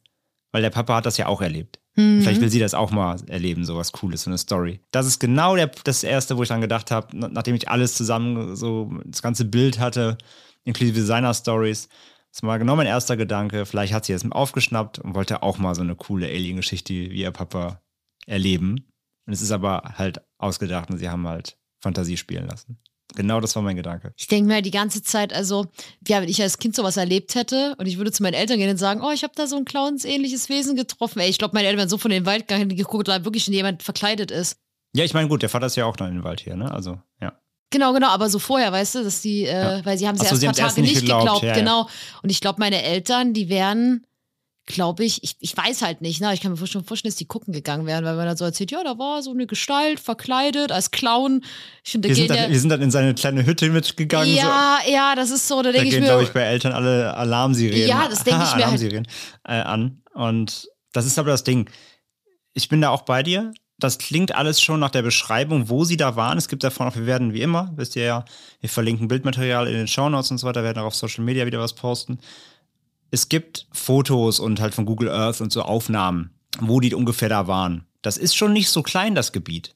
weil 0.52 0.62
der 0.62 0.70
Papa 0.70 0.96
hat 0.98 1.06
das 1.08 1.18
ja 1.18 1.26
auch 1.26 1.42
erlebt. 1.42 1.80
Mhm. 1.96 2.22
Vielleicht 2.22 2.42
will 2.42 2.50
sie 2.50 2.60
das 2.60 2.74
auch 2.74 2.92
mal 2.92 3.18
erleben, 3.28 3.66
sowas 3.66 3.92
Cooles, 3.92 4.24
so 4.24 4.30
eine 4.30 4.38
Story. 4.38 4.80
Das 4.92 5.06
ist 5.06 5.20
genau 5.20 5.56
der, 5.56 5.68
das 5.84 6.04
Erste, 6.04 6.38
wo 6.38 6.44
ich 6.44 6.50
dann 6.50 6.62
gedacht 6.62 6.90
habe, 6.92 7.08
na- 7.14 7.28
nachdem 7.28 7.56
ich 7.56 7.70
alles 7.70 7.96
zusammen, 7.96 8.56
so 8.56 8.92
das 9.06 9.22
ganze 9.22 9.46
Bild 9.46 9.80
hatte, 9.80 10.18
inklusive 10.64 11.02
seiner 11.04 11.34
Stories. 11.34 11.90
Das 12.32 12.44
war 12.44 12.60
genau 12.60 12.78
mein 12.78 12.88
erster 12.88 13.18
Gedanke. 13.18 13.66
Vielleicht 13.66 13.92
hat 13.94 14.06
sie 14.06 14.14
es 14.14 14.30
aufgeschnappt 14.32 15.00
und 15.00 15.16
wollte 15.16 15.44
auch 15.44 15.58
mal 15.58 15.76
so 15.76 15.82
eine 15.82 15.96
coole 15.96 16.28
Alien-Geschichte 16.28 16.94
wie 16.94 17.22
ihr 17.22 17.32
Papa 17.32 17.82
erleben. 18.26 18.88
Und 19.26 19.34
es 19.34 19.42
ist 19.42 19.52
aber 19.52 19.96
halt 19.98 20.22
ausgedacht 20.38 20.90
und 20.90 20.98
sie 20.98 21.10
haben 21.10 21.28
halt 21.28 21.58
Fantasie 21.82 22.16
spielen 22.18 22.48
lassen. 22.48 22.78
Genau 23.16 23.40
das 23.42 23.56
war 23.56 23.62
mein 23.62 23.76
Gedanke. 23.76 24.14
Ich 24.18 24.28
denke 24.28 24.48
mir 24.48 24.56
halt 24.56 24.66
die 24.66 24.72
ganze 24.72 25.04
Zeit, 25.04 25.34
also, 25.34 25.66
ja, 26.08 26.22
wenn 26.22 26.30
ich 26.30 26.42
als 26.42 26.58
Kind 26.58 26.76
sowas 26.76 26.98
erlebt 26.98 27.36
hätte 27.36 27.76
und 27.78 27.86
ich 27.86 27.98
würde 27.98 28.12
zu 28.12 28.24
meinen 28.24 28.36
Eltern 28.36 28.58
gehen 28.58 28.70
und 28.70 28.78
sagen, 28.78 29.02
oh, 29.04 29.12
ich 29.12 29.24
habe 29.24 29.34
da 29.36 29.48
so 29.48 29.58
ein 29.58 29.66
clownsähnliches 29.66 30.48
Wesen 30.50 30.76
getroffen. 30.76 31.20
Ey, 31.20 31.30
ich 31.30 31.38
glaube, 31.38 31.54
meine 31.54 31.68
Eltern 31.68 31.80
wären 31.80 31.90
so 31.90 31.98
von 31.98 32.12
den 32.12 32.26
Wald 32.26 32.48
gegangen, 32.48 32.70
geguckt, 32.70 33.08
da 33.08 33.26
wirklich 33.26 33.44
schon 33.44 33.54
jemand 33.54 33.84
verkleidet 33.84 34.32
ist. 34.32 34.58
Ja, 34.96 35.04
ich 35.04 35.14
meine, 35.14 35.28
gut, 35.28 35.42
der 35.42 35.50
Vater 35.50 35.68
ist 35.68 35.76
ja 35.76 35.86
auch 35.86 35.98
noch 35.98 36.08
in 36.08 36.16
den 36.16 36.24
Wald 36.24 36.42
hier, 36.42 36.56
ne? 36.56 36.72
Also, 36.72 37.00
ja. 37.22 37.34
Genau, 37.70 37.94
genau, 37.94 38.10
aber 38.10 38.30
so 38.30 38.40
vorher, 38.40 38.72
weißt 38.72 38.96
du, 38.96 39.04
dass 39.04 39.22
die, 39.22 39.44
äh, 39.46 39.78
Ja. 39.78 39.86
weil 39.86 39.98
sie 39.98 40.08
haben 40.08 40.18
sie 40.18 40.26
Ach 40.26 40.30
so, 40.30 40.36
erst 40.36 40.44
ein 40.44 40.64
paar 40.64 40.70
Tage 40.70 40.82
nicht 40.82 40.96
geglaubt, 40.96 41.22
geglaubt, 41.24 41.44
ja, 41.44 41.50
ja. 41.50 41.56
genau. 41.56 41.88
Und 42.22 42.30
ich 42.30 42.42
glaube, 42.42 42.60
meine 42.60 42.82
Eltern, 42.84 43.34
die 43.34 43.48
wären, 43.48 44.06
glaube 44.66 45.04
ich, 45.04 45.24
ich, 45.24 45.36
ich 45.40 45.56
weiß 45.56 45.82
halt 45.82 46.02
nicht, 46.02 46.22
ne? 46.22 46.34
Ich 46.34 46.42
kann 46.42 46.52
mir 46.52 46.68
schon 46.68 46.84
vorstellen, 46.84 47.12
dass 47.12 47.18
die 47.18 47.26
gucken 47.26 47.54
gegangen 47.54 47.86
wären, 47.86 48.06
weil 48.06 48.16
man 48.16 48.26
dann 48.26 48.38
so 48.38 48.46
erzählt, 48.46 48.72
ja, 48.72 48.84
da 48.84 48.98
war 48.98 49.22
so 49.24 49.32
eine 49.32 49.48
Gestalt 49.48 50.00
verkleidet 50.00 50.72
als 50.72 50.92
Clown. 50.92 51.44
Ich 51.84 51.92
finde, 51.92 52.08
da 52.08 52.10
Wir 52.10 52.16
sind, 52.16 52.30
dann, 52.30 52.38
ja. 52.38 52.50
wir 52.50 52.60
sind 52.60 52.70
dann 52.70 52.82
in 52.82 52.92
seine 52.92 53.14
kleine 53.14 53.46
Hütte 53.46 53.70
mitgegangen. 53.70 54.34
so. 54.34 54.40
Ja, 54.40 54.80
ja, 54.88 55.16
das 55.16 55.32
ist 55.32 55.48
so, 55.48 55.62
da 55.62 55.72
denke 55.72 55.88
ich 55.88 55.94
gehen, 55.94 56.02
mir. 56.02 56.08
glaube 56.08 56.24
ich, 56.24 56.32
bei 56.32 56.42
Eltern 56.42 56.74
alle 56.74 57.14
Alarmsirenen. 57.16 57.88
Ja, 57.88 58.08
das 58.08 58.24
denke 58.24 58.44
ich 58.44 58.50
mir 58.50 58.52
halt. 58.52 58.64
Alarmsirenen 58.64 59.08
äh, 59.48 59.54
an. 59.54 60.02
Und 60.14 60.68
das 60.94 61.06
ist 61.06 61.18
aber 61.18 61.32
das 61.32 61.44
Ding. 61.44 61.70
Ich 62.54 62.70
bin 62.70 62.82
da 62.82 62.90
auch 62.90 63.02
bei 63.02 63.24
dir. 63.24 63.54
Das 63.80 63.98
klingt 63.98 64.36
alles 64.36 64.62
schon 64.62 64.80
nach 64.80 64.92
der 64.92 65.02
Beschreibung, 65.02 65.70
wo 65.70 65.86
sie 65.86 65.98
da 65.98 66.16
waren. 66.16 66.38
Es 66.38 66.48
gibt 66.48 66.64
davon 66.64 66.88
auch, 66.88 66.96
wir 66.96 67.08
werden 67.08 67.34
wie 67.34 67.42
immer, 67.42 67.72
wisst 67.76 67.96
ihr 67.96 68.04
ja, 68.04 68.26
wir 68.60 68.70
verlinken 68.70 69.08
Bildmaterial 69.08 69.68
in 69.68 69.74
den 69.74 69.88
Shownotes 69.88 70.30
und 70.30 70.38
so 70.38 70.46
weiter, 70.46 70.64
werden 70.64 70.78
auch 70.78 70.86
auf 70.86 70.96
Social 70.96 71.24
Media 71.24 71.48
wieder 71.48 71.60
was 71.60 71.74
posten. 71.74 72.20
Es 73.12 73.30
gibt 73.30 73.68
Fotos 73.72 74.40
und 74.40 74.60
halt 74.60 74.74
von 74.74 74.86
Google 74.86 75.10
Earth 75.10 75.42
und 75.42 75.52
so 75.52 75.62
Aufnahmen, 75.62 76.32
wo 76.60 76.80
die 76.80 76.96
ungefähr 76.96 77.30
da 77.30 77.48
waren. 77.48 77.86
Das 78.02 78.18
ist 78.18 78.36
schon 78.36 78.54
nicht 78.54 78.70
so 78.70 78.82
klein, 78.82 79.16
das 79.16 79.32
Gebiet. 79.32 79.76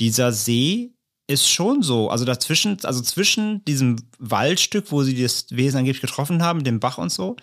Dieser 0.00 0.32
See 0.32 0.94
ist 1.28 1.48
schon 1.48 1.82
so, 1.82 2.10
also 2.10 2.24
dazwischen, 2.24 2.78
also 2.82 3.00
zwischen 3.02 3.64
diesem 3.64 3.96
Waldstück, 4.18 4.90
wo 4.90 5.02
sie 5.02 5.22
das 5.22 5.46
Wesen 5.50 5.78
angeblich 5.78 6.00
getroffen 6.00 6.42
haben, 6.42 6.64
dem 6.64 6.80
Bach 6.80 6.98
und 6.98 7.12
so, 7.12 7.36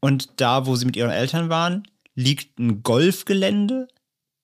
und 0.00 0.40
da, 0.40 0.66
wo 0.66 0.76
sie 0.76 0.84
mit 0.84 0.96
ihren 0.96 1.10
Eltern 1.10 1.48
waren, 1.48 1.88
liegt 2.14 2.58
ein 2.58 2.82
Golfgelände 2.82 3.88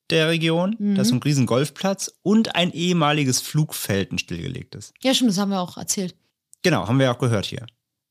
der 0.09 0.29
Region. 0.29 0.75
Mhm. 0.79 0.95
Das 0.97 1.09
ist 1.09 1.13
ein 1.13 1.23
riesen 1.23 1.47
Golfplatz 1.47 2.13
und 2.23 2.57
ein 2.57 2.73
ehemaliges 2.73 3.41
Flugfeld, 3.41 4.11
ein 4.11 4.19
stillgelegtes. 4.19 4.93
Ja, 5.03 5.15
stimmt, 5.15 5.31
das 5.31 5.39
haben 5.39 5.51
wir 5.51 5.61
auch 5.61 5.77
erzählt. 5.77 6.17
Genau, 6.63 6.89
haben 6.89 6.99
wir 6.99 7.07
ja 7.07 7.15
auch 7.15 7.19
gehört 7.19 7.47
hier. 7.47 7.67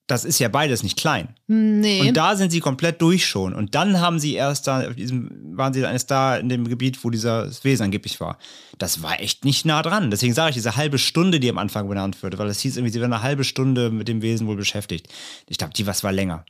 Das 0.10 0.26
ist 0.26 0.40
ja 0.40 0.50
beides 0.50 0.82
nicht 0.82 0.98
klein. 0.98 1.36
Nee. 1.46 2.02
Und 2.02 2.18
da 2.18 2.36
sind 2.36 2.52
sie 2.52 2.62
komplett 2.62 3.00
durch 3.00 3.28
schon. 3.28 3.54
Und 3.54 3.76
dann 3.76 4.02
haben 4.02 4.20
sie 4.20 4.34
erst 4.34 4.66
da, 4.66 4.90
auf 4.90 4.96
diesem, 4.96 5.30
waren 5.56 5.72
sie 5.72 5.82
erst 5.82 6.10
da 6.10 6.38
in 6.38 6.50
dem 6.50 6.68
Gebiet, 6.68 7.04
wo 7.04 7.12
dieser 7.12 7.48
Wesen 7.64 7.84
angeblich 7.84 8.20
war. 8.20 8.40
Das 8.80 9.04
war 9.04 9.20
echt 9.22 9.46
nicht 9.46 9.66
nah 9.66 9.84
dran. 9.84 10.10
Deswegen 10.10 10.34
sage 10.34 10.50
ich, 10.50 10.56
diese 10.56 10.76
halbe 10.76 10.98
Stunde, 10.98 11.40
die 11.40 11.50
am 11.50 11.60
Anfang 11.60 11.88
benannt 11.88 12.22
wird, 12.24 12.40
weil 12.40 12.48
es 12.48 12.60
hieß 12.60 12.78
irgendwie, 12.78 12.92
sie 12.92 13.00
werden 13.00 13.14
eine 13.14 13.22
halbe 13.22 13.44
Stunde 13.44 13.92
mit 13.92 14.08
dem 14.08 14.24
Wesen 14.24 14.48
wohl 14.48 14.56
beschäftigt. 14.56 15.08
Ich 15.48 15.60
glaube, 15.60 15.74
die 15.74 15.86
was 15.86 16.04
war 16.04 16.12
länger. 16.12 16.44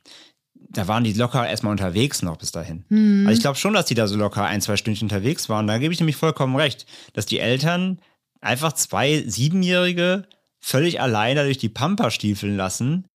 Da 0.54 0.88
waren 0.88 1.04
die 1.04 1.12
locker 1.12 1.46
erstmal 1.46 1.72
unterwegs 1.72 2.22
noch 2.22 2.38
bis 2.38 2.52
dahin. 2.52 2.84
Also 3.26 3.36
ich 3.36 3.40
glaube 3.40 3.58
schon, 3.58 3.74
dass 3.74 3.86
die 3.86 3.94
da 3.94 4.06
so 4.06 4.16
locker 4.16 4.44
ein, 4.44 4.62
zwei 4.62 4.78
Stündchen 4.78 5.06
unterwegs 5.06 5.50
waren. 5.50 5.66
Da 5.66 5.76
gebe 5.76 5.92
ich 5.92 6.00
nämlich 6.00 6.16
vollkommen 6.16 6.56
recht, 6.56 6.86
dass 7.12 7.26
die 7.26 7.40
Eltern 7.40 8.00
einfach 8.40 8.72
zwei 8.72 9.22
Siebenjährige 9.26 10.26
völlig 10.60 11.00
alleine 11.00 11.44
durch 11.44 11.58
die 11.58 11.68
Pampa 11.68 12.10
stiefeln 12.10 12.56
lassen. 12.56 13.06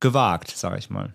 Gewagt, 0.00 0.50
sage 0.56 0.78
ich 0.78 0.90
mal. 0.90 1.14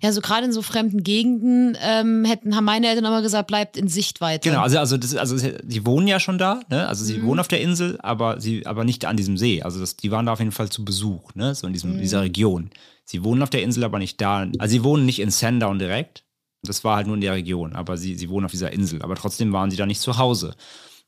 ja, 0.00 0.12
so 0.12 0.20
gerade 0.20 0.46
in 0.46 0.52
so 0.52 0.62
fremden 0.62 1.02
Gegenden 1.02 1.76
ähm, 1.82 2.24
hätten, 2.24 2.54
haben 2.56 2.64
meine 2.64 2.86
Eltern 2.88 3.04
immer 3.04 3.20
gesagt, 3.20 3.48
bleibt 3.48 3.76
in 3.76 3.88
Sichtweite. 3.88 4.48
Genau, 4.48 4.62
also, 4.62 4.78
also, 4.78 4.96
das, 4.96 5.14
also 5.16 5.36
sie 5.36 5.84
wohnen 5.84 6.06
ja 6.06 6.18
schon 6.20 6.38
da, 6.38 6.60
ne? 6.70 6.86
Also 6.88 7.04
sie 7.04 7.18
Mhm. 7.18 7.26
wohnen 7.26 7.40
auf 7.40 7.48
der 7.48 7.60
Insel, 7.60 7.98
aber 8.00 8.40
sie, 8.40 8.64
aber 8.64 8.84
nicht 8.84 9.04
an 9.04 9.16
diesem 9.16 9.36
See. 9.36 9.62
Also 9.62 9.80
das, 9.80 9.96
die 9.96 10.10
waren 10.10 10.24
da 10.26 10.32
auf 10.32 10.38
jeden 10.38 10.52
Fall 10.52 10.70
zu 10.70 10.84
Besuch, 10.84 11.34
ne? 11.34 11.54
So 11.54 11.66
in 11.66 11.72
diesem, 11.72 11.94
Mhm. 11.94 11.98
dieser 11.98 12.22
Region. 12.22 12.70
Sie 13.04 13.22
wohnen 13.24 13.42
auf 13.42 13.50
der 13.50 13.62
Insel, 13.62 13.84
aber 13.84 13.98
nicht 13.98 14.20
da. 14.20 14.46
Also 14.58 14.72
sie 14.72 14.84
wohnen 14.84 15.04
nicht 15.04 15.18
in 15.18 15.30
Sandown 15.30 15.78
direkt. 15.78 16.24
Das 16.62 16.82
war 16.84 16.96
halt 16.96 17.06
nur 17.06 17.16
in 17.16 17.20
der 17.20 17.34
Region, 17.34 17.74
aber 17.74 17.96
sie, 17.96 18.14
sie 18.16 18.28
wohnen 18.30 18.46
auf 18.46 18.50
dieser 18.52 18.72
Insel. 18.72 19.02
Aber 19.02 19.14
trotzdem 19.16 19.52
waren 19.52 19.70
sie 19.70 19.76
da 19.76 19.84
nicht 19.86 20.00
zu 20.00 20.16
Hause. 20.16 20.54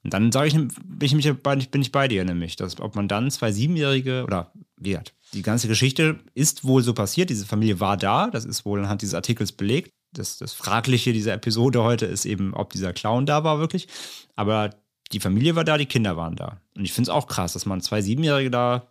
Und 0.05 0.13
dann 0.15 0.31
sage 0.31 0.49
ich, 0.49 0.55
bin 0.55 0.69
ich, 1.01 1.71
bin 1.71 1.83
ich 1.83 1.91
bei 1.93 2.07
dir 2.07 2.25
nämlich, 2.25 2.55
dass 2.57 2.79
ob 2.81 2.95
man 2.95 3.09
dann 3.09 3.31
zwei 3.31 3.51
Siebenjährige 3.51 4.23
oder 4.25 4.53
wie 4.77 4.91
gesagt, 4.91 5.13
die 5.35 5.43
ganze 5.43 5.69
Geschichte 5.69 6.19
ist 6.35 6.65
wohl 6.65 6.83
so 6.83 6.95
passiert. 6.95 7.31
Diese 7.31 7.47
Familie 7.47 7.81
war 7.81 7.97
da, 7.97 8.29
das 8.31 8.45
ist 8.45 8.65
wohl 8.65 8.81
anhand 8.81 9.03
dieses 9.03 9.15
Artikels 9.15 9.53
belegt. 9.53 9.91
Das, 10.13 10.39
das 10.39 10.55
Fragliche 10.55 11.13
dieser 11.13 11.35
Episode 11.35 11.83
heute 11.83 12.07
ist 12.07 12.25
eben, 12.25 12.55
ob 12.55 12.73
dieser 12.73 12.93
Clown 12.93 13.27
da 13.27 13.45
war 13.45 13.59
wirklich. 13.59 13.89
Aber 14.37 14.71
die 15.13 15.21
Familie 15.21 15.55
war 15.55 15.65
da, 15.65 15.77
die 15.77 15.87
Kinder 15.87 16.17
waren 16.17 16.37
da. 16.37 16.61
Und 16.77 16.85
ich 16.85 16.93
finde 16.93 17.11
es 17.11 17.15
auch 17.15 17.27
krass, 17.27 17.53
dass 17.53 17.67
man 17.67 17.81
zwei 17.81 18.03
Siebenjährige 18.03 18.51
da 18.51 18.91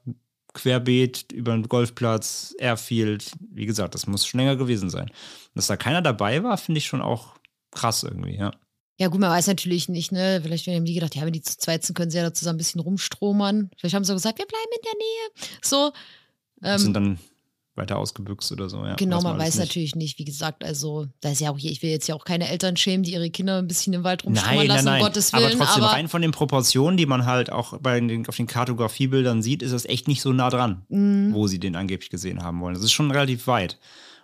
querbeet 0.54 1.32
über 1.32 1.54
den 1.54 1.68
Golfplatz, 1.68 2.56
Airfield, 2.58 3.32
wie 3.52 3.66
gesagt, 3.66 3.94
das 3.94 4.08
muss 4.08 4.26
schon 4.26 4.40
länger 4.40 4.56
gewesen 4.56 4.90
sein. 4.90 5.08
Und 5.10 5.56
dass 5.56 5.68
da 5.68 5.78
keiner 5.78 6.02
dabei 6.02 6.44
war, 6.44 6.58
finde 6.58 6.80
ich 6.80 6.88
schon 6.88 7.02
auch 7.02 7.36
krass 7.72 8.04
irgendwie, 8.04 8.36
ja. 8.36 8.52
Ja, 9.00 9.10
gut, 9.10 9.20
man 9.20 9.30
weiß 9.30 9.46
natürlich 9.46 9.90
nicht, 9.90 10.12
ne? 10.12 10.40
Vielleicht 10.42 10.66
haben 10.66 10.86
die 10.86 10.96
gedacht, 10.96 11.14
ja, 11.14 11.24
wenn 11.24 11.34
die 11.34 11.42
zu 11.42 11.56
zweit 11.56 11.84
sind, 11.84 11.96
können 11.96 12.10
sie 12.10 12.18
ja 12.18 12.24
da 12.24 12.34
zusammen 12.34 12.56
ein 12.56 12.58
bisschen 12.58 12.82
rumstromern. 12.82 13.70
Vielleicht 13.78 13.94
haben 13.94 14.04
sie 14.04 14.12
auch 14.12 14.16
gesagt, 14.16 14.40
wir 14.40 14.48
bleiben 14.48 14.72
in 14.76 14.82
der 14.84 14.94
Nähe. 14.98 15.60
So. 15.62 15.92
Ähm, 16.64 16.78
sind 16.80 16.94
dann 16.94 17.20
weiter 17.76 17.98
ausgebüxt 18.00 18.52
oder 18.52 18.70
so, 18.70 18.84
ja. 18.84 18.96
genau, 18.96 19.22
man 19.22 19.34
alles 19.34 19.46
weiß 19.50 19.56
nicht. 19.60 19.68
natürlich 19.70 19.96
nicht, 19.96 20.18
wie 20.18 20.26
gesagt, 20.26 20.64
also 20.66 21.06
da 21.22 21.30
ist 21.30 21.42
ja 21.42 21.52
auch 21.52 21.58
hier, 21.60 21.70
ich 21.72 21.84
will 21.84 21.92
jetzt 21.92 22.08
ja 22.08 22.16
auch 22.16 22.26
keine 22.26 22.50
Eltern 22.50 22.76
schämen, 22.76 23.04
die 23.04 23.12
ihre 23.12 23.30
Kinder 23.30 23.60
ein 23.60 23.68
bisschen 23.68 23.94
im 23.94 24.04
Wald 24.04 24.26
rumstromern 24.26 24.58
Nein, 24.58 24.68
nein, 24.68 24.76
lassen, 24.76 24.86
nein. 24.86 25.02
um 25.02 25.06
Gottes 25.08 25.32
Willen. 25.32 25.44
aber 25.46 25.54
trotzdem, 25.58 25.84
aber 25.84 25.94
rein 25.94 26.08
von 26.08 26.24
den 26.24 26.32
Proportionen, 26.32 26.98
die 26.98 27.06
man 27.06 27.26
halt 27.28 27.52
auch 27.52 27.78
bei 27.80 28.00
den, 28.00 28.28
auf 28.28 28.36
den 28.36 28.48
Kartografiebildern 28.48 29.44
sieht, 29.44 29.62
ist 29.62 29.74
das 29.74 29.86
echt 29.86 30.08
nicht 30.08 30.22
so 30.24 30.34
nah 30.34 30.50
dran, 30.50 30.86
Mhm. 30.90 31.34
wo 31.36 31.46
sie 31.46 31.60
den 31.60 31.76
angeblich 31.76 32.10
gesehen 32.10 32.42
haben 32.42 32.60
wollen. 32.62 32.74
Das 32.74 32.84
ist 32.84 32.94
schon 32.94 33.12
relativ 33.12 33.46
weit. 33.46 33.78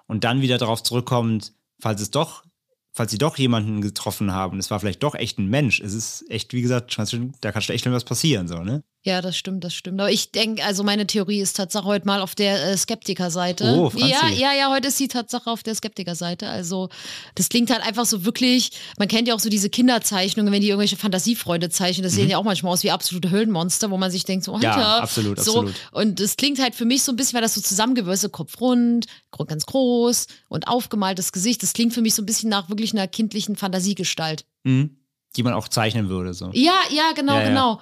Und 0.07 0.23
dann 0.23 0.41
wieder 0.41 0.57
darauf 0.57 0.81
zurückkommend, 0.81 1.53
falls 1.79 2.01
es 2.01 2.09
doch, 2.09 2.43
falls 2.91 3.11
sie 3.11 3.17
doch 3.19 3.37
jemanden 3.37 3.81
getroffen 3.81 4.31
haben, 4.33 4.57
es 4.57 4.71
war 4.71 4.79
vielleicht 4.79 5.03
doch 5.03 5.13
echt 5.13 5.37
ein 5.37 5.47
Mensch, 5.47 5.79
es 5.79 5.93
ist 5.93 6.25
echt, 6.29 6.53
wie 6.53 6.61
gesagt, 6.63 6.97
da 7.41 7.51
kann 7.51 7.61
schon 7.61 7.75
echt 7.75 7.85
was 7.91 8.03
passieren, 8.03 8.47
so, 8.47 8.63
ne? 8.63 8.83
Ja, 9.05 9.21
das 9.21 9.35
stimmt, 9.35 9.65
das 9.65 9.73
stimmt. 9.73 9.99
Aber 9.99 10.09
ich 10.11 10.31
denke, 10.31 10.63
also 10.63 10.81
meine 10.81 11.05
Theorie 11.05 11.41
ist 11.41 11.57
Tatsache 11.57 11.83
heute 11.83 12.05
mal 12.07 12.21
auf 12.21 12.35
der 12.35 12.67
äh, 12.71 12.77
Skeptikerseite. 12.77 13.65
Oh, 13.77 13.89
Franzi. 13.89 14.07
ja, 14.07 14.29
ja, 14.29 14.53
ja, 14.53 14.69
heute 14.69 14.87
ist 14.87 14.97
die 14.99 15.09
Tatsache 15.09 15.49
auf 15.51 15.61
der 15.61 15.75
Skeptikerseite. 15.75 16.47
Also 16.47 16.87
das 17.35 17.49
klingt 17.49 17.69
halt 17.69 17.85
einfach 17.85 18.05
so 18.05 18.23
wirklich, 18.23 18.71
man 18.97 19.09
kennt 19.09 19.27
ja 19.27 19.35
auch 19.35 19.41
so 19.41 19.49
diese 19.49 19.69
Kinderzeichnungen, 19.69 20.53
wenn 20.53 20.61
die 20.61 20.69
irgendwelche 20.69 20.95
Fantasiefreunde 20.95 21.69
zeichnen, 21.69 22.03
das 22.03 22.13
sehen 22.13 22.29
ja 22.29 22.37
auch 22.37 22.45
manchmal 22.45 22.71
aus 22.71 22.83
wie 22.83 22.91
absolute 22.91 23.29
Höhlenmonster, 23.29 23.91
wo 23.91 23.97
man 23.97 24.09
sich 24.09 24.23
denkt, 24.23 24.45
so, 24.45 24.53
Alter, 24.53 24.73
Mhm. 24.73 24.79
Ja, 24.81 24.97
absolut, 24.99 25.37
so. 25.39 25.59
absolut. 25.59 25.75
Und 25.91 26.21
es 26.21 26.37
klingt 26.37 26.61
halt 26.61 26.73
für 26.73 26.85
mich 26.85 27.03
so 27.03 27.11
ein 27.11 27.17
bisschen, 27.17 27.33
weil 27.35 27.41
das 27.41 27.55
so 27.55 27.61
zusammengewürste, 27.61 28.29
Kopf 28.29 28.61
rund, 28.61 29.07
ganz 29.47 29.65
groß 29.65 30.27
und 30.47 30.69
aufgemaltes 30.69 31.33
Gesicht. 31.33 31.61
Das 31.61 31.73
klingt 31.73 31.93
für 31.93 32.01
mich 32.01 32.15
so 32.15 32.21
ein 32.21 32.25
bisschen 32.25 32.49
nach 32.49 32.69
wirklich 32.69 32.93
einer 32.93 33.07
kindlichen 33.09 33.57
Fantasiegestalt. 33.57 34.45
Mhm. 34.63 34.95
Die 35.35 35.43
man 35.43 35.53
auch 35.53 35.67
zeichnen 35.67 36.07
würde, 36.07 36.33
so. 36.33 36.51
Ja, 36.53 36.71
ja, 36.89 37.11
genau, 37.13 37.33
Ja, 37.33 37.41
ja. 37.41 37.47
genau. 37.49 37.81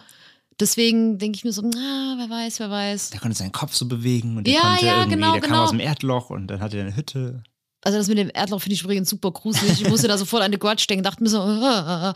Deswegen 0.61 1.17
denke 1.17 1.35
ich 1.37 1.43
mir 1.43 1.51
so, 1.51 1.61
ah, 1.63 2.15
wer 2.17 2.29
weiß, 2.29 2.59
wer 2.59 2.69
weiß. 2.69 3.09
Der 3.09 3.19
konnte 3.19 3.35
seinen 3.37 3.51
Kopf 3.51 3.73
so 3.73 3.87
bewegen 3.87 4.37
und 4.37 4.45
der 4.47 4.53
Ja, 4.53 4.61
konnte 4.61 4.85
ja, 4.85 4.97
irgendwie, 4.99 5.15
genau, 5.15 5.31
der 5.33 5.41
kam 5.41 5.49
genau. 5.49 5.63
aus 5.63 5.71
dem 5.71 5.79
Erdloch 5.79 6.29
und 6.29 6.47
dann 6.47 6.61
hatte 6.61 6.77
er 6.77 6.83
eine 6.85 6.95
Hütte. 6.95 7.43
Also 7.83 7.97
das 7.97 8.07
mit 8.07 8.19
dem 8.19 8.29
Erdloch 8.31 8.61
finde 8.61 8.75
ich 8.75 8.83
übrigens 8.83 9.09
super 9.09 9.31
gruselig. 9.31 9.81
Ich 9.81 9.89
musste 9.89 10.07
da 10.07 10.15
sofort 10.17 10.43
an 10.43 10.51
The 10.51 10.59
Grudge 10.59 10.85
denken, 10.87 11.03
dachte 11.03 11.23
mir 11.23 11.29
so, 11.29 11.39
ah. 11.41 12.13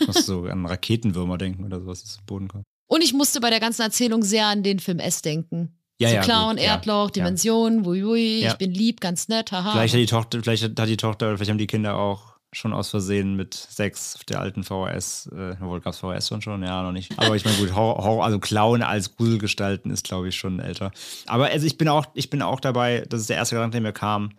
Ich 0.00 0.06
musste 0.06 0.22
so 0.22 0.44
an 0.44 0.64
Raketenwürmer 0.64 1.36
denken 1.36 1.64
oder 1.64 1.78
sowas, 1.80 2.02
die 2.02 2.08
zu 2.08 2.18
Boden 2.24 2.48
kommen. 2.48 2.64
und 2.86 3.02
ich 3.04 3.12
musste 3.12 3.40
bei 3.40 3.50
der 3.50 3.60
ganzen 3.60 3.82
Erzählung 3.82 4.22
sehr 4.22 4.46
an 4.46 4.62
den 4.62 4.78
Film 4.80 4.98
S 4.98 5.20
denken. 5.20 5.78
Ja, 6.00 6.08
so 6.08 6.14
ja, 6.16 6.22
Clown, 6.22 6.56
gut, 6.56 6.64
ja, 6.64 6.72
Erdloch, 6.72 7.06
ja. 7.08 7.10
Dimension, 7.12 7.84
wui, 7.84 8.04
wui, 8.04 8.40
Ja. 8.40 8.52
ich 8.52 8.56
bin 8.56 8.72
lieb, 8.72 9.00
ganz 9.00 9.28
nett, 9.28 9.52
haha. 9.52 9.72
Vielleicht 9.72 9.94
hat 9.94 10.00
die 10.00 10.06
Tochter, 10.06 10.40
vielleicht 10.42 10.62
hat 10.64 10.88
die 10.88 10.96
Tochter, 10.96 11.36
vielleicht 11.36 11.50
haben 11.50 11.58
die 11.58 11.66
Kinder 11.66 11.96
auch 11.96 12.33
schon 12.54 12.72
aus 12.72 12.90
Versehen 12.90 13.34
mit 13.34 13.68
auf 13.78 14.24
der 14.24 14.40
alten 14.40 14.64
VHS, 14.64 15.30
äh, 15.34 15.56
obwohl 15.60 15.80
gab 15.80 15.92
es 15.92 15.98
VHS 15.98 16.28
schon 16.28 16.42
schon, 16.42 16.62
ja, 16.62 16.82
noch 16.82 16.92
nicht. 16.92 17.18
Aber 17.18 17.36
ich 17.36 17.44
meine, 17.44 17.56
gut, 17.58 17.74
Horror, 17.74 18.24
also 18.24 18.38
Clown 18.38 18.82
als 18.82 19.16
Gruselgestalten 19.16 19.90
ist, 19.90 20.04
glaube 20.04 20.28
ich, 20.28 20.36
schon 20.36 20.60
älter. 20.60 20.92
Aber 21.26 21.46
also 21.46 21.66
ich 21.66 21.76
bin 21.76 21.88
auch, 21.88 22.06
ich 22.14 22.30
bin 22.30 22.42
auch 22.42 22.60
dabei, 22.60 23.04
das 23.08 23.20
ist 23.20 23.30
der 23.30 23.36
erste 23.36 23.56
Gedanke, 23.56 23.72
der 23.72 23.80
mir 23.80 23.92
kam, 23.92 24.30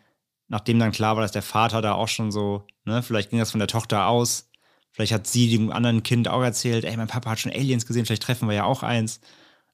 nachdem 0.48 0.80
dann 0.80 0.92
klar 0.92 1.16
war, 1.16 1.22
dass 1.22 1.32
der 1.32 1.42
Vater 1.42 1.82
da 1.82 1.94
auch 1.94 2.08
schon 2.08 2.32
so, 2.32 2.66
ne, 2.86 3.04
vielleicht 3.04 3.30
ging 3.30 3.40
das 3.40 3.52
von 3.52 3.60
der 3.60 3.68
Tochter 3.68 4.08
aus. 4.08 4.50
Vielleicht 4.92 5.12
hat 5.12 5.28
sie 5.28 5.50
dem 5.50 5.72
anderen 5.72 6.04
Kind 6.04 6.30
auch 6.30 6.42
erzählt, 6.42 6.86
ey, 6.86 6.96
mein 6.96 7.08
Papa 7.08 7.32
hat 7.32 7.40
schon 7.40 7.52
Aliens 7.52 7.86
gesehen, 7.86 8.06
vielleicht 8.06 8.24
treffen 8.24 8.48
wir 8.48 8.56
ja 8.56 8.64
auch 8.64 8.82
eins. 8.82 9.20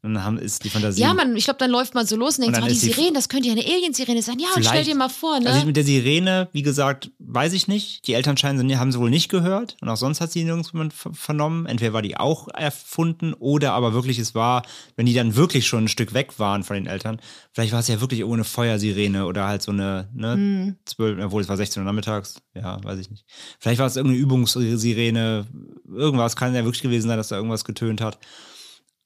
Und 0.04 0.16
dann 0.16 0.24
haben, 0.24 0.40
ist 0.40 0.64
die 0.64 0.70
Fantasie. 0.72 1.00
ja, 1.00 1.14
man, 1.14 1.36
ich 1.36 1.44
glaube, 1.44 1.60
dann 1.60 1.70
läuft 1.70 1.94
man 1.94 2.08
so 2.08 2.16
los 2.16 2.40
und 2.40 2.46
denkt, 2.46 2.58
Und 2.58 2.64
ah, 2.64 2.68
die 2.68 2.74
Sirene, 2.74 3.14
das 3.14 3.30
könnte 3.30 3.50
ja 3.50 3.54
eine 3.54 3.64
Alien-Sirene 3.64 4.24
sein. 4.24 4.40
Ja, 4.40 4.48
und 4.56 4.66
stell 4.66 4.84
dir 4.84 4.96
mal 4.96 5.10
vor, 5.10 5.40
ne? 5.40 5.50
Also 5.52 5.68
mit 5.68 5.76
der 5.78 5.84
Sirene, 5.84 6.50
wie 6.54 6.64
gesagt, 6.64 7.12
weiß 7.20 7.54
ich 7.54 7.68
nicht. 7.68 8.08
Die 8.08 8.14
Eltern 8.16 8.36
scheinen 8.36 8.68
sie, 8.68 8.78
haben 8.78 8.92
sie 8.92 8.98
wohl 9.00 9.12
nicht 9.12 9.30
gehört. 9.30 9.78
Und 9.80 9.90
auch 9.90 9.98
sonst 9.98 10.20
hat 10.20 10.32
sie 10.32 10.44
nirgendjemand 10.44 10.94
ver- 10.94 11.14
vernommen. 11.14 11.68
Entweder 11.68 11.94
war 11.94 12.02
die 12.02 12.18
auch 12.18 12.48
erfunden 12.48 13.36
oder 13.36 13.74
aber 13.74 13.94
wirklich 13.94 14.18
es 14.18 14.34
war, 14.34 14.64
wenn 14.96 15.06
die 15.06 15.14
dann 15.14 15.36
wirklich 15.36 15.68
schon 15.68 15.84
ein 15.84 15.88
Stück 15.88 16.16
weg 16.16 16.40
waren 16.40 16.64
von 16.64 16.76
den 16.78 16.88
Eltern, 16.88 17.20
vielleicht 17.54 17.72
war 17.72 17.80
es 17.82 17.88
ja 17.88 18.02
wirklich 18.02 18.24
ohne 18.26 18.44
Feuersirene 18.44 19.28
oder 19.28 19.46
halt 19.48 19.62
so 19.62 19.72
eine, 19.72 20.10
ne, 20.16 20.34
Hm. 20.34 20.76
zwölf, 20.86 21.24
obwohl 21.24 21.44
es 21.44 21.48
war 21.50 21.58
16 21.58 21.80
Uhr 21.84 21.86
nachmittags. 21.86 22.42
Ja, 22.56 22.84
weiß 22.84 22.98
ich 23.00 23.12
nicht. 23.12 23.24
Vielleicht 23.60 23.80
war 23.80 23.86
es 23.86 23.98
irgendeine 23.98 24.20
Übungssirene. 24.24 25.46
Irgendwas 25.94 26.36
kann 26.36 26.56
ja 26.56 26.64
wirklich 26.64 26.82
gewesen 26.82 27.08
sein, 27.08 27.18
dass 27.18 27.28
da 27.30 27.36
irgendwas 27.36 27.66
getönt 27.66 28.02
hat. 28.02 28.18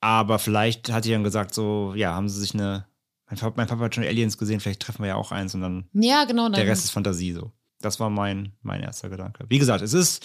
Aber 0.05 0.37
vielleicht 0.37 0.91
hat 0.91 1.05
die 1.05 1.09
dann 1.09 1.23
gesagt, 1.23 1.55
so, 1.55 1.93
ja, 1.95 2.13
haben 2.13 2.29
sie 2.29 2.39
sich 2.39 2.53
eine. 2.53 2.85
Mein 3.27 3.39
Papa, 3.39 3.53
mein 3.57 3.67
Papa 3.67 3.85
hat 3.85 3.95
schon 3.95 4.03
Aliens 4.03 4.37
gesehen, 4.37 4.59
vielleicht 4.59 4.83
treffen 4.83 5.01
wir 5.01 5.07
ja 5.09 5.15
auch 5.15 5.31
eins 5.31 5.55
und 5.55 5.61
dann 5.61 5.89
ja, 5.93 6.25
genau. 6.25 6.47
Der 6.49 6.67
Rest 6.67 6.85
ist 6.85 6.91
Fantasie 6.91 7.31
so. 7.33 7.51
Das 7.81 7.99
war 7.99 8.11
mein, 8.11 8.51
mein 8.61 8.81
erster 8.83 9.09
Gedanke. 9.09 9.45
Wie 9.49 9.57
gesagt, 9.57 9.81
es 9.81 9.93
ist 9.93 10.23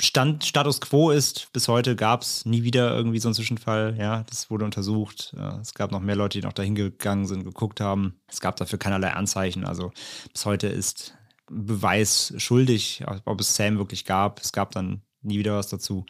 Stand, 0.00 0.44
Status 0.44 0.80
quo 0.80 1.12
ist, 1.12 1.52
bis 1.52 1.68
heute 1.68 1.94
gab 1.94 2.22
es 2.22 2.44
nie 2.44 2.64
wieder 2.64 2.96
irgendwie 2.96 3.20
so 3.20 3.28
einen 3.28 3.34
Zwischenfall. 3.36 3.94
Ja, 3.96 4.24
das 4.24 4.50
wurde 4.50 4.64
untersucht. 4.64 5.34
Äh, 5.38 5.60
Es 5.60 5.72
gab 5.74 5.92
noch 5.92 6.00
mehr 6.00 6.16
Leute, 6.16 6.40
die 6.40 6.44
noch 6.44 6.52
dahin 6.52 6.74
gegangen 6.74 7.26
sind, 7.26 7.44
geguckt 7.44 7.80
haben. 7.80 8.18
Es 8.26 8.40
gab 8.40 8.56
dafür 8.56 8.80
keinerlei 8.80 9.12
Anzeichen. 9.12 9.64
Also 9.64 9.92
bis 10.32 10.44
heute 10.46 10.66
ist 10.66 11.16
Beweis 11.48 12.34
schuldig, 12.38 13.04
ob 13.24 13.40
es 13.40 13.54
Sam 13.54 13.78
wirklich 13.78 14.04
gab. 14.04 14.40
Es 14.40 14.52
gab 14.52 14.72
dann 14.72 15.02
nie 15.22 15.38
wieder 15.38 15.56
was 15.56 15.68
dazu. 15.68 16.06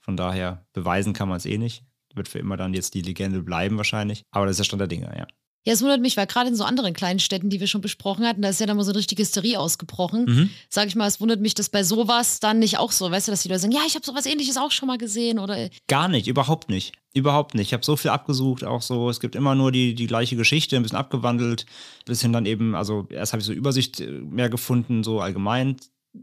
Von 0.00 0.16
daher 0.16 0.64
beweisen 0.72 1.12
kann 1.12 1.28
man 1.28 1.36
es 1.36 1.44
eh 1.44 1.58
nicht. 1.58 1.84
Wird 2.18 2.28
für 2.28 2.38
immer 2.38 2.56
dann 2.56 2.74
jetzt 2.74 2.92
die 2.94 3.02
Legende 3.02 3.42
bleiben 3.42 3.78
wahrscheinlich. 3.78 4.24
Aber 4.30 4.44
das 4.44 4.52
ist 4.52 4.58
der 4.58 4.64
Stand 4.64 4.80
der 4.80 4.88
Dinge, 4.88 5.10
ja. 5.16 5.26
Ja, 5.68 5.74
es 5.74 5.82
wundert 5.82 6.00
mich, 6.00 6.16
weil 6.16 6.26
gerade 6.26 6.48
in 6.48 6.56
so 6.56 6.64
anderen 6.64 6.94
kleinen 6.94 7.18
Städten, 7.18 7.50
die 7.50 7.60
wir 7.60 7.66
schon 7.66 7.82
besprochen 7.82 8.26
hatten, 8.26 8.40
da 8.40 8.48
ist 8.48 8.58
ja 8.58 8.66
dann 8.66 8.78
mal 8.78 8.84
so 8.84 8.90
eine 8.90 8.98
richtige 8.98 9.22
Hysterie 9.22 9.58
ausgebrochen. 9.58 10.24
Mhm. 10.24 10.50
Sag 10.70 10.86
ich 10.86 10.94
mal, 10.94 11.06
es 11.06 11.20
wundert 11.20 11.40
mich, 11.40 11.54
dass 11.54 11.68
bei 11.68 11.84
sowas 11.84 12.40
dann 12.40 12.58
nicht 12.58 12.78
auch 12.78 12.90
so, 12.90 13.10
weißt 13.10 13.28
du, 13.28 13.32
dass 13.32 13.42
die 13.42 13.48
Leute 13.48 13.60
sagen, 13.60 13.74
ja, 13.74 13.82
ich 13.86 13.94
habe 13.94 14.06
sowas 14.06 14.24
ähnliches 14.24 14.56
auch 14.56 14.70
schon 14.70 14.86
mal 14.86 14.96
gesehen 14.96 15.38
oder 15.38 15.68
Gar 15.86 16.08
nicht, 16.08 16.26
überhaupt 16.26 16.70
nicht. 16.70 16.94
Überhaupt 17.12 17.54
nicht. 17.54 17.66
Ich 17.66 17.72
habe 17.74 17.84
so 17.84 17.96
viel 17.96 18.10
abgesucht, 18.10 18.64
auch 18.64 18.80
so, 18.80 19.10
es 19.10 19.20
gibt 19.20 19.34
immer 19.34 19.54
nur 19.54 19.70
die, 19.70 19.94
die 19.94 20.06
gleiche 20.06 20.36
Geschichte, 20.36 20.76
ein 20.76 20.82
bisschen 20.82 20.96
abgewandelt, 20.96 21.66
bis 22.06 22.22
hin 22.22 22.32
dann 22.32 22.46
eben, 22.46 22.74
also 22.74 23.06
erst 23.10 23.32
habe 23.32 23.40
ich 23.40 23.46
so 23.46 23.52
Übersicht 23.52 24.00
äh, 24.00 24.06
mehr 24.06 24.48
gefunden, 24.48 25.04
so 25.04 25.20
allgemein, 25.20 25.76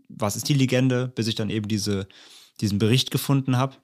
was 0.07 0.35
ist 0.35 0.49
die 0.49 0.53
Legende, 0.53 1.11
bis 1.13 1.27
ich 1.27 1.35
dann 1.35 1.51
eben 1.51 1.67
diese, 1.67 2.07
diesen 2.61 2.79
Bericht 2.79 3.11
gefunden 3.11 3.57
habe. 3.57 3.75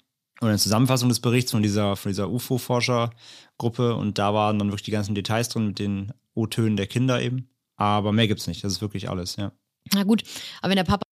Und 0.41 0.47
eine 0.47 0.57
Zusammenfassung 0.57 1.07
des 1.07 1.19
Berichts 1.19 1.51
von 1.51 1.61
dieser, 1.61 1.95
von 1.95 2.09
dieser 2.09 2.29
UFO-Forschergruppe 2.29 3.95
und 3.95 4.17
da 4.17 4.33
waren 4.33 4.57
dann 4.57 4.69
wirklich 4.69 4.83
die 4.83 4.91
ganzen 4.91 5.13
Details 5.13 5.49
drin 5.49 5.67
mit 5.67 5.79
den 5.79 6.11
O-Tönen 6.33 6.77
der 6.77 6.87
Kinder 6.87 7.21
eben. 7.21 7.47
Aber 7.75 8.11
mehr 8.11 8.27
gibt's 8.27 8.47
nicht. 8.47 8.63
Das 8.63 8.73
ist 8.73 8.81
wirklich 8.81 9.09
alles, 9.09 9.35
ja. 9.35 9.51
na 9.93 10.03
gut, 10.03 10.23
aber 10.61 10.71
wenn 10.71 10.77
der 10.77 10.83
Papa 10.83 11.03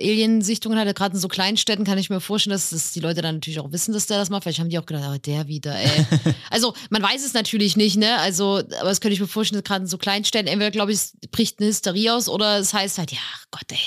Alien-Sichtungen 0.00 0.78
hatte, 0.78 0.92
gerade 0.92 1.14
in 1.14 1.20
so 1.20 1.28
Kleinstädten, 1.28 1.84
kann 1.84 1.96
ich 1.96 2.10
mir 2.10 2.20
vorstellen, 2.20 2.52
dass, 2.52 2.70
dass 2.70 2.92
die 2.92 3.00
Leute 3.00 3.22
dann 3.22 3.36
natürlich 3.36 3.60
auch 3.60 3.72
wissen, 3.72 3.94
dass 3.94 4.06
der 4.06 4.18
das 4.18 4.28
macht. 4.28 4.42
Vielleicht 4.42 4.58
haben 4.58 4.68
die 4.68 4.78
auch 4.78 4.84
gedacht, 4.84 5.04
oh, 5.10 5.18
der 5.18 5.48
wieder, 5.48 5.74
ey. 5.74 6.06
also, 6.50 6.74
man 6.90 7.02
weiß 7.02 7.24
es 7.24 7.32
natürlich 7.32 7.76
nicht, 7.76 7.96
ne? 7.96 8.18
Also, 8.18 8.58
aber 8.58 8.88
das 8.88 9.00
könnte 9.00 9.14
ich 9.14 9.20
mir 9.20 9.26
vorstellen, 9.26 9.64
gerade 9.64 9.82
in 9.82 9.88
so 9.88 9.96
Kleinstädten, 9.96 10.48
entweder, 10.48 10.70
glaube 10.70 10.92
ich, 10.92 10.98
es 10.98 11.16
bricht 11.30 11.60
eine 11.60 11.68
Hysterie 11.68 12.14
aus 12.14 12.28
oder 12.28 12.58
es 12.58 12.74
heißt 12.74 12.98
halt, 12.98 13.12
ja, 13.12 13.18
Gott, 13.50 13.70
ey. 13.70 13.78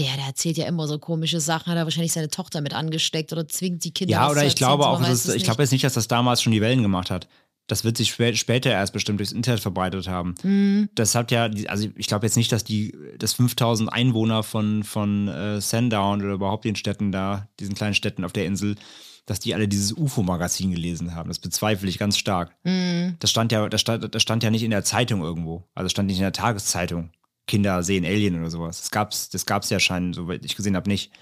Der, 0.00 0.16
der 0.16 0.26
erzählt 0.26 0.56
ja 0.56 0.66
immer 0.66 0.88
so 0.88 0.98
komische 0.98 1.40
Sachen, 1.40 1.70
hat 1.70 1.76
er 1.76 1.84
wahrscheinlich 1.84 2.12
seine 2.12 2.28
Tochter 2.28 2.62
mit 2.62 2.72
angesteckt 2.72 3.32
oder 3.32 3.46
zwingt 3.46 3.84
die 3.84 3.92
Kinder. 3.92 4.12
Ja, 4.12 4.30
oder 4.30 4.44
ich 4.44 4.56
glaube 4.56 4.86
auch, 4.86 5.00
es 5.06 5.28
ich 5.28 5.44
glaube 5.44 5.62
jetzt 5.62 5.72
nicht, 5.72 5.84
dass 5.84 5.94
das 5.94 6.08
damals 6.08 6.42
schon 6.42 6.52
die 6.52 6.60
Wellen 6.62 6.82
gemacht 6.82 7.10
hat. 7.10 7.28
Das 7.66 7.84
wird 7.84 7.96
sich 7.96 8.10
spä 8.10 8.34
später 8.34 8.70
erst 8.70 8.92
bestimmt 8.92 9.20
durchs 9.20 9.30
Internet 9.30 9.60
verbreitet 9.60 10.08
haben. 10.08 10.34
Mhm. 10.42 10.88
Das 10.94 11.14
hat 11.14 11.30
ja, 11.30 11.48
also 11.68 11.88
ich 11.94 12.06
glaube 12.08 12.26
jetzt 12.26 12.36
nicht, 12.36 12.50
dass 12.50 12.64
die, 12.64 12.96
dass 13.18 13.34
5000 13.34 13.92
Einwohner 13.92 14.42
von, 14.42 14.82
von 14.82 15.28
äh, 15.28 15.60
Sandown 15.60 16.22
oder 16.22 16.32
überhaupt 16.32 16.64
den 16.64 16.74
Städten 16.74 17.12
da, 17.12 17.48
diesen 17.60 17.74
kleinen 17.74 17.94
Städten 17.94 18.24
auf 18.24 18.32
der 18.32 18.46
Insel, 18.46 18.74
dass 19.26 19.38
die 19.38 19.54
alle 19.54 19.68
dieses 19.68 19.92
UFO-Magazin 19.92 20.72
gelesen 20.72 21.14
haben. 21.14 21.28
Das 21.28 21.38
bezweifle 21.38 21.88
ich 21.88 21.98
ganz 21.98 22.18
stark. 22.18 22.56
Mhm. 22.64 23.16
Das 23.20 23.30
stand 23.30 23.52
ja, 23.52 23.68
das 23.68 23.80
stand, 23.80 24.14
das 24.14 24.22
stand 24.22 24.42
ja 24.42 24.50
nicht 24.50 24.64
in 24.64 24.72
der 24.72 24.82
Zeitung 24.82 25.22
irgendwo. 25.22 25.68
Also 25.74 25.88
stand 25.90 26.08
nicht 26.08 26.16
in 26.16 26.24
der 26.24 26.32
Tageszeitung. 26.32 27.10
Kinder 27.46 27.82
sehen 27.82 28.04
Alien 28.04 28.38
oder 28.38 28.50
sowas. 28.50 28.80
Das 28.80 28.90
gab's, 28.90 29.28
das 29.28 29.46
gab's 29.46 29.70
ja 29.70 29.80
scheinbar, 29.80 30.14
soweit 30.14 30.44
ich 30.44 30.56
gesehen 30.56 30.76
habe, 30.76 30.88
nicht. 30.88 31.12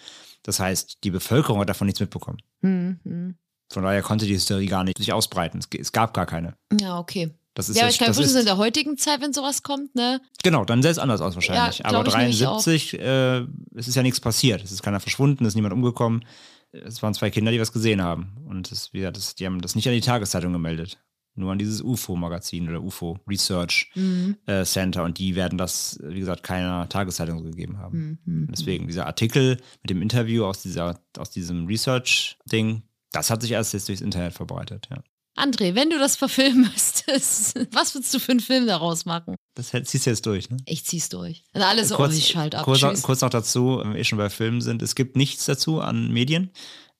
Das 0.43 0.61
heißt, 0.61 1.05
die 1.05 1.11
Bevölkerung 1.11 1.61
hat 1.61 1.69
davon 1.69 1.87
nichts 1.87 2.01
mitbekommen. 2.01 2.39
Mhm. 2.61 3.01
Mhm. 3.05 3.35
Von 3.71 3.83
daher 3.83 4.03
konnte 4.03 4.27
die 4.27 4.35
Hysterie 4.35 4.67
gar 4.67 4.85
nicht 4.85 4.99
sich 4.99 5.13
ausbreiten. 5.13 5.61
Es, 5.61 5.69
es 5.79 5.93
gab 5.93 6.15
gar 6.15 6.27
keine. 6.27 6.57
Ja, 6.81 6.99
okay. 6.99 7.35
Das 7.55 7.69
ist 7.69 7.77
ja, 7.77 7.83
aber 7.83 7.91
ich 7.91 7.99
kann 7.99 8.15
das 8.15 8.35
in 8.35 8.45
der 8.45 8.57
heutigen 8.57 8.97
Zeit, 8.97 9.21
wenn 9.21 9.33
sowas 9.33 9.65
kommt, 9.65 9.93
ne? 9.97 10.21
genau, 10.45 10.65
dann 10.65 10.81
sähe 10.81 10.93
es 10.93 10.99
anders 10.99 11.21
aus 11.21 11.35
wahrscheinlich. 11.35 11.79
Ja, 11.79 11.87
Aber 11.87 12.05
glaub 12.05 12.07
ich 12.07 12.17
nämlich 12.17 12.47
auch. 12.47 12.63
73, 12.63 13.01
äh, 13.01 13.39
es 13.75 13.89
ist 13.89 13.97
ja 13.97 14.05
nichts 14.05 14.21
passiert. 14.21 14.63
Es 14.63 14.71
ist 14.71 14.83
keiner 14.85 15.01
verschwunden, 15.01 15.45
es 15.45 15.49
ist 15.49 15.55
niemand 15.57 15.75
umgekommen. 15.75 16.25
Es 16.71 17.03
waren 17.03 17.15
zwei 17.15 17.31
Kinder, 17.31 17.51
die 17.51 17.61
was 17.61 17.73
gesehen 17.73 18.01
haben. 18.01 18.37
Und 18.47 18.71
das, 18.71 18.93
wie 18.93 18.99
gesagt, 18.99 19.17
das, 19.17 19.35
die 19.35 19.45
haben 19.45 19.61
das 19.61 19.75
nicht 19.75 19.89
an 19.89 19.95
die 19.95 20.01
Tageszeitung 20.01 20.53
gemeldet. 20.53 20.99
Nur 21.39 21.53
an 21.53 21.59
dieses 21.59 21.81
UFO-Magazin 21.81 22.69
oder 22.69 22.83
UFO 22.83 23.19
Research 23.29 23.91
Mhm. 23.95 24.37
äh, 24.47 24.65
Center. 24.65 25.05
Und 25.05 25.19
die 25.19 25.35
werden 25.37 25.57
das, 25.59 25.99
wie 26.03 26.19
gesagt, 26.21 26.43
keiner 26.43 26.89
Tageszeitung 26.89 27.43
gegeben 27.45 27.79
haben. 27.79 28.19
Mhm. 28.25 28.49
Deswegen, 28.51 28.87
dieser 28.89 29.07
Artikel 29.07 29.57
mit 29.83 29.91
dem 29.91 30.03
Interview 30.03 30.45
aus, 30.45 30.63
dieser, 30.63 31.01
aus 31.17 31.31
diesem 31.31 31.67
Research-Ding, 31.67 32.83
das 33.13 33.31
hat 33.31 33.43
sich 33.43 33.53
erst 33.53 33.73
jetzt 33.73 33.89
durchs 33.89 34.03
Internet 34.03 34.35
verbreitet, 34.35 34.89
ja. 34.91 34.99
André, 35.37 35.77
wenn 35.77 35.89
du 35.89 35.99
das 36.01 36.17
verfilmen 36.17 36.63
müsstest, 36.73 37.57
was 37.73 37.95
würdest 37.95 38.13
du 38.13 38.19
für 38.19 38.33
einen 38.33 38.41
Film 38.41 38.67
daraus 38.67 39.05
machen? 39.05 39.37
Das 39.55 39.71
ziehst 39.71 40.05
du 40.07 40.11
jetzt 40.11 40.27
durch, 40.27 40.51
ne? 40.51 40.57
Ich 40.67 40.85
zieh's 40.85 41.09
durch. 41.11 41.45
Und 41.53 41.63
alle 41.63 41.85
so, 41.85 41.97
oh, 41.97 42.07
ich 42.09 42.27
schalte 42.27 42.59
ab. 42.59 42.65
kurz, 42.65 43.03
kurz 43.03 43.21
noch 43.21 43.31
dazu, 43.31 43.79
wenn 43.81 43.93
wir 43.93 44.01
eh 44.01 44.05
schon 44.05 44.19
bei 44.19 44.31
Filmen 44.31 44.61
sind, 44.61 44.83
es 44.83 44.97
gibt 44.97 45.15
nichts 45.17 45.45
dazu 45.47 45.81
an 45.81 46.13
Medien. 46.13 46.51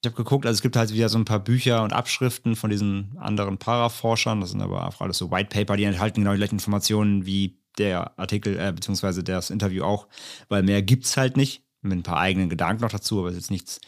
Ich 0.01 0.07
habe 0.07 0.15
geguckt, 0.15 0.45
also 0.45 0.57
es 0.57 0.61
gibt 0.61 0.77
halt 0.77 0.93
wieder 0.93 1.09
so 1.09 1.17
ein 1.17 1.25
paar 1.25 1.39
Bücher 1.39 1.83
und 1.83 1.91
Abschriften 1.91 2.55
von 2.55 2.69
diesen 2.69 3.17
anderen 3.17 3.57
Paraforschern. 3.57 4.39
Das 4.39 4.51
sind 4.51 4.61
aber 4.61 4.87
auch 4.87 5.01
alles 5.01 5.17
so 5.17 5.29
White 5.29 5.49
Paper, 5.49 5.75
die 5.75 5.83
enthalten 5.83 6.21
genau 6.21 6.31
die 6.31 6.37
gleichen 6.37 6.55
Informationen 6.55 7.25
wie 7.25 7.59
der 7.77 8.17
Artikel, 8.17 8.57
äh, 8.57 8.71
beziehungsweise 8.71 9.23
das 9.23 9.49
Interview 9.49 9.83
auch, 9.83 10.07
weil 10.47 10.63
mehr 10.63 10.81
gibt's 10.81 11.17
halt 11.17 11.37
nicht. 11.37 11.63
Mit 11.81 11.97
ein 11.97 12.03
paar 12.03 12.17
eigenen 12.17 12.49
Gedanken 12.49 12.81
noch 12.81 12.91
dazu, 12.91 13.19
aber 13.19 13.29
es 13.29 13.35
ist 13.35 13.43
jetzt 13.43 13.51
nichts 13.51 13.79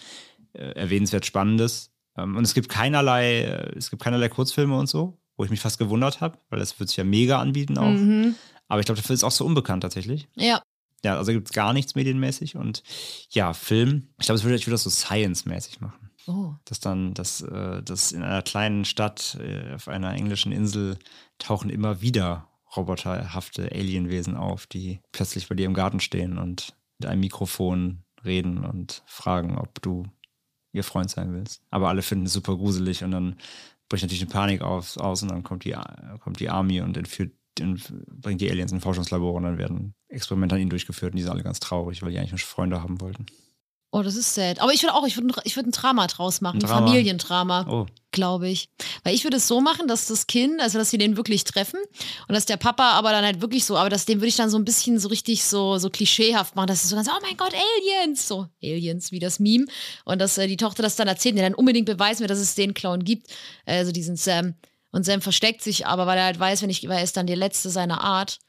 äh, 0.54 0.72
erwähnenswert 0.76 1.26
Spannendes. 1.26 1.92
Ähm, 2.18 2.38
und 2.38 2.44
es 2.44 2.54
gibt 2.54 2.70
keinerlei, 2.70 3.42
äh, 3.42 3.78
es 3.78 3.90
gibt 3.90 4.02
keinerlei 4.02 4.30
Kurzfilme 4.30 4.78
und 4.78 4.88
so, 4.88 5.18
wo 5.36 5.44
ich 5.44 5.50
mich 5.50 5.60
fast 5.60 5.78
gewundert 5.78 6.22
habe, 6.22 6.38
weil 6.50 6.60
das 6.60 6.80
wird 6.80 6.90
sich 6.90 6.98
ja 6.98 7.04
mega 7.04 7.40
anbieten 7.40 7.78
auch. 7.78 7.92
Mhm. 7.92 8.36
Aber 8.70 8.80
ich 8.80 8.86
glaube, 8.86 9.02
dafür 9.02 9.14
ist 9.14 9.20
es 9.20 9.24
auch 9.26 9.32
so 9.32 9.46
unbekannt 9.46 9.84
tatsächlich. 9.84 10.30
Ja, 10.36 10.62
Ja, 11.04 11.18
also 11.18 11.32
gibt 11.32 11.50
es 11.50 11.54
gar 11.54 11.74
nichts 11.74 11.96
medienmäßig 11.96 12.56
und 12.56 12.84
ja, 13.32 13.54
Film. 13.54 14.10
Ich 14.20 14.26
glaube, 14.26 14.38
es 14.38 14.44
würde, 14.44 14.56
ich 14.56 14.68
würde 14.68 14.76
das 14.76 14.84
so 14.84 14.90
Science-mäßig 14.90 15.82
machen. 15.82 16.12
oh. 16.28 16.54
Dass 16.66 16.80
dann, 16.80 17.14
dass, 17.14 17.42
äh, 17.42 17.82
dass 17.82 18.12
in 18.12 18.22
einer 18.22 18.44
kleinen 18.44 18.86
Stadt 18.86 19.38
äh, 19.40 19.74
auf 19.74 19.88
einer 19.88 20.14
englischen 20.14 20.52
Insel 20.52 20.98
tauchen 21.40 21.70
immer 21.70 22.02
wieder 22.02 22.48
roboterhafte 22.76 23.72
Alienwesen 23.72 24.38
auf, 24.38 24.68
die 24.68 25.02
plötzlich 25.12 25.50
bei 25.50 25.56
dir 25.56 25.66
im 25.66 25.74
Garten 25.74 26.00
stehen 26.00 26.38
und 26.38 26.76
mit 27.00 27.10
einem 27.10 27.22
Mikrofon 27.22 28.04
reden 28.24 28.64
und 28.64 29.04
fragen, 29.08 29.58
ob 29.58 29.82
du 29.82 30.06
ihr 30.72 30.84
Freund 30.84 31.10
sein 31.10 31.34
willst. 31.34 31.64
Aber 31.70 31.90
alle 31.90 32.02
finden 32.02 32.28
es 32.28 32.34
super 32.34 32.56
gruselig 32.56 33.04
und 33.04 33.12
dann 33.12 33.36
bricht 33.90 34.04
natürlich 34.04 34.22
eine 34.22 34.32
Panik 34.32 34.62
auf, 34.62 34.98
aus 34.98 35.22
und 35.22 35.32
dann 35.32 35.44
kommt 35.44 35.66
die, 35.66 35.76
kommt 36.20 36.40
die 36.40 36.50
Army 36.50 36.80
und 36.82 36.96
entführt 36.96 37.34
und 37.60 37.94
bringt 38.08 38.42
die 38.42 38.50
Aliens 38.50 38.72
in 38.72 38.80
Forschungslabore 38.82 39.38
und 39.38 39.44
dann 39.44 39.58
werden 39.58 39.94
Experimente 40.08 40.56
an 40.56 40.62
ihnen 40.62 40.70
durchgeführt 40.70 41.14
und 41.14 41.18
die 41.18 41.24
sind 41.24 41.32
alle 41.32 41.44
ganz 41.44 41.60
traurig, 41.60 42.02
weil 42.02 42.12
die 42.12 42.18
eigentlich 42.18 42.32
nur 42.32 42.40
Freunde 42.40 42.82
haben 42.82 43.02
wollten. 43.02 43.26
Oh, 43.94 44.04
das 44.04 44.16
ist 44.16 44.34
sad. 44.34 44.62
Aber 44.62 44.72
ich 44.72 44.82
würde 44.84 44.94
auch, 44.94 45.06
ich 45.06 45.18
würde 45.18 45.34
ich 45.44 45.58
würd 45.58 45.68
ein 45.68 45.74
Drama 45.74 46.08
draus 46.08 46.40
machen. 46.40 46.58
Ein 46.58 46.62
Drama. 46.62 46.88
Familiendrama, 46.88 47.68
Oh, 47.70 47.88
glaube 48.12 48.48
ich. 48.48 48.70
Weil 49.04 49.14
ich 49.14 49.26
würde 49.26 49.36
es 49.36 49.50
so 49.50 49.60
machen, 49.60 49.90
dass 49.90 50.08
das 50.08 50.28
Kind, 50.28 50.62
also 50.62 50.80
dass 50.80 50.92
sie 50.92 50.98
den 50.98 51.18
wirklich 51.18 51.44
treffen 51.44 51.78
und 52.30 52.34
dass 52.34 52.46
der 52.46 52.56
Papa 52.56 52.92
aber 52.92 53.12
dann 53.12 53.26
halt 53.26 53.42
wirklich 53.42 53.66
so, 53.66 53.76
aber 53.76 53.90
dass 53.90 54.06
dem 54.06 54.20
würde 54.20 54.30
ich 54.30 54.38
dann 54.38 54.50
so 54.50 54.58
ein 54.58 54.64
bisschen 54.64 54.98
so 54.98 55.10
richtig 55.10 55.44
so, 55.44 55.78
so 55.78 55.90
klischeehaft 55.90 56.56
machen, 56.56 56.68
dass 56.68 56.86
es 56.86 56.90
so 56.90 56.96
ganz, 56.96 57.10
oh 57.10 57.20
mein 57.22 57.36
Gott, 57.36 57.54
Aliens! 57.54 58.26
So, 58.26 58.48
Aliens, 58.64 59.12
wie 59.12 59.20
das 59.20 59.42
Meme. 59.42 59.66
Und 60.06 60.22
dass 60.22 60.38
äh, 60.38 60.48
die 60.48 60.56
Tochter 60.56 60.84
das 60.84 60.96
dann 60.96 61.10
erzählt, 61.10 61.36
der 61.36 61.44
dann 61.44 61.56
unbedingt 61.56 61.88
beweisen 61.88 62.22
wird, 62.22 62.32
dass 62.32 62.40
es 62.40 62.56
den 62.56 62.74
Clown 62.74 63.04
gibt. 63.04 63.28
Also 63.66 63.92
diesen 63.92 64.16
Sam. 64.16 64.56
Und 64.92 65.06
Sam 65.06 65.22
versteckt 65.22 65.62
sich 65.62 65.88
aber, 65.88 66.06
weil 66.06 66.18
er 66.18 66.26
halt 66.26 66.40
weiß, 66.40 66.62
wenn 66.62 66.70
ich, 66.70 66.88
weil 66.88 66.98
er 66.98 67.04
ist 67.04 67.18
dann 67.18 67.28
der 67.28 67.36
Letzte 67.38 67.70
seiner 67.70 68.02
Art. 68.04 68.40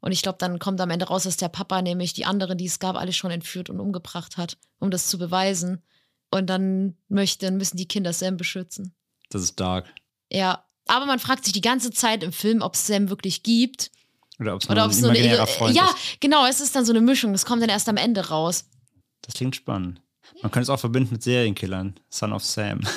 Und 0.00 0.12
ich 0.12 0.22
glaube, 0.22 0.38
dann 0.38 0.58
kommt 0.58 0.80
am 0.80 0.90
Ende 0.90 1.06
raus, 1.06 1.24
dass 1.24 1.36
der 1.36 1.48
Papa 1.48 1.82
nämlich 1.82 2.12
die 2.12 2.24
anderen, 2.24 2.56
die 2.56 2.66
es 2.66 2.78
gab, 2.78 2.96
alle 2.96 3.12
schon 3.12 3.32
entführt 3.32 3.68
und 3.68 3.80
umgebracht 3.80 4.36
hat, 4.36 4.56
um 4.78 4.90
das 4.90 5.08
zu 5.08 5.18
beweisen. 5.18 5.82
Und 6.30 6.46
dann 6.46 6.96
möchten, 7.08 7.56
müssen 7.56 7.76
die 7.76 7.88
Kinder 7.88 8.12
Sam 8.12 8.36
beschützen. 8.36 8.94
das 9.30 9.42
ist 9.42 9.58
dark. 9.58 9.86
Ja. 10.30 10.64
Aber 10.86 11.04
man 11.04 11.18
fragt 11.18 11.44
sich 11.44 11.52
die 11.52 11.60
ganze 11.60 11.90
Zeit 11.90 12.22
im 12.22 12.32
Film, 12.32 12.62
ob 12.62 12.74
es 12.74 12.86
Sam 12.86 13.10
wirklich 13.10 13.42
gibt. 13.42 13.90
Oder 14.38 14.54
ob 14.54 14.62
es 14.62 15.00
nur 15.00 15.10
ein 15.10 15.16
eine. 15.16 15.46
Freund 15.46 15.74
ja, 15.76 15.86
ist. 15.86 16.20
genau, 16.20 16.46
es 16.46 16.60
ist 16.60 16.76
dann 16.76 16.84
so 16.84 16.92
eine 16.92 17.00
Mischung. 17.00 17.34
Es 17.34 17.44
kommt 17.44 17.60
dann 17.60 17.68
erst 17.68 17.88
am 17.88 17.96
Ende 17.96 18.28
raus. 18.28 18.64
Das 19.22 19.34
klingt 19.34 19.56
spannend. 19.56 20.00
Man 20.42 20.52
könnte 20.52 20.64
es 20.64 20.70
auch 20.70 20.80
verbinden 20.80 21.14
mit 21.14 21.22
Serienkillern. 21.22 21.98
Son 22.08 22.32
of 22.32 22.44
Sam. 22.44 22.80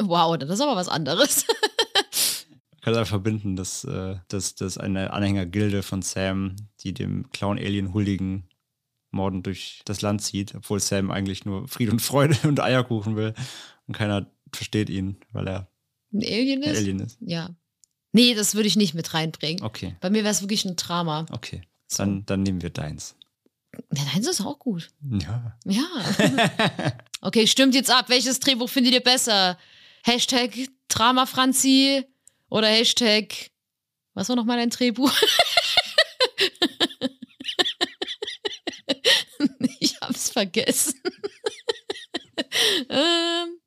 Wow, 0.00 0.36
das 0.36 0.50
ist 0.50 0.60
aber 0.60 0.74
was 0.74 0.88
anderes. 0.88 1.44
Einfach 2.82 3.06
verbinden, 3.06 3.56
dass, 3.56 3.84
äh, 3.84 4.16
dass, 4.28 4.54
dass 4.54 4.78
eine 4.78 5.12
Anhängergilde 5.12 5.82
von 5.82 6.02
Sam, 6.02 6.56
die 6.80 6.94
dem 6.94 7.30
Clown-Alien 7.30 7.92
huldigen, 7.92 8.48
mordend 9.10 9.46
durch 9.46 9.80
das 9.84 10.00
Land 10.02 10.22
zieht, 10.22 10.54
obwohl 10.54 10.80
Sam 10.80 11.10
eigentlich 11.10 11.44
nur 11.44 11.66
Friede 11.66 11.92
und 11.92 12.00
Freude 12.02 12.36
und 12.48 12.60
Eierkuchen 12.60 13.16
will. 13.16 13.34
Und 13.86 13.94
keiner 13.94 14.30
versteht 14.52 14.90
ihn, 14.90 15.16
weil 15.32 15.48
er 15.48 15.68
Ein 16.12 16.22
Alien 16.22 16.62
ein 16.62 16.70
ist? 16.70 16.78
Alien 16.78 17.00
ist. 17.00 17.18
Ja. 17.20 17.50
Nee, 18.12 18.34
das 18.34 18.54
würde 18.54 18.68
ich 18.68 18.76
nicht 18.76 18.94
mit 18.94 19.12
reinbringen. 19.12 19.62
Okay, 19.62 19.96
Bei 20.00 20.08
mir 20.10 20.22
wäre 20.22 20.32
es 20.32 20.40
wirklich 20.40 20.64
ein 20.64 20.76
Drama. 20.76 21.26
okay. 21.32 21.62
Dann, 21.96 22.26
dann 22.26 22.42
nehmen 22.42 22.60
wir 22.60 22.68
deins. 22.68 23.16
Ja, 23.94 24.04
deins 24.12 24.28
ist 24.28 24.42
auch 24.42 24.58
gut. 24.58 24.90
Ja. 25.10 25.56
Ja. 25.64 25.86
okay, 27.22 27.46
stimmt 27.46 27.74
jetzt 27.74 27.90
ab. 27.90 28.10
Welches 28.10 28.40
Drehbuch 28.40 28.68
findet 28.68 28.92
ihr 28.92 29.00
besser? 29.02 29.56
Hashtag 30.04 30.52
Drama 30.88 31.24
Franzi 31.24 32.04
oder 32.50 32.68
Hashtag. 32.68 33.50
Was 34.14 34.28
war 34.28 34.36
nochmal 34.36 34.58
dein 34.58 34.70
Drehbuch? 34.70 35.12
ich 39.80 39.94
hab's 40.00 40.30
vergessen. 40.30 40.94
ähm, 42.88 43.58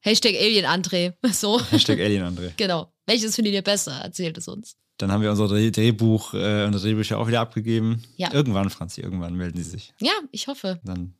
Hashtag 0.00 0.34
Alien 0.34 0.66
André. 0.66 1.14
So, 1.32 1.60
Hashtag 1.70 2.00
Alien, 2.00 2.24
André. 2.24 2.52
genau. 2.56 2.92
Welches 3.06 3.34
findet 3.34 3.54
ihr 3.54 3.62
besser? 3.62 3.92
Erzählt 3.92 4.36
es 4.38 4.48
uns. 4.48 4.76
Dann 4.98 5.12
haben 5.12 5.22
wir 5.22 5.30
unser 5.30 5.48
Dreh 5.48 5.70
Drehbuch, 5.70 6.34
äh, 6.34 6.64
unsere 6.64 6.82
Drehbücher 6.82 7.18
auch 7.18 7.28
wieder 7.28 7.40
abgegeben. 7.40 8.02
Ja. 8.16 8.32
Irgendwann, 8.32 8.68
Franzi, 8.68 9.00
irgendwann 9.00 9.34
melden 9.34 9.62
sie 9.62 9.70
sich. 9.70 9.94
Ja, 10.00 10.12
ich 10.32 10.48
hoffe. 10.48 10.80
Dann 10.84 11.14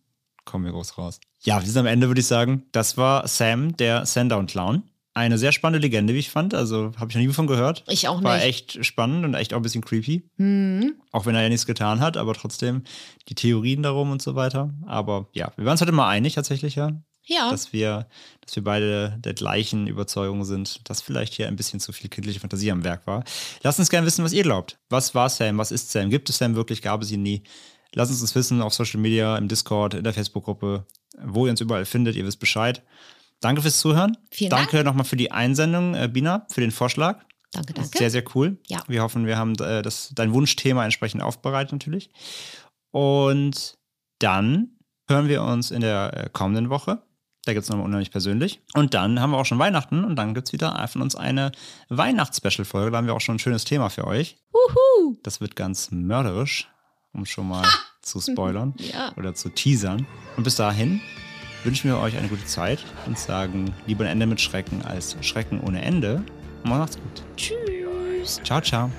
kommen 0.45 0.65
wir 0.65 0.73
groß 0.73 0.99
raus. 0.99 1.21
Ja, 1.41 1.61
wir 1.61 1.67
sind 1.67 1.79
am 1.79 1.87
Ende, 1.87 2.09
würde 2.09 2.21
ich 2.21 2.27
sagen. 2.27 2.65
Das 2.73 2.97
war 2.97 3.27
Sam, 3.29 3.77
der 3.77 4.05
Sandown 4.05 4.47
Clown. 4.47 4.83
Eine 5.19 5.37
sehr 5.37 5.51
spannende 5.51 5.85
Legende, 5.85 6.15
wie 6.15 6.19
ich 6.21 6.31
fand. 6.31 6.55
Also 6.55 6.93
habe 6.97 7.11
ich 7.11 7.17
noch 7.17 7.23
nie 7.23 7.29
von 7.33 7.49
gehört. 7.49 7.83
Ich 7.89 8.07
auch 8.07 8.23
War 8.23 8.37
nicht. 8.37 8.47
echt 8.47 8.85
spannend 8.87 9.25
und 9.25 9.35
echt 9.35 9.53
auch 9.53 9.57
ein 9.59 9.63
bisschen 9.63 9.83
creepy. 9.83 10.23
Hm. 10.37 10.95
Auch 11.11 11.27
wenn 11.27 11.35
er 11.35 11.43
ja 11.43 11.49
nichts 11.49 11.67
getan 11.67 11.99
hat, 12.01 12.17
aber 12.17 12.35
trotzdem 12.35 12.85
die 13.29 13.35
Theorien 13.35 13.83
darum 13.83 14.13
und 14.13 14.23
so 14.23 14.37
weiter. 14.37 14.73
Aber 14.87 15.27
ja, 15.33 15.51
wir 15.57 15.65
waren 15.65 15.73
uns 15.73 15.81
heute 15.81 15.91
mal 15.91 16.09
einig 16.09 16.35
tatsächlich, 16.35 16.77
ja, 16.77 16.93
Ja. 17.25 17.51
dass 17.51 17.73
wir, 17.73 18.07
dass 18.43 18.55
wir 18.55 18.63
beide 18.63 19.17
der 19.19 19.35
gleichen 19.35 19.89
Überzeugung 19.89 20.45
sind, 20.45 20.89
dass 20.89 21.03
vielleicht 21.03 21.35
hier 21.35 21.49
ein 21.49 21.57
bisschen 21.57 21.81
zu 21.81 21.93
viel 21.93 22.09
kindliche 22.11 22.39
Fantasie 22.39 22.71
am 22.71 22.85
Werk 22.85 23.05
war. 23.09 23.25
Lasst 23.65 23.81
uns 23.81 23.91
gerne 23.91 24.07
wissen, 24.07 24.25
was 24.25 24.33
ihr 24.33 24.45
glaubt. 24.45 24.79
Was 24.89 25.17
war 25.17 25.29
Sam? 25.29 25.59
Was 25.59 25.73
ist 25.73 25.91
Sam? 25.91 26.11
Gibt 26.11 26.31
es 26.31 26.39
Sam 26.39 26.55
wirklich? 26.55 26.81
Gab 26.81 27.03
es 27.03 27.11
ihn 27.11 27.23
nie? 27.23 27.43
Lasst 27.93 28.13
uns 28.13 28.21
das 28.21 28.35
wissen 28.37 28.63
auf 28.63 28.73
Social 28.73 29.01
Media, 29.01 29.37
im 29.37 29.49
Discord, 29.49 29.95
in 29.95 30.05
der 30.05 30.13
Facebook-Gruppe, 30.15 30.87
wo 31.25 31.47
ihr 31.47 31.51
uns 31.51 31.61
überall 31.61 31.87
findet. 31.87 32.15
Ihr 32.15 32.25
wisst 32.25 32.39
Bescheid. 32.39 32.83
Danke 33.41 33.63
fürs 33.63 33.79
Zuhören. 33.81 34.17
Vielen 34.31 34.51
Danke 34.51 34.83
nochmal 34.85 35.05
für 35.05 35.17
die 35.17 35.31
Einsendung, 35.31 35.95
äh, 35.95 36.09
Bina, 36.13 36.47
für 36.51 36.61
den 36.61 36.71
Vorschlag. 36.71 37.25
Danke, 37.53 37.73
danke. 37.73 37.97
Sehr, 37.97 38.11
sehr 38.11 38.25
cool. 38.35 38.59
Ja. 38.67 38.83
Wir 38.89 39.03
hoffen, 39.03 39.27
wir 39.27 39.39
haben 39.39 39.55
äh, 39.61 39.83
das, 39.83 40.11
dein 40.15 40.33
Wunschthema 40.35 40.85
entsprechend 40.85 41.23
aufbereitet 41.23 41.73
natürlich. 41.73 42.11
Und 42.91 43.75
Dann 44.19 44.79
hören 45.09 45.29
wir 45.29 45.43
uns 45.43 45.71
in 45.71 45.81
der 45.81 46.13
äh, 46.15 46.31
kommenden 46.31 46.71
Woche. 46.71 47.03
Da 47.45 47.55
gibt 47.55 47.63
es 47.63 47.71
nochmal 47.71 47.87
unheimlich 47.87 48.11
persönlich. 48.11 48.61
Und 48.75 48.93
dann 48.93 49.21
haben 49.21 49.31
wir 49.31 49.39
auch 49.39 49.47
schon 49.47 49.59
Weihnachten 49.59 50.05
und 50.05 50.17
dann 50.17 50.35
gibt 50.35 50.49
es 50.49 50.53
wieder 50.53 50.87
von 50.89 51.01
uns 51.01 51.15
eine 51.17 51.53
Weihnachts-Special-Folge. 51.89 52.91
Da 52.91 52.99
haben 52.99 53.07
wir 53.07 53.15
auch 53.15 53.21
schon 53.21 53.37
ein 53.37 53.39
schönes 53.39 53.65
Thema 53.65 53.89
für 53.89 54.07
euch. 54.07 54.37
Wuhu! 54.53 55.17
Das 55.23 55.41
wird 55.41 55.57
ganz 55.57 55.91
mörderisch, 55.91 56.69
um 57.15 57.25
schon 57.25 57.49
mal 57.49 57.67
zu 58.03 58.21
spoilern 58.21 58.75
Ja. 58.93 59.13
oder 59.17 59.35
zu 59.35 59.49
teasern. 59.49 60.07
Und 60.37 60.43
bis 60.45 60.57
dahin 60.57 61.01
wünschen 61.69 61.91
wir 61.91 61.99
euch 61.99 62.17
eine 62.17 62.29
gute 62.29 62.47
Zeit 62.47 62.83
und 63.05 63.19
sagen 63.19 63.75
lieber 63.87 64.05
ein 64.05 64.13
Ende 64.13 64.25
mit 64.25 64.41
Schrecken 64.41 64.81
als 64.87 65.19
Schrecken 65.21 65.61
ohne 65.61 65.83
Ende. 65.83 66.23
Und 66.65 66.71
macht's 66.71 66.97
gut. 66.97 67.23
Tschüss. 67.37 68.41
Ciao, 68.43 68.63
ciao. 68.63 68.91